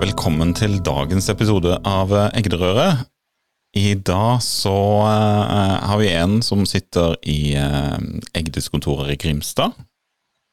Velkommen 0.00 0.54
til 0.56 0.78
dagens 0.80 1.26
episode 1.28 1.74
av 1.84 2.12
Egderøret. 2.32 3.02
I 3.76 3.92
dag 4.00 4.38
så 4.40 4.72
uh, 5.04 5.76
har 5.84 6.00
vi 6.00 6.08
en 6.16 6.38
som 6.40 6.62
sitter 6.64 7.18
i 7.28 7.52
uh, 7.60 7.98
Egdes 8.32 8.70
kontorer 8.72 9.12
i 9.12 9.18
Grimstad. 9.20 9.76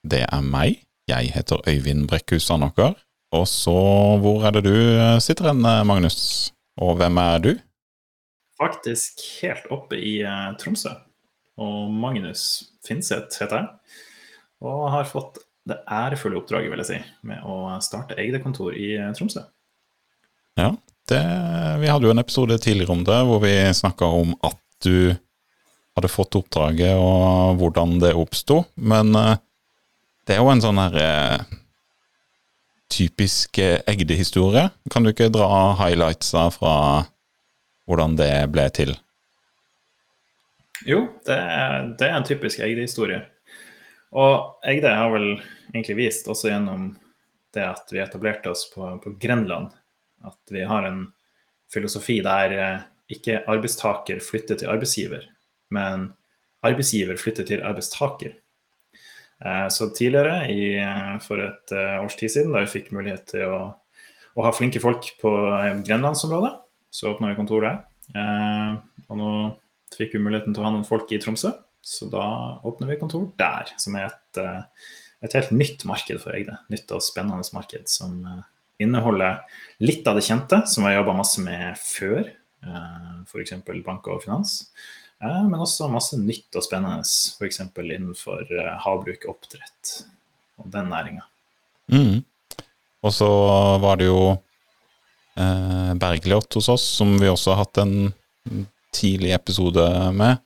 Det 0.03 0.25
er 0.27 0.43
meg. 0.43 0.81
Jeg 1.07 1.31
heter 1.31 1.63
Øyvind 1.63 2.09
Brekkhus 2.11 2.49
Sandåker. 2.49 2.97
Og 3.31 3.47
så, 3.47 3.77
hvor 4.19 4.43
er 4.43 4.57
det 4.57 4.65
du 4.67 4.75
eh, 4.75 5.15
sitter 5.23 5.53
hen, 5.53 5.63
eh, 5.63 5.85
Magnus? 5.87 6.51
Og 6.83 6.97
hvem 6.99 7.17
er 7.23 7.39
du? 7.43 7.51
Faktisk 8.59 9.23
helt 9.41 9.71
oppe 9.71 9.95
i 9.95 10.17
uh, 10.27 10.51
Tromsø. 10.59 10.91
Og 11.55 11.87
Magnus 11.93 12.63
Finseth 12.87 13.39
heter 13.39 13.61
jeg. 13.61 13.95
Og 14.67 14.89
har 14.91 15.07
fått 15.07 15.39
det 15.67 15.77
ærefulle 15.91 16.39
oppdraget, 16.39 16.71
vil 16.71 16.83
jeg 16.83 16.89
si, 16.89 16.99
med 17.27 17.43
å 17.45 17.77
starte 17.83 18.17
Egde-kontor 18.19 18.75
i 18.77 18.93
uh, 18.99 19.11
Tromsø. 19.15 19.43
Ja, 20.57 20.71
det, 21.09 21.21
vi 21.83 21.91
hadde 21.91 22.07
jo 22.07 22.13
en 22.13 22.23
episode 22.23 22.57
tidligere 22.63 22.95
om 22.95 23.03
det, 23.07 23.19
hvor 23.27 23.41
vi 23.43 23.53
snakka 23.75 24.09
om 24.21 24.33
at 24.47 24.59
du 24.85 25.13
hadde 25.97 26.13
fått 26.13 26.37
oppdraget 26.39 26.97
og 27.01 27.59
hvordan 27.61 27.97
det 28.01 28.15
oppsto. 28.17 28.63
Men 28.75 29.13
uh, 29.17 29.35
det 30.27 30.37
er 30.37 30.43
jo 30.43 30.51
en 30.53 30.63
sånn 30.63 30.81
her 30.81 30.97
uh, 30.97 31.57
typisk 32.93 33.59
Egde-historie. 33.59 34.69
Kan 34.93 35.03
du 35.03 35.11
ikke 35.11 35.31
dra 35.33 35.75
highlightsa 35.81 36.47
fra 36.55 36.75
hvordan 37.87 38.15
det 38.19 38.31
ble 38.51 38.67
til? 38.75 38.95
Jo, 40.87 41.07
det 41.25 41.35
er, 41.35 41.89
det 41.97 42.07
er 42.07 42.15
en 42.19 42.27
typisk 42.27 42.61
Egde-historie. 42.63 43.23
Og 44.15 44.63
Egde 44.67 44.93
har 44.93 45.11
vel 45.11 45.33
egentlig 45.73 45.97
vist, 45.99 46.29
også 46.31 46.51
gjennom 46.51 46.91
det 47.55 47.65
at 47.65 47.91
vi 47.91 48.01
etablerte 48.03 48.51
oss 48.53 48.67
på, 48.71 48.87
på 49.03 49.13
Grenland, 49.19 49.73
at 50.27 50.53
vi 50.53 50.63
har 50.67 50.87
en 50.87 51.07
filosofi 51.73 52.19
der 52.25 52.55
eh, 52.55 52.85
ikke 53.17 53.41
arbeidstaker 53.49 54.21
flytter 54.23 54.59
til 54.59 54.71
arbeidsgiver, 54.71 55.25
men 55.75 56.11
arbeidsgiver 56.65 57.19
flytter 57.19 57.47
til 57.47 57.63
arbeidstaker. 57.67 58.37
Eh, 59.43 59.67
så 59.73 59.89
tidligere, 59.95 60.39
i, 60.51 60.77
eh, 60.79 61.13
for 61.23 61.43
et 61.43 61.75
års 61.75 62.17
tid 62.19 62.33
siden, 62.33 62.55
da 62.55 62.63
vi 62.63 62.73
fikk 62.77 62.93
mulighet 62.95 63.27
til 63.33 63.51
å, 63.51 63.61
å 64.37 64.47
ha 64.47 64.55
flinke 64.55 64.81
folk 64.83 65.11
på 65.21 65.33
grenlandsområdet, 65.87 66.55
så 66.93 67.11
åpna 67.11 67.33
vi 67.33 67.39
kontor 67.39 67.65
der. 67.65 67.79
Og 69.11 69.17
nå 69.19 69.31
fikk 69.93 70.15
vi 70.15 70.21
muligheten 70.23 70.55
til 70.55 70.63
å 70.63 70.67
ha 70.67 70.71
noen 70.73 70.87
folk 70.87 71.11
i 71.11 71.19
Tromsø, 71.21 71.51
så 71.87 72.09
da 72.11 72.27
åpner 72.67 72.91
vi 72.91 72.99
kontor 72.99 73.29
der, 73.39 73.71
som 73.79 73.95
er 73.95 74.09
et, 74.09 74.39
et 75.23 75.35
helt 75.37 75.53
nytt 75.55 75.85
marked 75.87 76.19
for 76.19 76.35
Egde. 76.35 76.57
Nytt 76.73 76.91
og 76.91 77.05
spennende 77.05 77.47
marked 77.55 77.87
som 77.91 78.19
inneholder 78.81 79.41
litt 79.83 80.07
av 80.07 80.17
det 80.17 80.25
kjente, 80.27 80.61
som 80.69 80.85
vi 80.85 80.91
har 80.91 80.99
jobba 81.01 81.17
masse 81.17 81.41
med 81.43 81.77
før, 81.81 82.27
eh, 82.65 83.11
f.eks. 83.25 83.55
bank 83.85 84.09
og 84.11 84.23
finans. 84.25 84.59
Eh, 85.21 85.43
men 85.47 85.61
også 85.63 85.89
masse 85.91 86.19
nytt 86.21 86.57
og 86.57 86.65
spennende, 86.65 87.01
f.eks. 87.03 87.63
innenfor 87.65 88.51
havbruk 88.83 89.25
og 89.25 89.37
oppdrett 89.37 89.93
og 90.61 90.69
den 90.73 90.91
næringa. 90.93 91.25
Mm. 91.93 92.25
Og 93.05 93.13
så 93.13 93.29
var 93.81 93.99
det 93.99 94.09
jo 94.09 94.21
eh, 94.33 95.93
Bergljot 95.97 96.59
hos 96.59 96.69
oss, 96.73 96.85
som 96.99 97.15
vi 97.21 97.29
også 97.31 97.55
har 97.55 97.65
hatt 97.65 97.81
en 97.81 98.11
tidlig 98.95 99.33
episode 99.35 99.83
med. 100.17 100.43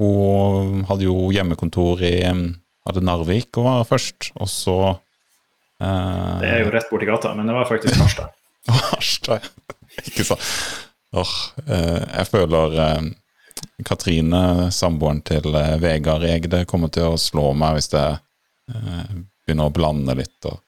Hun 0.00 0.84
hadde 0.88 1.04
jo 1.04 1.28
hjemmekontor 1.34 2.00
i 2.08 2.14
hadde 2.24 3.04
Narvik 3.04 3.58
og 3.60 3.66
var 3.66 3.88
først, 3.88 4.30
og 4.40 4.48
så 4.48 4.76
det 5.80 6.48
er 6.48 6.62
jo 6.64 6.72
rett 6.74 6.90
borti 6.92 7.08
gata, 7.08 7.32
men 7.36 7.48
det 7.48 7.56
var 7.56 7.68
faktisk 7.68 7.96
Harstad. 8.00 8.32
Harstad, 8.90 9.46
ikke 10.04 10.26
sant. 10.28 10.44
Oh, 11.16 11.30
eh, 11.66 12.02
jeg 12.04 12.28
føler 12.30 12.76
eh, 12.84 13.06
Katrine, 13.86 14.70
samboeren 14.74 15.22
til 15.26 15.48
eh, 15.58 15.76
Vegard 15.82 16.26
Egde, 16.28 16.62
kommer 16.70 16.92
til 16.92 17.14
å 17.14 17.20
slå 17.20 17.50
meg 17.58 17.78
hvis 17.78 17.90
jeg 17.94 18.20
begynner 18.70 19.70
å 19.70 19.74
blande 19.74 20.14
litt. 20.14 20.46
Og, 20.46 20.60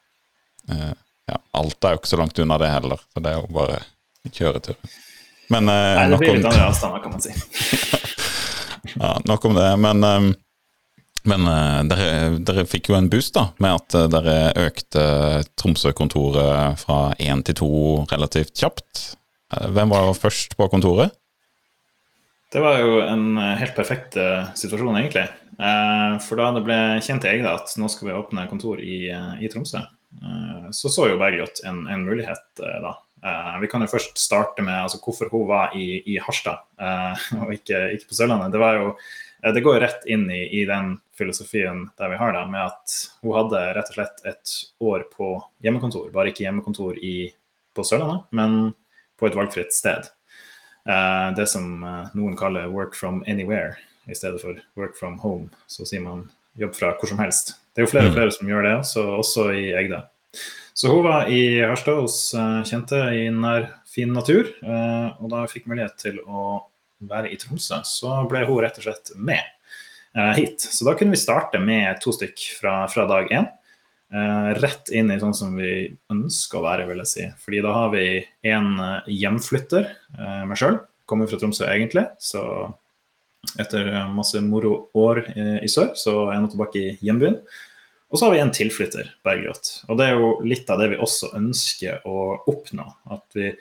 ja, 0.73 1.37
alt 1.55 1.87
er 1.87 1.95
jo 1.95 2.01
ikke 2.01 2.11
så 2.11 2.19
langt 2.19 2.41
unna 2.43 2.59
det 2.59 2.73
heller, 2.73 3.05
så 3.13 3.23
det 3.23 3.31
er 3.31 3.39
jo 3.39 3.53
bare 3.55 3.79
kjøretur. 4.33 4.99
Men 5.53 5.69
Nei, 5.69 6.09
det 6.11 6.19
blir 6.19 6.41
litt 6.41 6.49
andre 6.49 6.67
avstander, 6.73 7.05
kan 7.05 7.15
man 7.15 7.23
si. 7.23 7.37
ja, 8.95 9.17
nok 9.29 9.45
om 9.51 9.55
det. 9.59 9.69
Men 9.81 10.35
men 11.29 11.47
uh, 11.47 11.83
dere, 11.87 12.39
dere, 12.43 12.67
fikk 12.67 12.91
jo 12.91 12.99
en 12.99 13.09
boost 13.11 13.37
da, 13.37 13.49
med 13.63 13.79
at 13.79 13.97
uh, 13.97 14.09
dere 14.11 14.37
økte 14.65 15.03
Tromsø-kontoret 15.59 16.81
fra 16.83 17.13
én 17.23 17.45
til 17.47 17.59
to 17.63 17.73
relativt 18.11 18.57
kjapt. 18.59 19.03
Hvem 19.53 19.93
var 19.93 20.15
først 20.17 20.57
på 20.59 20.67
kontoret? 20.73 21.13
Det 22.53 22.61
var 22.61 22.81
jo 22.83 22.99
en 23.05 23.37
helt 23.57 23.75
perfekt 23.77 24.17
situasjon, 24.57 24.97
egentlig. 24.99 25.25
for 26.25 26.41
da 26.41 26.51
det 26.57 26.63
ble 26.65 26.77
kjent 27.05 27.25
til 27.25 27.31
Egde 27.31 27.53
at 27.53 27.73
nå 27.81 27.89
skal 27.89 28.09
vi 28.09 28.17
åpne 28.17 28.45
kontor 28.49 28.81
i, 28.81 29.09
i 29.09 29.49
Tromsø, 29.53 29.81
så 30.73 30.93
så 30.93 31.07
jo 31.09 31.21
Bergljot 31.21 31.63
en, 31.69 31.87
en, 31.89 32.05
mulighet 32.05 32.61
da. 32.61 32.93
Vi 33.63 33.69
kan 33.71 33.85
jo 33.85 33.87
først 33.87 34.19
starte 34.19 34.65
med 34.67 34.75
altså, 34.75 34.99
hvorfor 34.99 35.29
hun 35.31 35.45
var 35.47 35.77
i, 35.79 36.01
i 36.11 36.17
Harstad 36.19 36.65
og 37.39 37.53
ikke, 37.55 37.85
ikke 37.95 38.09
på 38.11 38.17
Sørlandet. 38.19 38.51
Det 38.51 38.59
var 38.59 38.81
jo 38.81 38.89
det 39.55 39.63
går 39.63 39.81
rett 39.83 40.05
inn 40.11 40.25
i, 40.31 40.41
i, 40.61 40.65
den 40.67 40.97
filosofien 41.19 41.85
der 41.99 42.11
vi 42.11 42.19
har 42.19 42.35
det, 42.35 42.43
med 42.51 42.63
at 42.63 42.97
hun 43.23 43.35
hadde 43.35 43.63
rett 43.79 43.91
og 43.91 43.97
slett 43.97 44.27
et 44.27 44.53
år 44.83 45.07
på 45.15 45.33
hjemmekontor. 45.63 46.11
Bare 46.15 46.31
ikke 46.31 46.45
hjemmekontor 46.45 46.99
i, 46.99 47.31
på 47.75 47.87
Sørlandet, 47.87 48.29
men 48.31 48.73
på 49.19 49.27
et 49.27 49.39
valgfritt 49.39 49.75
sted. 49.75 50.11
Eh, 50.89 51.29
det 51.39 51.47
som 51.51 51.83
eh, 51.83 52.15
noen 52.19 52.37
kaller 52.39 52.71
'work 52.71 52.95
from 52.99 53.23
anywhere' 53.27 53.75
i 54.07 54.15
stedet 54.15 54.41
for 54.41 54.55
'work 54.77 54.97
from 54.99 55.19
home'. 55.21 55.51
Så 55.67 55.87
sier 55.87 56.01
man 56.01 56.31
jobb 56.59 56.75
fra 56.75 56.95
hvor 56.99 57.09
som 57.09 57.19
helst. 57.19 57.55
Det 57.75 57.83
er 57.83 57.87
jo 57.87 57.91
flere 57.91 58.07
og 58.07 58.13
mm. 58.13 58.17
flere 58.19 58.33
som 58.33 58.49
gjør 58.49 58.63
det, 58.63 58.87
så 58.87 59.03
også 59.19 59.51
i 59.51 59.71
Egde. 59.79 60.03
Så 60.75 60.89
hun 60.89 61.05
var 61.05 61.29
i 61.29 61.61
Harstad 61.61 62.01
hos 62.01 62.33
uh, 62.35 62.63
kjente 62.65 62.99
i 63.13 63.27
nær, 63.35 63.69
fin 63.93 64.13
natur, 64.15 64.49
uh, 64.65 65.13
og 65.21 65.33
da 65.33 65.45
fikk 65.51 65.67
mulighet 65.69 65.99
til 66.01 66.21
å 66.25 66.63
være 67.09 67.33
i 67.33 67.39
Tromsø, 67.41 67.83
så 67.85 68.23
ble 68.31 68.45
hun 68.49 68.63
rett 68.65 68.79
og 68.81 68.87
slett 68.87 69.13
med 69.17 69.43
uh, 70.17 70.33
hit. 70.39 70.65
Så 70.65 70.87
da 70.89 70.95
kunne 70.97 71.13
vi 71.13 71.21
starte 71.21 71.61
med 71.61 72.01
to 72.01 72.15
stykk 72.17 72.47
fra, 72.61 72.77
fra 72.93 73.09
dag 73.11 73.33
én. 73.33 73.51
Rett 74.61 74.91
inn 74.93 75.09
i 75.09 75.17
sånn 75.17 75.33
som 75.33 75.55
vi 75.57 75.87
ønsker 76.13 76.59
å 76.59 76.65
være, 76.67 76.85
vil 76.91 76.99
jeg 77.01 77.09
si. 77.09 77.23
Fordi 77.41 77.63
da 77.65 77.71
har 77.73 77.95
vi 77.95 78.03
en 78.45 78.75
hjemflytter, 79.09 79.87
meg 80.45 80.61
sjøl. 80.61 80.77
Kommer 81.09 81.31
fra 81.31 81.39
Tromsø 81.41 81.65
egentlig, 81.65 82.03
så 82.21 82.43
etter 83.57 83.89
masse 84.13 84.43
moro 84.45 84.91
år 85.01 85.23
i 85.33 85.71
sør, 85.73 85.95
så 85.97 86.27
er 86.27 86.35
jeg 86.35 86.45
nå 86.45 86.51
tilbake 86.53 86.83
i 86.83 86.93
hjembyen. 87.09 87.41
Og 88.13 88.19
så 88.19 88.27
har 88.27 88.35
vi 88.35 88.43
en 88.43 88.53
tilflytter, 88.53 89.09
Bergljot. 89.25 89.71
Og 89.89 89.97
det 89.97 90.07
er 90.09 90.19
jo 90.21 90.35
litt 90.45 90.69
av 90.71 90.83
det 90.83 90.91
vi 90.93 91.01
også 91.01 91.33
ønsker 91.39 92.05
å 92.09 92.19
oppnå. 92.53 92.85
At 93.15 93.39
vi 93.39 93.55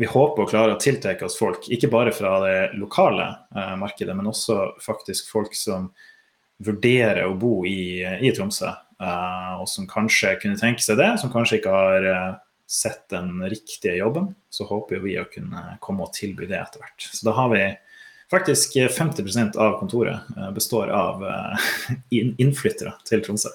vi 0.00 0.08
håper 0.08 0.44
å 0.44 0.48
klare 0.48 0.74
å 0.76 0.80
tiltrekke 0.80 1.26
oss 1.26 1.36
folk, 1.36 1.66
ikke 1.68 1.90
bare 1.92 2.12
fra 2.14 2.38
det 2.44 2.78
lokale 2.80 3.26
eh, 3.52 3.74
markedet, 3.76 4.14
men 4.16 4.30
også 4.30 4.70
faktisk 4.80 5.28
folk 5.28 5.52
som 5.56 5.90
vurderer 6.64 7.26
å 7.26 7.34
bo 7.36 7.66
i, 7.68 8.00
i 8.00 8.30
Tromsø, 8.36 8.70
eh, 8.70 9.50
og 9.60 9.68
som 9.68 9.88
kanskje 9.90 10.36
kunne 10.40 10.60
tenke 10.60 10.84
seg 10.84 11.00
det, 11.00 11.10
som 11.20 11.32
kanskje 11.32 11.58
ikke 11.60 11.74
har 11.74 12.08
eh, 12.08 12.32
sett 12.70 13.08
den 13.12 13.42
riktige 13.50 13.98
jobben. 13.98 14.32
Så 14.48 14.64
håper 14.70 15.02
vi 15.04 15.18
å 15.20 15.28
kunne 15.28 15.76
komme 15.84 16.06
og 16.06 16.14
tilby 16.16 16.48
det 16.48 16.62
etter 16.62 16.80
hvert. 16.80 17.10
Så 17.10 17.26
da 17.28 17.36
har 17.36 17.52
vi 17.52 17.64
faktisk 18.32 18.78
50% 18.94 19.58
av 19.60 19.80
kontoret 19.82 20.32
eh, 20.36 20.52
består 20.56 20.94
av 20.96 21.26
eh, 21.28 21.68
innflyttere 22.40 22.94
til 23.04 23.26
Tromsø. 23.26 23.52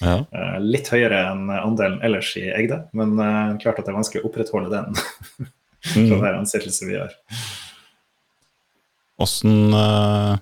Ja. 0.00 0.16
Eh, 0.28 0.56
litt 0.60 0.88
høyere 0.92 1.22
enn 1.30 1.50
andelen 1.52 2.00
ellers 2.04 2.34
i 2.38 2.46
Egde, 2.52 2.82
men 2.96 3.16
klart 3.62 3.80
at 3.80 3.86
det 3.86 3.92
er 3.94 3.98
vanskelig 3.98 4.24
å 4.24 4.30
opprettholde 4.30 4.72
den. 4.72 4.98
mm. 5.94 6.08
fra 6.10 6.18
hver 6.20 6.40
ansettelse 6.40 6.88
vi 6.88 6.96
gjør. 6.96 7.14
Åssen 9.22 9.72
uh, 9.72 10.36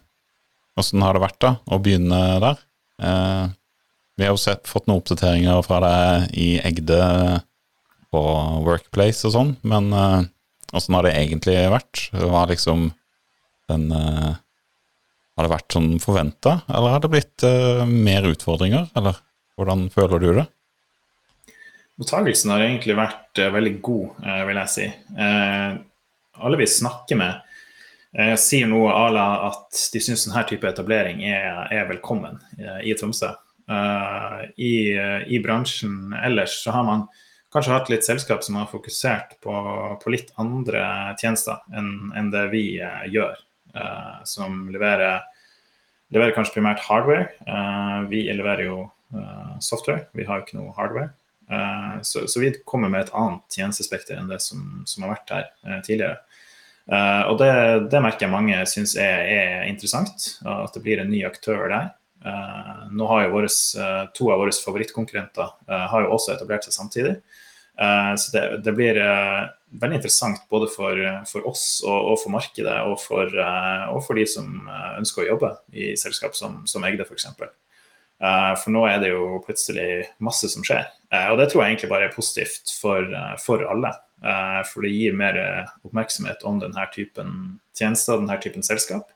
har 0.75 1.15
det 1.15 1.23
vært 1.23 1.41
da, 1.45 1.53
å 1.71 1.79
begynne 1.79 2.23
der? 2.43 2.63
Vi 4.15 4.23
har 4.23 4.33
jo 4.33 4.39
sett, 4.39 4.67
fått 4.71 4.89
noen 4.89 5.01
oppdateringer 5.03 5.63
fra 5.67 5.81
deg 5.83 6.35
i 6.39 6.49
Egde 6.63 6.99
på 8.15 8.23
Workplace 8.67 9.27
og 9.27 9.35
sånn, 9.35 9.53
men 9.67 9.91
åssen 9.95 10.95
har 10.95 11.07
det 11.07 11.15
egentlig 11.19 11.57
vært? 11.71 12.05
Hva 12.15 12.45
liksom 12.51 12.93
den 13.71 13.89
Har 13.95 15.47
det 15.47 15.51
vært 15.51 15.75
som 15.75 15.89
forventa, 16.03 16.61
eller 16.71 16.95
har 16.95 17.03
det 17.03 17.11
blitt 17.11 17.47
mer 17.91 18.27
utfordringer, 18.31 18.87
eller 18.95 19.19
hvordan 19.59 19.89
føler 19.95 20.23
du 20.23 20.31
det? 20.41 20.47
Mottagelsen 22.01 22.51
har 22.51 22.65
egentlig 22.65 22.97
vært 22.99 23.39
uh, 23.39 23.53
veldig 23.55 23.75
god, 23.85 24.07
uh, 24.25 24.43
vil 24.49 24.61
jeg 24.63 24.73
si. 24.73 24.87
Uh, 25.15 25.77
alle 26.45 26.59
vi 26.59 26.71
snakker 26.71 27.21
med, 27.21 27.43
sier 28.39 28.69
noe 28.71 28.93
à 28.95 29.09
la 29.11 29.27
at 29.49 29.79
de 29.91 29.99
syns 30.03 30.23
denne 30.29 30.45
type 30.47 30.69
etablering 30.69 31.25
er, 31.27 31.65
er 31.75 31.89
velkommen 31.89 32.37
i 32.87 32.93
Tromsø. 32.95 33.33
I, 34.55 34.75
I, 34.95 35.41
bransjen 35.43 36.15
ellers 36.21 36.55
så 36.63 36.77
har 36.77 36.87
man 36.87 37.03
kanskje 37.55 37.73
hatt 37.75 37.91
litt 37.91 38.07
selskap 38.07 38.47
som 38.47 38.61
har 38.61 38.71
fokusert 38.71 39.35
på, 39.43 39.55
på 39.99 40.15
litt 40.15 40.31
andre 40.39 40.85
tjenester 41.19 41.59
enn, 41.75 42.13
enn 42.15 42.31
det 42.31 42.45
vi 42.55 42.63
gjør. 43.11 43.35
Som 44.31 44.69
leverer, 44.71 45.27
leverer, 46.15 46.37
kanskje 46.39 46.61
primært 46.61 46.87
hardware. 46.87 47.33
Vi 48.15 48.29
leverer 48.31 48.69
jo 48.69 48.79
software, 49.63 50.07
vi 50.13 50.27
har 50.29 50.41
jo 50.41 50.47
ikke 50.47 50.59
noe 50.59 50.75
hardware. 50.77 51.13
Så, 52.03 52.25
så, 52.29 52.41
vi 52.41 52.55
kommer 52.65 52.89
med 52.89 53.05
et 53.05 53.13
annet 53.17 53.53
tjenestespekter 53.53 54.17
enn 54.17 54.31
det 54.31 54.41
som, 54.41 54.83
som 54.89 55.05
har 55.05 55.15
vært 55.15 55.33
her 55.35 55.83
tidligere. 55.85 56.17
og 57.29 57.37
det, 57.41 57.51
det, 57.93 58.01
merker 58.01 58.27
jeg 58.27 58.33
mange 58.33 58.63
syns 58.71 58.97
er, 58.97 59.27
er 59.29 59.67
interessant, 59.69 60.25
at 60.41 60.73
det 60.73 60.83
blir 60.85 61.03
en 61.03 61.13
ny 61.13 61.21
aktør 61.29 61.67
der. 61.69 61.93
Nå 62.97 63.09
har 63.11 63.27
jo 63.27 63.35
våres, 63.37 63.59
To 64.17 64.31
av 64.33 64.41
våre 64.41 64.57
favorittkonkurrenter 64.57 65.53
har 65.93 66.07
jo 66.07 66.15
også 66.17 66.33
etablert 66.39 66.65
seg 66.65 66.77
samtidig. 66.77 67.19
så 67.77 68.33
det, 68.33 68.45
det 68.65 68.77
blir 68.77 69.01
veldig 69.81 69.99
interessant 69.99 70.45
både 70.51 70.69
for, 70.73 71.01
for 71.29 71.49
oss 71.51 71.83
og, 71.85 71.99
og, 72.13 72.17
for 72.23 72.35
markedet, 72.35 72.77
og 72.89 72.97
for, 73.03 73.37
og 73.91 74.01
for, 74.07 74.19
de 74.19 74.27
som 74.31 74.69
ønsker 74.99 75.25
å 75.25 75.31
jobbe 75.35 75.53
i 75.75 75.93
selskap 76.01 76.37
som, 76.39 76.63
som 76.71 76.87
Egde 76.87 77.07
f.eks. 77.07 77.29
Uh, 77.35 77.53
for 78.25 78.73
nå 78.73 78.87
er 78.89 79.03
det 79.03 79.11
jo 79.11 79.41
plutselig 79.45 80.07
masse 80.25 80.49
som 80.49 80.65
skjer. 80.65 80.87
og 81.29 81.37
det 81.37 81.51
tror 81.51 81.63
jeg 81.63 81.75
egentlig 81.75 81.91
bare 81.91 82.07
er 82.09 82.15
positivt 82.15 82.73
for, 82.81 83.05
for 83.43 83.65
alle. 83.69 83.91
for 84.71 84.87
det 84.87 84.95
gir 84.95 85.19
mer 85.19 85.37
oppmerksomhet 85.85 86.47
om 86.49 86.63
denne 86.63 86.87
typen 86.95 87.35
tjenester, 87.77 88.23
denne 88.23 88.39
typen 88.41 88.65
selskap. 88.65 89.11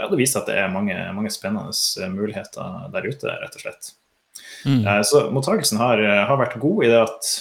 Og 0.00 0.12
det 0.12 0.22
viser 0.22 0.40
at 0.40 0.48
det 0.48 0.56
er 0.56 0.72
mange, 0.72 0.96
mange, 1.12 1.32
spennende 1.32 1.72
eh, 1.72 2.12
muligheter 2.12 2.92
der 2.94 3.08
ute, 3.08 3.32
rett 3.42 3.56
og 3.58 3.64
slett. 3.64 3.90
Mm. 4.64 4.86
Eh, 4.86 5.00
så 5.04 5.26
mottakelsen 5.34 5.80
har, 5.80 6.00
eh, 6.00 6.22
har, 6.28 6.38
vært 6.40 6.60
god 6.62 6.84
i 6.86 6.92
det 6.92 7.00
at 7.02 7.32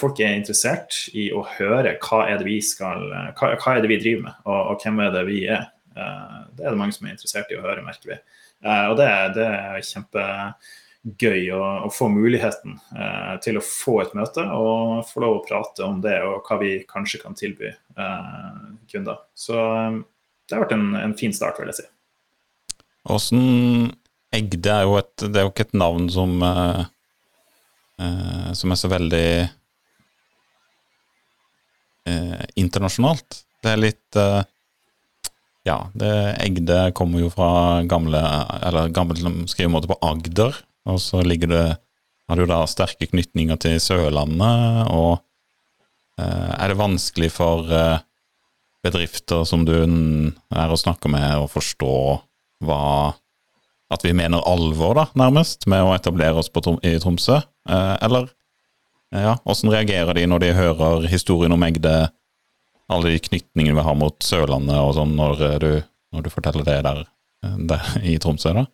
folk 0.00 0.16
er 0.24 0.38
interessert 0.38 0.94
i 1.12 1.26
å 1.36 1.42
høre 1.58 1.98
hva 2.00 2.22
er 2.30 2.38
det 2.40 2.46
vi 2.46 2.60
skal, 2.64 3.10
hva, 3.36 3.50
hva 3.60 3.74
er 3.74 3.82
det 3.84 3.90
vi 3.90 3.98
driver 4.00 4.22
med, 4.24 4.38
og, 4.46 4.60
og, 4.70 4.78
hvem 4.80 5.02
er 5.04 5.10
det 5.12 5.24
vi 5.28 5.40
er. 5.52 5.66
Det 6.56 6.64
er 6.64 6.72
det 6.72 6.80
mange 6.80 6.96
som 6.96 7.06
er 7.06 7.14
interessert 7.14 7.52
i 7.52 7.58
å 7.58 7.64
høre, 7.64 7.84
merker 7.84 8.14
vi. 8.14 8.18
Og 8.66 8.96
det, 8.98 9.08
det 9.36 9.46
er 9.46 9.84
kjempegøy 9.84 11.50
å, 11.52 11.62
å, 11.86 11.90
få 11.92 12.08
muligheten 12.08 12.78
til 13.44 13.60
å 13.60 13.64
få 13.64 13.98
et 14.02 14.14
møte 14.16 14.46
og 14.56 15.04
få 15.10 15.22
lov 15.22 15.36
å 15.36 15.44
prate 15.44 15.84
om 15.84 16.00
det 16.02 16.16
og 16.24 16.48
hva 16.48 16.56
vi 16.62 16.78
kanskje 16.88 17.20
kan 17.20 17.36
tilby 17.36 17.74
kunder. 18.90 19.20
Så 19.36 19.60
det 20.46 20.56
har 20.56 20.64
vært 20.64 20.76
en, 20.78 20.88
en 20.98 21.14
fin 21.18 21.34
start, 21.36 21.60
vil 21.60 21.70
jeg 21.74 21.82
si. 21.82 21.86
Åssen 23.12 23.92
Egde 24.34 24.72
er 24.72 24.84
jo 24.86 24.96
et 24.98 25.22
Det 25.22 25.38
er 25.38 25.46
jo 25.46 25.52
ikke 25.52 25.68
et 25.68 25.76
navn 25.78 26.08
som 26.10 26.40
uh, 26.42 26.82
Som 28.58 28.74
er 28.74 28.80
så 28.80 28.90
veldig 28.90 29.28
eh, 32.06 32.42
internasjonalt. 32.60 33.40
Det 33.62 33.70
er 33.72 33.80
litt 33.80 34.18
Ja, 35.66 35.80
det 35.98 36.12
Egde 36.44 36.92
kommer 36.94 37.24
jo 37.24 37.30
fra 37.32 37.82
gamle 37.90 38.20
Eller 38.62 38.92
gammel 38.94 39.18
skrivemåte 39.50 39.90
på 39.90 39.98
Agder, 40.04 40.54
og 40.86 41.00
så 41.02 41.24
ligger 41.26 41.50
det 41.50 41.66
har 42.26 42.38
du 42.38 42.46
da 42.50 42.60
sterke 42.66 43.06
knytninger 43.06 43.58
til 43.62 43.76
Sørlandet, 43.78 44.88
og 44.90 45.20
er 46.18 46.72
det 46.72 46.78
vanskelig 46.80 47.28
for 47.30 47.68
bedrifter 48.86 49.44
som 49.46 49.62
du 49.66 49.76
er 49.76 50.72
og 50.72 50.80
snakker 50.80 51.12
med, 51.12 51.26
å 51.38 51.46
forstå 51.50 51.92
hva 52.66 53.14
at 53.92 54.02
vi 54.02 54.14
mener 54.16 54.42
alvor, 54.48 54.96
da, 54.98 55.06
nærmest, 55.18 55.68
med 55.70 55.84
å 55.84 55.94
etablere 55.94 56.40
oss 56.40 56.50
Trom 56.50 56.80
i 56.82 56.96
Tromsø? 57.02 57.38
Eh, 57.70 57.94
eller 58.02 58.32
ja, 59.14 59.36
åssen 59.46 59.70
reagerer 59.70 60.18
de 60.18 60.24
når 60.26 60.42
de 60.42 60.54
hører 60.56 61.06
historien 61.10 61.54
om 61.54 61.62
Egde, 61.62 62.08
alle 62.92 63.08
de 63.08 63.18
knytningene 63.18 63.76
vi 63.76 63.84
har 63.84 63.98
mot 63.98 64.22
Sørlandet 64.22 64.78
og 64.78 64.94
sånn, 64.96 65.14
når 65.18 65.44
eh, 65.48 65.58
du, 65.62 65.70
når 66.14 66.26
du 66.26 66.32
forteller 66.32 66.66
det 66.66 66.80
der, 66.86 67.04
eh, 67.44 67.56
der, 67.70 67.94
i 68.06 68.16
Tromsø, 68.22 68.54
da? 68.56 68.66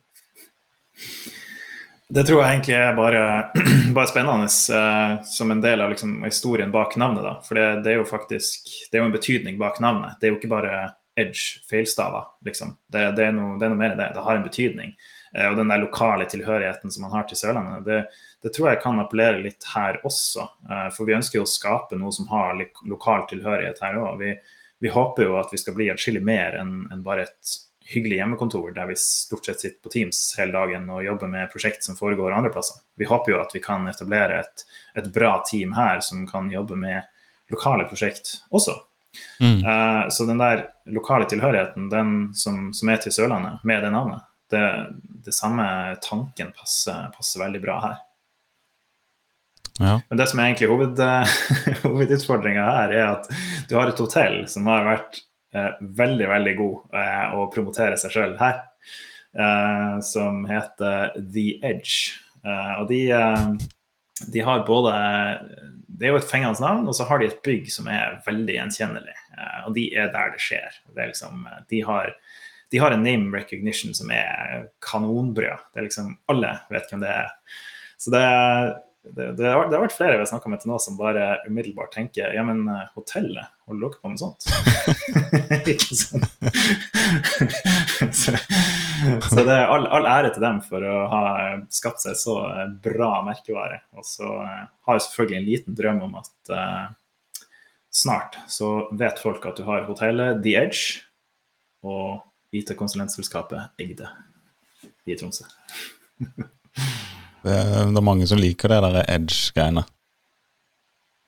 Det 2.13 2.27
tror 2.29 2.43
jeg 2.43 2.59
egentlig 2.59 2.75
er 2.77 2.97
bare, 2.97 3.23
bare 3.97 4.11
spennende 4.11 4.51
uh, 4.51 5.23
som 5.25 5.53
en 5.55 5.63
del 5.65 5.81
av 5.81 5.95
liksom, 5.95 6.19
historien 6.27 6.73
bak 6.75 6.99
navnet. 7.01 7.25
da, 7.25 7.39
For 7.47 7.57
det, 7.57 7.69
det, 7.87 7.95
er 7.95 8.03
jo 8.03 8.09
faktisk 8.09 8.69
det 8.91 8.99
er 8.99 9.01
jo 9.01 9.09
en 9.09 9.15
betydning 9.15 9.57
bak 9.61 9.81
navnet. 9.81 10.19
Det 10.21 10.29
er 10.29 10.35
jo 10.35 10.41
ikke 10.41 10.53
bare 10.53 10.83
edge 11.17 11.63
feilstaver, 11.69 12.29
liksom. 12.45 12.75
Det, 12.85 13.07
det, 13.17 13.31
er 13.31 13.33
noe, 13.37 13.57
det, 13.57 13.65
er 13.65 13.73
noe, 13.73 13.81
mer 13.81 13.95
enn 13.95 14.03
det. 14.03 14.11
Det 14.13 14.27
har 14.27 14.37
en 14.37 14.45
betydning. 14.45 14.93
Uh, 15.33 15.47
og 15.55 15.57
den 15.63 15.73
der 15.73 15.81
lokale 15.87 16.29
tilhørigheten 16.29 16.93
som 16.93 17.09
man 17.09 17.17
har 17.17 17.25
til 17.31 17.41
Sørlandet, 17.41 17.89
det, 17.89 18.03
det 18.43 18.55
tror 18.55 18.73
jeg 18.73 18.81
kan 18.83 19.01
appellere 19.01 19.43
litt 19.43 19.65
her 19.75 20.01
også. 20.07 20.47
Eh, 20.71 20.89
for 20.95 21.09
vi 21.09 21.17
ønsker 21.17 21.39
jo 21.39 21.47
å 21.47 21.51
skape 21.51 21.99
noe 21.99 22.13
som 22.15 22.29
har 22.33 22.59
lokal 22.91 23.27
tilhørighet 23.31 23.83
her 23.85 23.99
òg. 24.01 24.17
Vi, 24.23 24.33
vi, 24.83 24.91
håper 24.91 25.29
jo 25.29 25.37
at 25.39 25.53
vi 25.55 25.61
skal 25.63 25.77
bli 25.79 25.91
atskillig 25.93 26.25
mer 26.27 26.59
enn 26.59 26.81
en 26.93 27.05
bare 27.07 27.29
et 27.29 27.59
hyggelig 27.93 28.21
hjemmekontor 28.21 28.73
der 28.75 28.89
vi 28.89 28.97
stort 28.99 29.47
sett 29.47 29.61
sitter 29.61 29.81
på 29.83 29.91
Teams 29.93 30.21
hele 30.39 30.55
dagen 30.55 30.87
og 30.91 31.05
jobber 31.05 31.31
med 31.31 31.51
prosjekt 31.53 31.85
som 31.87 31.99
foregår 31.99 32.35
andre 32.35 32.53
plasser. 32.55 32.81
Vi 32.99 33.09
håper 33.11 33.35
jo 33.35 33.41
at 33.43 33.55
vi 33.55 33.63
kan 33.63 33.87
etablere 33.91 34.41
et, 34.43 34.65
et 34.99 35.11
bra 35.15 35.37
team 35.49 35.75
her 35.77 36.01
som 36.01 36.27
kan 36.27 36.51
jobbe 36.51 36.79
med 36.79 37.03
lokale 37.53 37.87
prosjekt 37.91 38.39
også. 38.51 38.79
Mm. 39.43 39.61
Uh, 39.67 40.09
så 40.09 40.25
den 40.25 40.41
der 40.41 40.69
lokale 40.87 41.27
tilhørigheten, 41.29 41.91
den 41.93 42.31
som, 42.35 42.71
som, 42.73 42.89
er 42.89 43.03
til 43.03 43.13
Sørlandet, 43.13 43.61
med 43.65 43.83
det 43.85 43.91
navnet, 43.93 44.25
det, 44.51 44.63
det 45.27 45.35
samme 45.37 45.67
tanken 46.03 46.55
passer, 46.57 47.11
passer, 47.17 47.43
veldig 47.45 47.61
bra 47.61 47.77
her. 47.87 48.01
Ja. 49.83 49.97
Men 50.09 50.21
det 50.21 50.29
som 50.31 50.41
er 50.41 50.51
egentlig 50.51 50.71
hoved, 50.71 51.03
hovedutfordringa 51.87 52.65
her, 52.67 52.97
er 52.97 53.07
at 53.11 53.29
du 53.71 53.77
har 53.79 53.91
et 53.91 54.03
hotell 54.03 54.43
som 54.51 54.69
har 54.71 54.87
vært 54.89 55.23
uh, 55.57 55.73
veldig, 56.03 56.29
veldig 56.31 56.57
god 56.61 56.97
uh, 56.97 57.39
å 57.39 57.49
promotere 57.55 57.99
seg 58.01 58.15
sjøl 58.15 58.37
her, 58.43 58.63
som 60.05 60.43
heter 60.45 61.15
The 61.17 61.45
Edge. 61.65 62.19
og 62.45 62.91
de, 62.91 62.99
de 64.29 64.43
har 64.45 64.67
både 64.69 64.91
det 66.03 66.09
er 66.09 66.17
jo 66.17 66.19
et 66.19 66.27
fengende 66.27 66.59
navn, 66.65 66.89
og 66.91 66.97
så 66.99 67.07
har 67.07 67.21
de 67.21 67.29
et 67.29 67.43
bygg 67.47 67.69
som 67.71 67.87
er 67.87 68.17
veldig 68.27 68.57
gjenkjennelig. 68.57 69.15
Og 69.69 69.75
de 69.77 69.85
er 69.95 70.09
der 70.11 70.33
det 70.35 70.41
skjer. 70.43 70.79
Det 70.91 71.11
liksom, 71.13 71.45
eh, 71.47 71.61
de, 71.71 71.83
har, 71.87 72.15
de, 72.75 72.81
har, 72.83 72.95
en 72.95 73.05
name 73.07 73.31
recognition 73.37 73.95
som 73.95 74.11
er 74.15 74.67
kanonbrød. 74.83 75.63
Det 75.71 75.79
er 75.79 75.87
liksom, 75.87 76.17
Alle 76.33 76.57
vet 76.73 76.91
hvem 76.91 77.05
det 77.05 77.13
er. 77.13 77.31
Så 78.03 78.15
det, 78.15 78.25
det, 79.05 79.33
det, 79.33 79.47
har, 79.49 79.67
det 79.67 79.75
har, 79.75 79.83
vært 79.83 79.97
flere 79.97 80.15
vi 80.15 80.23
har 80.23 80.29
snakka 80.31 80.51
med 80.53 80.61
til 80.63 80.71
nå 80.71 80.77
som 80.83 80.95
bare 80.99 81.41
umiddelbart 81.49 81.91
tenker 81.95 82.35
ja, 82.37 82.45
men 82.47 82.63
uh, 82.71 82.85
hotellet, 82.95 83.51
holder 83.67 83.91
dere 83.91 83.99
på 83.99 84.13
med 84.13 84.21
sånt? 84.23 84.47
Ikke 85.73 85.97
sånn. 85.99 86.23
så, 88.15 88.37
så, 89.27 89.41
det 89.41 89.57
er 89.57 89.67
all, 89.67 89.89
all, 89.91 90.07
ære 90.07 90.31
til 90.37 90.47
dem 90.47 90.63
for 90.63 90.87
å 90.87 90.97
ha 91.11 91.23
skapt 91.75 92.05
seg 92.05 92.15
så 92.21 92.39
bra 92.85 93.11
merkevare. 93.27 93.83
Og 93.99 94.07
så 94.07 94.29
har 94.31 94.99
jeg 94.99 95.07
selvfølgelig 95.09 95.41
en 95.41 95.49
liten 95.51 95.79
drøm 95.83 96.03
om 96.07 96.19
at 96.23 96.55
uh, 96.55 96.87
snart 97.91 98.39
så 98.51 98.73
vet 98.95 99.19
folk 99.23 99.51
at 99.51 99.59
du 99.59 99.67
har 99.67 99.89
hotellet 99.91 100.45
The 100.47 100.55
Edge 100.63 101.03
og 101.83 102.23
IT-konsulentselskapet 102.55 103.83
Egde 103.83 104.15
i 105.11 105.19
Tromsø. 105.19 105.51
Det, 107.43 107.57
det, 107.57 107.99
er 107.99 108.07
mange 108.07 108.29
som 108.31 108.41
liker 108.41 108.71
det 108.71 108.81
der 108.85 109.01
edge-greiene. 109.03 109.83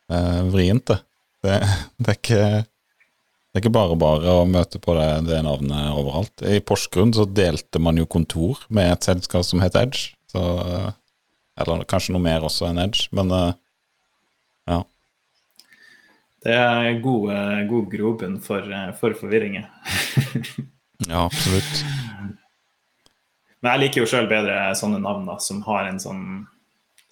Det 0.08 0.20
er 0.20 0.48
vrient, 0.52 0.86
det. 0.92 1.00
Det, 1.44 1.58
det, 1.98 2.08
er 2.08 2.18
ikke, 2.18 2.42
det 2.64 3.58
er 3.58 3.64
ikke 3.64 3.74
bare 3.74 3.98
bare 4.00 4.36
å 4.40 4.44
møte 4.48 4.80
på 4.82 4.96
det, 4.98 5.08
det 5.28 5.42
navnet 5.46 5.94
overalt. 5.94 6.44
I 6.46 6.60
Porsgrunn 6.64 7.14
så 7.16 7.26
delte 7.26 7.82
man 7.82 7.98
jo 8.00 8.08
kontor 8.10 8.62
med 8.68 8.92
et 8.92 9.10
selskap 9.10 9.46
som 9.46 9.62
het 9.64 9.78
Edge. 9.80 10.14
Så, 10.30 10.42
eller 11.60 11.86
kanskje 11.90 12.14
noe 12.14 12.24
mer 12.24 12.46
også 12.46 12.68
enn 12.70 12.82
Edge, 12.82 13.06
men 13.14 13.30
eh, 13.34 13.52
ja. 14.70 14.80
Det 16.44 16.54
er 16.60 17.00
god, 17.04 17.28
eh, 17.32 17.60
god 17.70 17.90
grobunn 17.92 18.38
for, 18.44 18.66
eh, 18.66 18.90
for 18.98 19.16
forvirringer. 19.18 19.68
ja, 21.10 21.24
absolutt. 21.24 21.84
Men 23.64 23.78
jeg 23.78 23.86
liker 23.86 24.02
jo 24.02 24.08
sjøl 24.10 24.26
bedre 24.28 24.58
sånne 24.76 25.00
navn 25.00 25.24
da, 25.24 25.38
som 25.40 25.62
har 25.64 25.88
en 25.88 26.02
sånn 26.02 26.24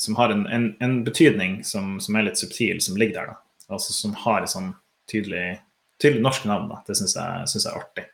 som 0.02 0.16
har 0.18 0.32
en, 0.34 0.46
en, 0.50 0.64
en 0.82 0.96
betydning 1.06 1.60
som, 1.64 1.94
som, 2.02 2.16
er 2.18 2.26
litt 2.26 2.40
subtil, 2.40 2.80
som 2.82 2.96
ligger 2.98 3.20
der. 3.20 3.30
da. 3.30 3.74
Altså 3.76 3.94
Som 3.94 4.16
har 4.24 4.42
et 4.42 4.50
sånn 4.50 4.72
tydelig, 5.10 5.60
tydelig 6.02 6.24
norsk 6.24 6.48
navn. 6.50 6.66
da. 6.72 6.80
Det 6.88 6.96
syns 6.98 7.14
jeg, 7.14 7.46
synes 7.52 7.66
jeg 7.68 7.70
er 7.70 7.84
artig. 7.84 8.04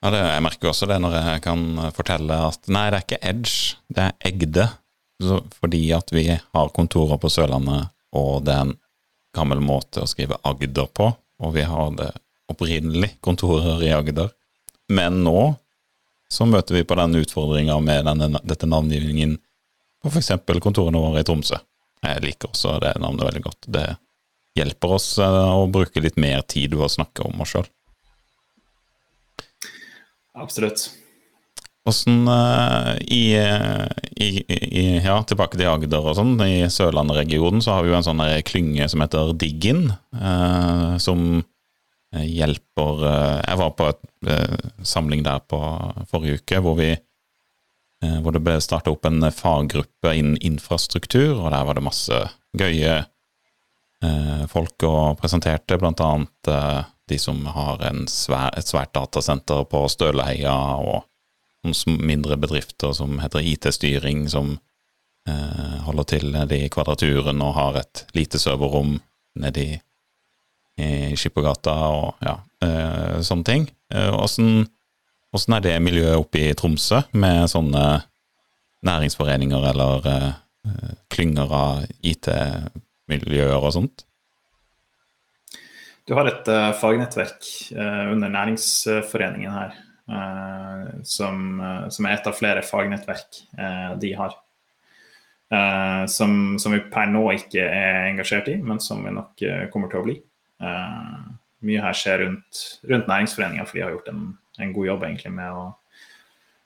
Ja, 0.00 0.12
det, 0.14 0.22
Jeg 0.24 0.44
merker 0.46 0.70
også 0.70 0.88
det 0.88 0.96
når 1.04 1.18
jeg 1.18 1.44
kan 1.44 1.66
fortelle 1.96 2.40
at 2.48 2.72
nei, 2.72 2.86
det 2.90 2.98
er 2.98 3.04
ikke 3.04 3.20
Edge, 3.30 3.76
det 3.92 4.06
er 4.06 4.16
Egde. 4.30 4.66
Så, 5.22 5.42
fordi 5.60 5.82
at 5.96 6.12
vi 6.12 6.26
har 6.32 6.72
kontorer 6.76 7.20
på 7.20 7.30
Sørlandet, 7.32 7.92
og 8.16 8.42
det 8.48 8.56
er 8.56 8.66
en 8.66 8.74
gammel 9.36 9.60
måte 9.64 10.02
å 10.04 10.08
skrive 10.08 10.40
Agder 10.48 10.88
på. 10.96 11.12
Og 11.44 11.54
vi 11.56 11.64
har 11.68 11.92
det 12.00 12.10
opprinnelig 12.52 13.14
kontorer 13.24 13.84
i 13.84 13.92
Agder. 13.92 14.32
Men 14.92 15.20
nå 15.26 15.40
så 16.32 16.46
møter 16.48 16.78
vi 16.78 16.84
på 16.86 16.96
den 16.98 17.20
utfordringa 17.20 17.78
med 17.84 18.08
denne, 18.08 18.40
dette 18.42 18.68
navngivningen 18.68 19.36
på 20.02 20.10
f.eks. 20.10 20.32
kontorene 20.62 21.00
våre 21.02 21.22
i 21.22 21.26
Tromsø. 21.26 21.58
Jeg 22.02 22.22
liker 22.22 22.52
også 22.52 22.76
det 22.82 22.96
navnet 23.02 23.26
veldig 23.26 23.42
godt. 23.46 23.68
Det 23.72 23.86
hjelper 24.56 24.98
oss 24.98 25.08
å 25.22 25.64
bruke 25.72 26.02
litt 26.02 26.18
mer 26.20 26.44
tid 26.48 26.76
på 26.76 26.86
å 26.86 26.92
snakke 26.92 27.26
om 27.26 27.42
oss 27.42 27.54
sjøl. 27.54 27.66
Absolutt. 30.36 30.90
Åssen 31.86 32.26
uh, 32.26 32.96
i, 33.00 33.38
i, 34.18 34.28
i, 34.50 34.84
Ja, 35.04 35.20
tilbake 35.22 35.58
til 35.58 35.70
Agder 35.70 36.08
og 36.10 36.16
sånn. 36.18 36.34
I 36.42 36.66
Sørlandet-regionen 36.72 37.62
så 37.64 37.76
har 37.76 37.86
vi 37.86 37.92
jo 37.92 37.98
en 37.98 38.06
sånn 38.06 38.24
klynge 38.48 38.88
som 38.90 39.04
heter 39.04 39.30
Diggin, 39.38 39.86
eh, 40.18 40.96
som 41.02 41.44
hjelper 42.24 43.02
uh, 43.04 43.40
Jeg 43.42 43.58
var 43.60 43.74
på 43.78 43.90
et 43.92 44.02
samling 44.82 45.20
der 45.22 45.42
på 45.46 45.58
forrige 46.10 46.40
uke 46.40 46.58
hvor 46.64 46.74
vi 46.80 46.96
hvor 48.02 48.34
det 48.34 48.42
ble 48.44 48.56
starta 48.60 48.90
opp 48.92 49.06
en 49.08 49.24
faggruppe 49.32 50.10
innen 50.12 50.34
infrastruktur, 50.44 51.38
og 51.38 51.46
der 51.54 51.62
var 51.64 51.78
det 51.78 51.84
masse 51.86 52.18
gøye 52.58 52.96
folk 54.52 54.84
og 54.84 55.16
presenterte, 55.20 55.78
blant 55.80 56.02
annet 56.04 56.50
de 57.08 57.18
som 57.18 57.40
har 57.54 57.80
svær, 58.10 58.50
et 58.58 58.68
svært 58.68 58.92
datasenter 58.94 59.64
på 59.70 59.84
Støleheia, 59.88 60.54
og 60.76 61.06
mindre 61.86 62.36
bedrifter 62.36 62.92
som 62.92 63.18
heter 63.18 63.40
IT-styring, 63.40 64.28
som 64.30 64.56
eh, 65.28 65.76
holder 65.86 66.04
til 66.04 66.30
nede 66.32 66.58
i 66.58 66.68
Kvadraturen 66.68 67.42
og 67.42 67.54
har 67.54 67.80
et 67.82 68.04
lite 68.14 68.38
serverrom 68.38 69.00
nede 69.36 69.80
i, 70.80 71.16
Skippergata 71.16 71.74
og 71.92 72.24
ja, 72.24 72.36
eh, 72.64 73.18
sånne 73.24 73.46
ting. 73.48 73.68
Åssen 73.92 74.66
eh, 74.66 75.56
er 75.56 75.64
det 75.64 75.76
miljøet 75.84 76.20
oppe 76.20 76.42
i 76.42 76.56
Tromsø, 76.58 77.02
med 77.16 77.48
sånne 77.52 77.86
næringsforeninger 78.86 79.70
eller 79.72 80.10
eh, 80.12 80.92
klynger 81.12 81.56
av 81.56 81.86
IT-miljøer 82.02 83.58
og 83.60 83.72
sånt? 83.78 84.06
Du 86.06 86.14
har 86.14 86.28
et 86.30 86.46
uh, 86.46 86.70
fagnettverk 86.78 87.42
uh, 87.74 88.12
under 88.12 88.30
næringsforeningen 88.30 89.50
her 89.50 89.72
Eh, 90.06 91.02
som, 91.02 91.38
som, 91.90 92.06
er 92.06 92.14
et 92.14 92.26
av 92.30 92.36
flere 92.38 92.62
fagnettverk 92.62 93.40
de 94.00 94.12
har. 94.18 94.36
Som, 96.10 96.56
som, 96.58 96.72
vi 96.74 96.80
per 96.90 97.06
nå 97.06 97.22
ikke 97.36 97.62
er 97.62 98.08
engasjert 98.08 98.48
i, 98.50 98.56
men 98.58 98.80
som 98.82 99.04
vi 99.06 99.12
nok 99.14 99.44
kommer 99.70 99.92
til 99.92 100.00
å 100.00 100.06
bli. 100.06 100.16
Mye 100.60 101.82
her 101.82 101.96
skjer 101.96 102.22
rundt, 102.24 102.62
rundt 102.88 103.10
næringsforeninga, 103.10 103.66
for 103.66 103.78
de 103.78 103.84
har 103.84 103.94
gjort 103.94 104.10
en, 104.12 104.22
en 104.62 104.72
god 104.72 104.86
jobb 104.86 105.04
egentlig 105.08 105.32
med 105.36 105.52
å, 105.52 105.66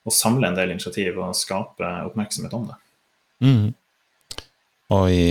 å, 0.04 0.14
samle 0.14 0.50
en 0.50 0.59
del 0.59 0.75
initiativ 0.75 1.18
og 1.18 1.37
skape 1.38 1.90
oppmerksomhet 2.09 2.56
om 2.59 2.68
det. 2.70 2.78
Mm. 3.47 3.68
Og 4.90 5.04
i, 5.14 5.26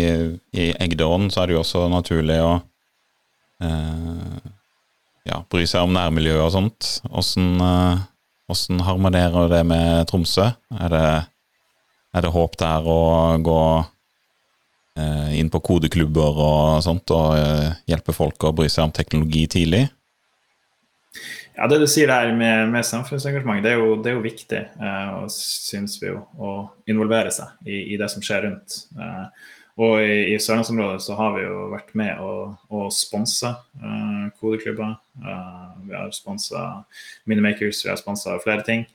i 0.55 0.69
Eggdåren 0.79 1.27
så 1.31 1.43
er 1.43 1.49
det 1.49 1.57
jo 1.57 1.63
også 1.63 1.85
naturlig 1.91 2.39
å 2.41 2.53
eh, 3.65 4.49
ja, 5.27 5.41
bry 5.51 5.65
seg 5.67 5.85
om 5.85 5.95
nærmiljøet 5.95 6.45
og 6.45 6.53
sånt. 6.55 6.91
Åssen 7.11 7.59
uh, 7.61 8.85
harmonerer 8.87 9.49
det 9.51 9.63
med 9.67 10.07
Tromsø? 10.09 10.47
Er 10.79 10.93
det, 10.93 11.07
er 12.15 12.25
det 12.25 12.33
håp 12.33 12.55
der 12.61 12.87
å 12.87 13.01
gå 13.43 13.61
inn 15.35 15.51
på 15.51 15.61
kodeklubber 15.63 16.41
og 16.43 16.83
sånt, 16.85 17.11
og 17.15 17.37
uh, 17.37 17.69
hjelpe 17.89 18.15
folk 18.15 18.43
å 18.47 18.53
bry 18.55 18.69
seg 18.71 18.87
om 18.87 18.95
teknologi 18.95 19.45
tidlig? 19.51 19.87
Ja, 21.59 21.67
Det 21.67 21.79
du 21.81 21.87
sier 21.91 22.07
der 22.07 22.31
med, 22.31 22.69
med 22.71 22.85
samfunnsengasjement, 22.87 23.63
det 23.65 23.73
er 23.73 23.81
jo, 23.81 23.95
det 23.99 24.11
er 24.11 24.17
jo 24.17 24.23
viktig, 24.23 24.61
uh, 24.79 25.25
syns 25.33 25.97
vi 25.99 26.07
jo, 26.07 26.21
å 26.39 26.53
involvere 26.87 27.33
seg 27.35 27.67
i, 27.67 27.81
i 27.95 27.97
det 27.99 28.07
som 28.13 28.23
skjer 28.23 28.45
rundt. 28.47 28.77
Uh, 28.95 29.27
og 29.79 30.01
i, 30.03 30.33
i 30.33 30.37
sørlandsområdet 30.39 31.01
så 31.03 31.15
har 31.19 31.35
vi 31.35 31.43
jo 31.43 31.67
vært 31.73 31.91
med 31.99 32.19
å, 32.23 32.31
å 32.71 32.87
sponse 32.95 33.51
uh, 33.51 34.25
kodeklubber. 34.39 34.97
Uh, 35.19 35.75
vi 35.87 35.95
har 35.95 36.15
sponsa 36.15 36.63
Minimakers, 37.27 37.83
vi 37.83 37.91
har 37.91 37.99
sponsa 37.99 38.37
flere 38.43 38.63
ting. 38.67 38.85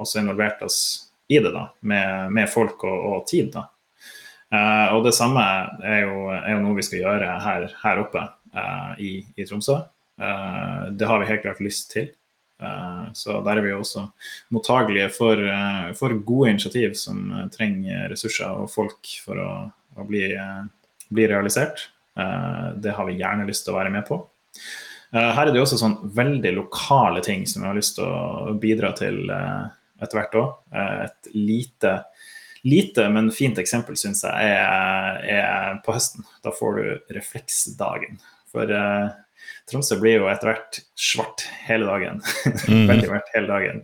Også 0.00 0.20
involvert 0.20 0.60
oss 0.66 0.80
i 1.30 1.38
det, 1.38 1.52
da, 1.54 1.68
med, 1.80 2.32
med 2.32 2.48
folk 2.50 2.84
og, 2.84 2.96
og, 3.12 3.20
tid. 3.30 3.52
da. 3.54 3.68
Uh, 4.50 4.96
og 4.96 5.04
det 5.06 5.14
samme 5.14 5.42
er 5.86 6.04
jo, 6.04 6.28
er 6.34 6.52
jo, 6.56 6.62
noe 6.64 6.78
vi 6.78 6.86
skal 6.86 7.04
gjøre 7.04 7.34
her, 7.44 7.66
her 7.84 8.00
oppe 8.02 8.24
i, 8.98 9.20
i, 9.38 9.44
Tromsø. 9.46 9.76
det 10.98 11.06
har 11.06 11.20
vi 11.20 11.28
helt 11.28 11.44
klart 11.44 11.60
lyst 11.62 11.92
til. 11.92 12.08
Så 13.14 13.36
der 13.46 13.60
er 13.60 13.62
vi 13.62 13.70
jo 13.70 13.78
også 13.78 14.02
mottagelige 14.50 15.06
for, 15.14 15.38
for 15.94 16.16
gode 16.26 16.50
initiativ 16.50 16.96
som 16.98 17.30
trenger 17.54 18.10
ressurser 18.10 18.50
og 18.50 18.72
folk 18.74 19.12
for 19.22 19.38
å 19.38 19.52
å 19.98 20.06
bli, 20.06 20.26
bli 21.10 21.26
realisert. 21.30 21.88
Det 22.76 22.94
har 22.96 23.08
vi 23.08 23.18
gjerne 23.20 23.48
lyst 23.48 23.66
til 23.66 23.74
å 23.74 23.80
være 23.80 23.92
med 23.94 24.06
på. 24.08 24.20
Her 25.10 25.42
er 25.42 25.50
det 25.50 25.58
jo 25.58 25.66
også 25.66 25.80
sånn 25.80 25.98
veldig 26.14 26.52
lokale 26.54 27.22
ting 27.26 27.46
som 27.48 27.64
vi 27.64 27.70
har 27.70 27.78
lyst 27.78 27.96
til 27.98 28.06
å 28.06 28.54
bidra 28.62 28.92
til 28.98 29.24
etter 29.30 30.16
hvert 30.16 30.36
òg. 30.38 30.52
Et 31.06 31.32
lite, 31.34 31.96
lite, 32.62 33.08
men 33.08 33.30
fint 33.34 33.58
eksempel 33.60 33.96
syns 33.98 34.22
jeg 34.26 34.52
er, 34.52 35.20
er, 35.24 35.80
på 35.84 35.94
høsten. 35.96 36.26
Da 36.44 36.52
får 36.54 36.78
du 36.78 37.14
refleksdagen. 37.16 38.20
For 38.50 38.70
uh, 38.70 39.12
Tromsø 39.70 39.96
blir 40.00 40.18
jo 40.18 40.28
etter 40.30 40.52
hvert 40.52 40.80
svart 40.98 41.46
hele 41.66 41.88
dagen. 41.88 42.22
Mm. 42.70 42.86
veldig 42.86 43.08
hvert 43.10 43.30
hele 43.34 43.48
dagen. 43.50 43.78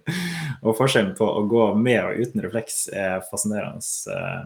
Og 0.63 0.77
forskjellen 0.79 1.17
på 1.19 1.27
å 1.27 1.41
gå 1.51 1.63
med 1.75 1.99
og 2.05 2.21
uten 2.23 2.43
refleks 2.45 2.85
er 2.95 3.25
fascinerende 3.27 3.83
uh, 4.15 4.45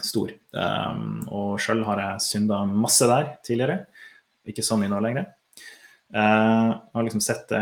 stor. 0.00 0.30
Um, 0.56 1.26
og 1.28 1.58
sjøl 1.60 1.82
har 1.84 2.00
jeg 2.00 2.24
synda 2.24 2.62
masse 2.68 3.04
der 3.10 3.34
tidligere. 3.44 3.82
Ikke 4.48 4.64
sånn 4.64 4.86
i 4.86 4.88
nå 4.88 5.02
lenger. 5.04 5.28
Uh, 6.14 6.78
har 6.80 7.04
liksom 7.04 7.20
sett, 7.20 7.52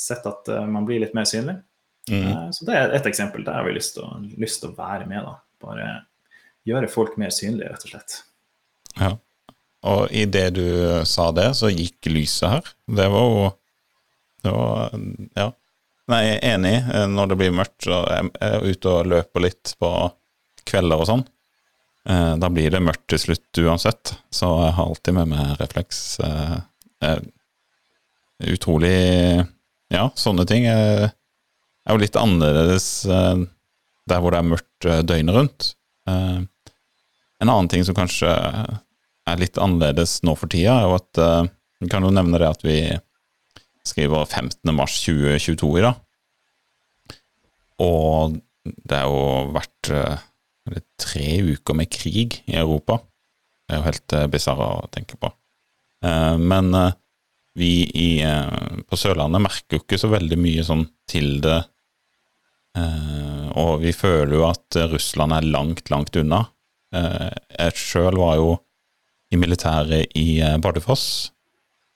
sett 0.00 0.26
at 0.26 0.50
man 0.66 0.88
blir 0.88 1.04
litt 1.04 1.14
mer 1.14 1.28
synlig. 1.28 1.60
Mm. 2.10 2.26
Uh, 2.26 2.48
så 2.54 2.68
det 2.68 2.76
er 2.78 2.96
et 2.98 3.08
eksempel 3.10 3.46
der 3.46 3.60
har 3.60 3.68
å, 3.68 4.08
lyst 4.40 4.60
til 4.62 4.70
å 4.70 4.76
være 4.76 5.06
med. 5.10 5.24
da. 5.26 5.36
Bare 5.64 5.88
gjøre 6.68 6.90
folk 6.92 7.16
mer 7.20 7.32
synlige, 7.34 7.70
rett 7.72 7.86
og 7.86 7.94
slett. 7.94 8.18
Ja. 8.98 9.14
Og 9.88 10.10
i 10.10 10.24
det 10.26 10.48
du 10.58 10.66
sa 11.06 11.30
det, 11.32 11.52
så 11.56 11.70
gikk 11.70 12.10
lyset 12.10 12.50
her. 12.50 12.74
Det 12.98 13.08
var 13.12 13.32
jo 13.32 13.48
Det 14.42 14.52
var 14.54 14.92
Ja. 15.36 15.52
Nei, 16.08 16.22
jeg 16.24 16.36
er 16.38 16.54
enig. 16.54 16.76
Når 17.12 17.28
det 17.28 17.36
blir 17.36 17.50
mørkt, 17.52 17.82
så 17.84 17.98
er 18.08 18.30
jeg 18.32 18.76
ute 18.78 18.92
og 18.94 19.10
løper 19.12 19.42
litt 19.44 19.74
på 19.76 19.90
kvelder 20.68 21.02
og 21.02 21.08
sånn. 21.10 21.24
Eh, 22.08 22.34
da 22.40 22.48
blir 22.52 22.72
det 22.72 22.80
mørkt 22.80 23.08
til 23.12 23.20
slutt 23.20 23.60
uansett, 23.60 24.14
så 24.32 24.48
jeg 24.62 24.74
har 24.78 24.88
alltid 24.88 25.16
med 25.18 25.30
meg 25.34 25.60
refleks. 25.60 26.00
Eh, 26.24 27.20
utrolig 28.48 29.46
Ja, 29.88 30.10
sånne 30.20 30.44
ting 30.44 30.66
er, 30.68 31.14
er 31.88 31.96
jo 31.96 32.02
litt 32.02 32.18
annerledes 32.20 32.88
eh, 33.08 33.44
der 34.08 34.22
hvor 34.22 34.32
det 34.32 34.40
er 34.40 34.50
mørkt 34.52 34.86
døgnet 35.08 35.36
rundt. 35.36 35.66
En 36.08 37.50
annen 37.50 37.68
ting 37.68 37.82
som 37.84 37.96
kanskje 37.96 38.30
er 38.30 39.40
litt 39.40 39.58
annerledes 39.60 40.22
nå 40.24 40.32
for 40.38 40.48
tida, 40.48 40.78
er 40.78 40.86
jo 40.86 40.94
at 40.96 41.50
Vi 41.78 41.90
kan 41.92 42.02
jo 42.02 42.10
nevne 42.10 42.40
det 42.40 42.48
at 42.48 42.64
vi 42.64 42.78
skriver 43.86 44.24
15. 44.24 44.72
mars 44.74 44.96
2022 45.04 45.68
i 45.78 45.84
dag. 45.84 46.00
Og 47.84 48.38
det 48.64 48.96
har 48.96 49.12
jo 49.12 49.52
vært 49.54 49.92
tre 51.04 51.28
uker 51.52 51.76
med 51.76 51.92
krig 51.92 52.40
i 52.48 52.56
Europa. 52.56 52.96
Det 53.68 53.76
er 53.76 53.82
jo 53.82 53.88
helt 53.90 54.16
bisarr 54.32 54.64
å 54.64 54.88
tenke 54.90 55.20
på. 55.20 55.30
Men 56.40 56.72
vi 57.58 57.72
i, 57.86 58.10
på 58.88 58.98
Sørlandet 58.98 59.42
merker 59.44 59.78
jo 59.78 59.84
ikke 59.84 60.00
så 60.00 60.10
veldig 60.12 60.38
mye 60.40 60.64
sånn 60.66 60.86
til 61.10 61.38
det. 61.44 61.60
Og 63.58 63.82
vi 63.82 63.92
føler 63.96 64.34
jo 64.36 64.44
at 64.48 64.78
Russland 64.92 65.34
er 65.34 65.48
langt, 65.48 65.90
langt 65.90 66.16
unna. 66.16 66.44
jeg 66.92 67.74
sjøl 67.76 68.16
var 68.16 68.36
jo 68.38 68.52
i 69.32 69.36
militæret 69.36 70.14
i 70.16 70.40
Bardufoss, 70.62 71.32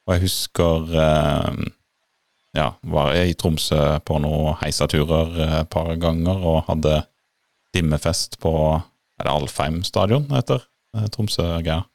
og 0.06 0.14
jeg 0.14 0.24
husker 0.26 0.90
ja, 2.52 2.66
var 2.82 3.14
jeg 3.16 3.32
i 3.32 3.36
Tromsø 3.38 3.78
på 4.04 4.18
noen 4.20 4.58
heisaturer 4.60 5.38
et 5.62 5.70
par 5.72 5.94
ganger 6.00 6.42
og 6.42 6.66
hadde 6.68 6.98
dimmefest 7.72 8.38
på 8.42 8.52
Er 9.20 9.28
det 9.28 9.32
Alfheim 9.32 9.82
stadion 9.86 10.26
heter? 10.32 10.64
Tromsø, 11.14 11.44
Geir? 11.64 11.86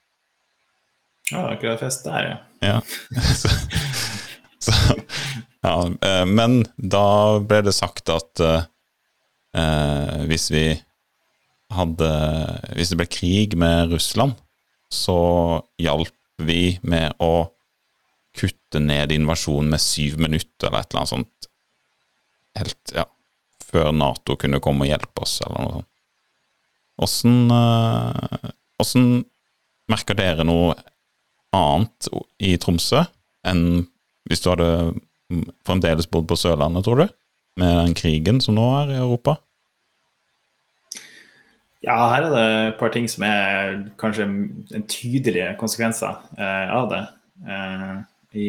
Ja, 1.31 1.43
akkurat 1.51 1.81
fest 1.83 2.05
der, 2.07 2.23
ja. 2.23 2.37
ja. 2.63 2.77
så, 3.41 3.51
så, 4.63 4.95
ja. 5.65 5.73
Eh, 6.07 6.23
men 6.29 6.61
da 6.77 7.39
ble 7.43 7.65
det 7.67 7.75
sagt 7.75 8.09
at 8.13 8.41
eh, 9.55 10.25
hvis 10.27 10.49
vi 10.51 10.65
hadde 11.67 12.07
Hvis 12.79 12.93
det 12.93 12.95
ble 12.95 13.05
krig 13.11 13.57
med 13.59 13.91
Russland, 13.91 14.37
så 14.87 15.17
hjalp 15.83 16.15
vi 16.39 16.77
med 16.79 17.11
å 17.19 17.49
kutte 18.37 18.79
ned 18.79 19.11
invasjonen 19.11 19.73
med 19.73 19.83
syv 19.83 20.15
minutter, 20.23 20.69
eller 20.69 20.85
et 20.85 20.93
eller 20.93 21.01
annet 21.01 21.11
sånt. 21.11 21.49
Helt, 22.55 22.95
ja 22.95 23.03
før 23.67 23.91
Nato 23.95 24.37
kunne 24.39 24.61
komme 24.63 24.85
og 24.85 24.91
hjelpe 24.91 25.23
oss, 25.25 25.39
eller 25.45 25.63
noe 25.63 25.79
sånt. 25.79 25.91
Åssen 26.97 27.51
Åssen 28.81 29.07
Hvordan 29.07 29.25
merker 29.87 30.17
dere 30.17 30.43
noe 30.43 30.73
annet 31.55 32.09
i 32.43 32.55
Tromsø 32.59 33.05
enn 33.47 33.85
hvis 34.27 34.41
du 34.43 34.49
hadde 34.51 34.71
fremdeles 35.67 36.09
bodd 36.11 36.25
på 36.27 36.35
Sørlandet, 36.35 36.83
tror 36.83 36.99
du? 36.99 37.13
Med 37.57 37.73
den 37.73 37.93
krigen 37.97 38.39
som 38.43 38.57
nå 38.57 38.65
er 38.83 38.93
i 38.93 38.99
Europa? 39.01 39.39
Ja, 41.85 41.95
her 42.11 42.27
er 42.27 42.33
det 42.33 42.45
et 42.67 42.79
par 42.79 42.91
ting 42.93 43.07
som 43.09 43.23
er 43.25 43.79
kanskje 44.01 44.25
en 44.27 44.85
tydelige 44.91 45.53
konsekvenser 45.57 46.19
eh, 46.37 46.73
av 46.73 46.89
det. 46.91 47.03
Eh, 47.47 47.95
I 48.37 48.47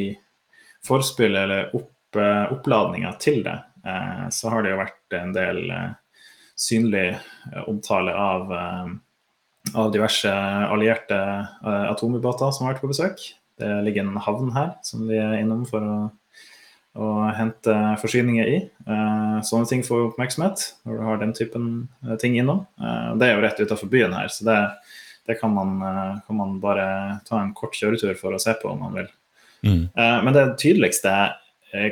forspillet 0.85 1.45
eller 1.45 1.73
opp, 1.77 1.93
eh, 2.19 2.53
oppladninga 2.53 3.15
til 3.23 3.43
det, 3.47 3.57
eh, 3.87 4.25
så 4.35 4.53
har 4.53 4.65
det 4.65 4.75
jo 4.75 4.81
vært 4.83 5.19
en 5.21 5.35
del 5.37 5.61
eh, 5.73 5.91
synlig 6.59 7.07
omtale 7.69 8.12
av, 8.12 8.53
eh, 8.59 9.75
av 9.77 9.93
diverse 9.95 10.33
allierte 10.69 11.19
atomubåter 11.65 12.53
som 12.53 12.67
har 12.67 12.75
vært 12.75 12.85
på 12.85 12.93
besøk. 12.93 13.29
Det 13.59 13.71
ligger 13.85 14.05
en 14.05 14.21
havn 14.25 14.53
her 14.57 14.75
som 14.87 15.09
vi 15.09 15.17
er 15.21 15.41
innom 15.41 15.65
for 15.69 15.85
å, 15.85 15.99
å 16.97 17.09
hente 17.37 17.75
forsyninger 18.02 18.49
i. 18.50 18.59
Eh, 18.64 19.37
sånne 19.47 19.68
ting 19.71 19.85
får 19.87 20.09
oppmerksomhet 20.09 20.64
når 20.87 20.97
du 20.99 21.04
har 21.07 21.21
den 21.21 21.35
typen 21.37 21.66
eh, 22.07 22.16
ting 22.21 22.38
innom. 22.38 22.64
Eh, 22.80 23.11
det 23.21 23.28
er 23.28 23.37
jo 23.37 23.45
rett 23.45 23.61
utenfor 23.61 23.90
byen 23.92 24.16
her, 24.16 24.30
så 24.33 24.47
det, 24.49 24.59
det 25.28 25.38
kan, 25.40 25.52
man, 25.54 25.76
kan, 26.26 26.38
man, 26.38 26.57
bare 26.62 26.87
ta 27.28 27.42
en 27.42 27.54
kort 27.57 27.76
kjøretur 27.76 28.16
for 28.18 28.35
å 28.35 28.42
se 28.42 28.57
på 28.59 28.71
om 28.73 28.80
man 28.87 28.97
vil. 28.97 29.11
Mm. 29.66 29.90
Men 30.23 30.35
det 30.37 30.45
tydeligste 30.62 31.11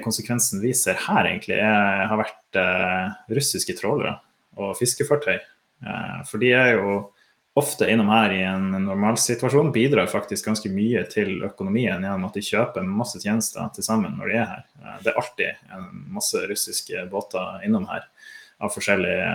konsekvensen 0.04 0.60
vi 0.62 0.70
ser 0.78 0.94
her, 1.02 1.26
egentlig, 1.26 1.58
er, 1.58 2.04
har 2.08 2.20
vært 2.20 2.58
russiske 3.34 3.74
trålere 3.76 4.14
og 4.56 4.78
fiskefartøy. 4.78 5.34
For 6.30 6.40
de 6.40 6.52
er 6.56 6.76
jo 6.78 6.94
ofte 7.56 7.88
innom 7.90 8.08
her 8.12 8.32
i 8.36 8.42
en 8.44 8.68
normalsituasjon, 8.84 9.72
bidrar 9.72 10.10
faktisk 10.12 10.50
ganske 10.50 10.68
mye 10.68 11.06
til 11.08 11.38
økonomien 11.46 12.02
gjennom 12.04 12.26
at 12.28 12.36
de 12.36 12.44
kjøper 12.44 12.84
masse 12.84 13.20
tjenester 13.22 13.70
til 13.72 13.86
sammen 13.86 14.18
når 14.18 14.28
de 14.28 14.36
er 14.36 14.50
her. 14.50 14.64
Eh, 14.82 14.98
det 15.04 15.12
er 15.12 15.20
alltid 15.22 15.72
en 15.72 15.86
masse 16.18 16.42
russiske 16.50 17.06
båter 17.12 17.64
innom 17.64 17.88
her 17.88 18.04
forskjellige, 18.72 19.30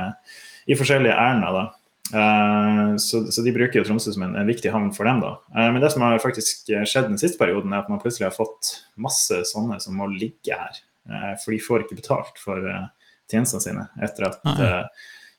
i 0.69 0.77
forskjellige 0.77 1.17
ærender. 1.17 1.57
da. 1.57 1.67
Uh, 2.11 2.97
så, 2.99 3.23
så, 3.31 3.41
de 3.45 3.53
bruker 3.55 3.79
jo 3.79 3.85
Tromsø 3.87 4.11
som 4.11 4.25
en, 4.25 4.33
en, 4.35 4.49
viktig 4.49 4.69
havn 4.73 4.89
for 4.93 5.09
dem. 5.09 5.21
da. 5.23 5.35
Uh, 5.55 5.69
men 5.73 5.81
det 5.81 5.93
som 5.93 6.05
har 6.05 6.21
faktisk 6.21 6.69
skjedd 6.69 7.07
den 7.09 7.21
siste 7.21 7.41
perioden, 7.41 7.73
er 7.73 7.81
at 7.81 7.89
man 7.89 8.01
plutselig 8.03 8.27
har 8.27 8.35
fått 8.35 8.73
masse 9.01 9.37
sånne 9.49 9.79
som 9.81 9.97
må 9.97 10.09
ligge 10.11 10.57
her. 10.57 10.81
Uh, 11.09 11.33
for 11.41 11.55
de 11.55 11.61
får 11.63 11.85
ikke 11.87 12.01
betalt 12.03 12.41
for 12.41 12.69
tjenestene 13.31 13.63
sine 13.63 13.87
etter 14.03 14.27
at 14.27 14.41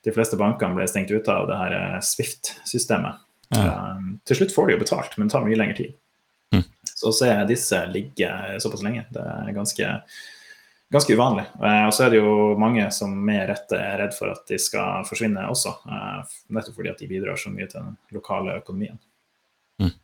de 0.04 0.12
fleste 0.14 0.38
bankene 0.38 0.76
ble 0.76 0.86
stengt 0.90 1.12
ute 1.12 1.30
av 1.32 1.48
det 1.50 1.58
her 1.58 1.74
eh, 1.76 1.98
Swift-systemet. 2.04 3.22
Ja. 3.52 3.96
Um, 3.96 4.14
til 4.26 4.40
slutt 4.40 4.54
får 4.54 4.68
de 4.68 4.76
jo 4.76 4.82
betalt, 4.82 5.16
men 5.18 5.28
det 5.28 5.34
tar 5.34 5.44
mye 5.46 5.58
lengre 5.60 5.76
tid. 5.78 5.96
Mm. 6.54 6.64
Så 6.88 7.10
å 7.10 7.16
se 7.16 7.28
disse 7.48 7.78
ligge 7.92 8.30
såpass 8.64 8.82
lenge, 8.84 9.04
det 9.12 9.22
er 9.22 9.52
ganske, 9.54 9.90
ganske 10.94 11.16
uvanlig. 11.18 11.44
Uh, 11.60 11.84
og 11.86 11.94
så 11.94 12.06
er 12.06 12.14
det 12.14 12.22
jo 12.22 12.36
mange 12.60 12.88
som 12.96 13.14
med 13.28 13.44
rette 13.52 13.78
er 13.78 14.00
redd 14.02 14.16
for 14.16 14.32
at 14.32 14.42
de 14.50 14.58
skal 14.62 15.06
forsvinne 15.08 15.44
også, 15.52 15.76
uh, 15.86 16.38
nettopp 16.56 16.80
fordi 16.80 16.94
at 16.94 17.04
de 17.04 17.10
bidrar 17.12 17.38
så 17.38 17.52
mye 17.52 17.68
til 17.68 17.84
den 17.84 17.94
lokale 18.16 18.56
økonomien. 18.58 18.98
Mm. 19.82 19.94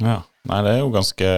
Ja, 0.00 0.22
nei, 0.48 0.62
det 0.64 0.72
er 0.72 0.78
jo 0.80 0.92
ganske 0.94 1.30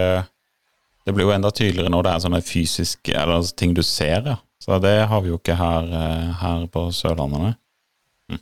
Det 1.03 1.11
blir 1.17 1.27
jo 1.27 1.33
enda 1.35 1.51
tydeligere 1.51 1.91
når 1.91 2.05
det 2.07 2.11
er 2.13 2.21
sånne 2.23 2.39
fysiske 2.47 3.15
eller 3.19 3.49
ting 3.59 3.73
du 3.75 3.83
ser, 3.83 4.23
ja. 4.23 4.37
Så 4.63 4.79
det 4.79 4.95
har 5.11 5.23
vi 5.25 5.33
jo 5.33 5.41
ikke 5.41 5.57
her, 5.59 5.89
eh, 5.91 6.27
her 6.39 6.67
på 6.71 6.85
Sørlandet. 6.95 7.57
Mm. 8.31 8.39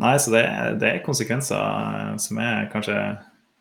Nei, 0.00 0.14
så 0.16 0.32
det, 0.32 0.44
det, 0.80 0.88
er 0.88 1.02
konsekvenser 1.04 1.60
eh, 1.60 2.14
som 2.24 2.40
er 2.40 2.70
kanskje 2.72 2.96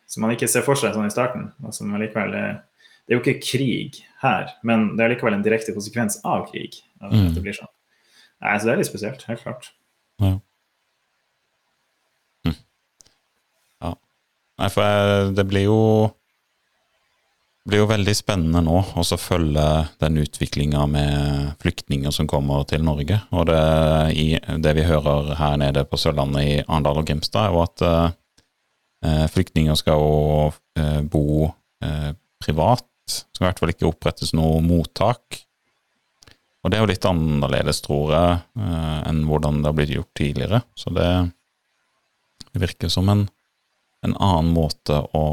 som 0.08 0.24
man 0.24 0.32
ikke 0.32 0.48
ser 0.48 0.64
for 0.64 0.80
seg 0.80 0.96
sånn 0.96 1.10
i 1.10 1.12
starten. 1.12 1.50
og 1.66 1.76
som 1.76 1.92
likevel 2.00 2.32
er, 2.32 2.54
Det 3.04 3.12
er 3.12 3.20
jo 3.20 3.24
ikke 3.26 3.44
krig 3.44 4.00
her, 4.22 4.54
men 4.64 4.96
det 4.96 5.04
er 5.04 5.12
likevel 5.14 5.36
en 5.36 5.44
direkte 5.44 5.76
konsekvens 5.76 6.22
av 6.24 6.48
krig. 6.52 6.80
at 7.02 7.12
mm. 7.12 7.34
det 7.36 7.44
blir 7.44 7.58
sånn. 7.60 7.74
Nei, 8.40 8.56
så 8.56 8.70
det 8.70 8.74
er 8.74 8.80
litt 8.80 8.92
spesielt, 8.92 9.28
helt 9.28 9.44
klart. 9.44 9.72
Ja. 10.24 10.32
Hm. 12.48 12.56
ja. 13.84 13.94
Nei, 14.64 14.70
for 14.72 15.36
det 15.36 15.48
blir 15.52 15.68
jo 15.68 15.82
blir 17.68 17.82
jo 17.84 17.90
veldig 17.90 18.14
spennende 18.16 18.62
nå 18.64 18.78
å 18.96 19.04
følge 19.20 19.64
den 20.00 20.20
utviklinga 20.22 20.86
med 20.88 21.56
flyktninger 21.62 22.14
som 22.16 22.30
kommer 22.30 22.64
til 22.70 22.86
Norge. 22.86 23.20
Og 23.36 23.50
det, 23.50 23.64
i, 24.16 24.28
det, 24.40 24.74
vi 24.78 24.86
hører 24.88 25.34
her 25.40 25.58
nede 25.60 25.84
på 25.88 26.00
Sørlandet 26.00 26.46
i 26.46 26.54
Arendal 26.64 27.02
og 27.02 27.10
Grimstad, 27.10 27.50
er 27.50 27.56
jo 27.56 27.64
at 27.66 27.84
eh, 27.88 29.26
flyktninger 29.34 29.76
skal 29.80 30.00
jo 30.00 30.14
eh, 30.80 31.02
bo 31.04 31.50
eh, 31.84 32.14
privat. 32.44 32.88
Skal 33.08 33.46
i 33.46 33.50
hvert 33.50 33.60
fall 33.64 33.74
ikke 33.76 33.90
opprettes 33.90 34.34
noe 34.36 34.62
mottak. 34.64 35.42
Og 36.64 36.72
det 36.72 36.80
er 36.80 36.84
jo 36.84 36.92
litt 36.92 37.06
annerledes, 37.08 37.84
tror 37.84 38.16
jeg, 38.16 38.40
eh, 38.64 38.98
enn 39.12 39.26
hvordan 39.28 39.60
det 39.60 39.72
har 39.72 39.78
blitt 39.82 39.94
gjort 39.98 40.14
tidligere. 40.20 40.64
Så 40.76 40.96
det, 40.96 41.12
det 42.48 42.64
virker 42.64 42.92
som 42.92 43.12
en, 43.12 43.28
en 44.08 44.16
annen 44.16 44.56
måte 44.56 45.04
å 45.16 45.28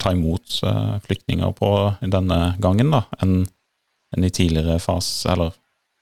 ta 0.00 0.12
imot 0.14 0.60
uh, 0.64 0.96
flyktninger 1.04 1.52
på 1.58 1.70
denne 2.00 2.40
gangen 2.62 2.92
da, 2.94 3.04
enn 3.22 3.42
enn 4.16 4.24
i 4.24 4.30
tidligere 4.32 4.78
fase, 4.80 5.28
eller 5.34 5.52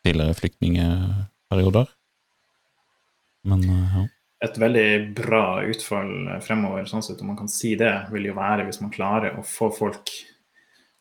tidligere 0.07 0.37
flyktningeperioder. 0.39 1.89
Men 3.51 3.65
uh, 3.67 3.97
ja. 3.97 4.05
Et 4.47 4.59
veldig 4.61 4.89
bra 5.17 5.65
utfall 5.67 6.13
fremover, 6.45 6.85
sånn 6.87 7.03
sett, 7.03 7.19
om 7.25 7.33
man 7.33 7.39
kan 7.39 7.51
si 7.51 7.73
det, 7.81 7.93
vil 8.13 8.29
jo 8.29 8.37
være 8.37 8.69
hvis 8.69 8.79
man 8.83 8.93
klarer 8.95 9.39
å 9.41 9.43
få 9.43 9.73
folk 9.75 10.13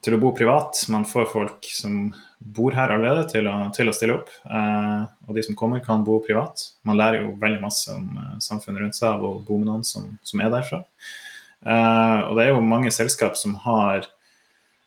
til 0.06 0.16
å 0.16 0.22
bo 0.22 0.32
privat. 0.38 0.80
Man 0.94 1.06
får 1.10 1.28
folk 1.32 1.68
som 1.74 2.08
bor 2.40 2.76
her 2.78 2.94
allerede, 2.94 3.26
til 3.32 3.50
å, 3.50 3.56
til 3.76 3.90
å 3.90 3.96
stille 3.96 4.18
opp. 4.20 4.32
Eh, 4.46 5.04
og 5.28 5.38
de 5.38 5.44
som 5.46 5.58
kommer, 5.58 5.84
kan 5.86 6.06
bo 6.06 6.20
privat. 6.26 6.68
Man 6.86 7.00
lærer 7.00 7.24
jo 7.24 7.36
veldig 7.42 7.62
masse 7.64 7.94
om 7.94 8.20
eh, 8.22 8.36
samfunnet 8.44 8.84
rundt 8.84 8.98
seg 8.98 9.10
av 9.12 9.26
å 9.26 9.34
bo 9.46 9.60
med 9.60 9.72
noen 9.72 9.86
som, 9.88 10.12
som 10.26 10.44
er 10.44 10.54
derfra. 10.54 10.84
Uh, 11.66 12.30
og 12.30 12.38
det 12.38 12.46
er 12.46 12.52
jo 12.54 12.62
mange 12.62 12.92
selskap 12.94 13.38
som 13.40 13.56
har, 13.64 14.06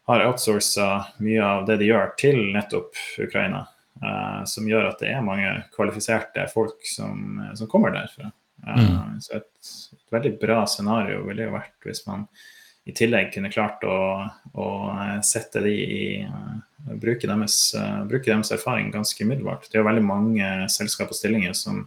har 0.06 0.26
outsourca 0.28 1.08
mye 1.24 1.42
av 1.42 1.66
det 1.66 1.80
de 1.80 1.90
gjør, 1.90 2.12
til 2.20 2.38
nettopp 2.54 3.00
Ukraina. 3.24 3.66
Uh, 3.98 4.44
som 4.46 4.68
gjør 4.70 4.92
at 4.92 5.00
det 5.02 5.10
er 5.10 5.24
mange 5.26 5.56
kvalifiserte 5.74 6.44
folk 6.52 6.86
som, 6.86 7.40
som 7.58 7.70
kommer 7.70 7.96
derfra. 7.96 8.30
Uh, 8.62 8.78
mm. 8.78 9.16
Så 9.24 9.40
et, 9.40 9.50
et, 9.96 10.04
veldig 10.14 10.36
bra 10.40 10.62
scenario 10.70 11.24
ville 11.26 11.48
jo 11.48 11.56
vært 11.56 11.74
hvis 11.84 12.04
man 12.06 12.28
i 12.88 12.94
tillegg 12.96 13.34
kunne 13.34 13.50
klart 13.52 13.82
å, 13.84 13.98
å 14.56 14.68
sette 15.26 15.60
de 15.60 15.74
i 15.76 16.04
bruke 16.96 17.28
deres, 17.28 17.58
bruke 18.08 18.30
deres 18.30 18.54
erfaring 18.54 18.88
ganske 18.94 19.26
umiddelbart. 19.26 19.66
Det 19.68 19.76
er 19.76 19.82
jo 19.82 19.88
veldig 19.90 20.04
mange 20.06 20.48
selskap 20.72 21.12
og 21.12 21.18
stillinger 21.18 21.52
som 21.58 21.82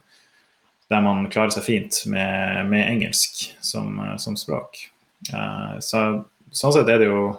der 0.91 1.03
man 1.03 1.27
klarer 1.31 1.53
seg 1.55 1.63
fint 1.65 2.01
med, 2.11 2.65
med 2.71 2.83
engelsk 2.83 3.45
som, 3.63 3.95
som 4.19 4.35
språk. 4.39 4.83
Uh, 5.31 5.77
så, 5.83 6.01
sånn 6.51 6.75
sett 6.75 6.89
er 6.91 6.99
det, 6.99 7.07
jo, 7.07 7.29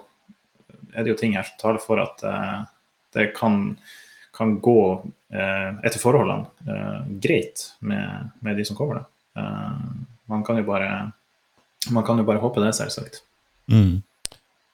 er 0.94 1.04
det 1.04 1.12
jo 1.12 1.18
ting 1.20 1.36
her 1.36 1.44
som 1.48 1.58
taler 1.60 1.82
for 1.82 2.00
at 2.00 2.24
uh, 2.24 2.62
det 3.12 3.32
kan, 3.36 3.74
kan 4.36 4.56
gå 4.64 4.84
etter 5.32 5.96
forholdene 5.96 6.44
greit 7.24 7.62
med, 7.80 8.32
med, 8.44 8.56
de 8.56 8.66
som 8.68 8.76
kommer. 8.76 8.98
Da. 9.00 9.44
man, 10.28 10.42
kan 10.44 10.58
jo 10.60 10.64
bare, 10.66 10.88
man 11.88 12.04
kan 12.04 12.20
jo 12.20 12.26
bare 12.28 12.40
håpe 12.42 12.60
det, 12.60 12.74
selvsagt. 12.76 13.22
Mm. 13.72 14.02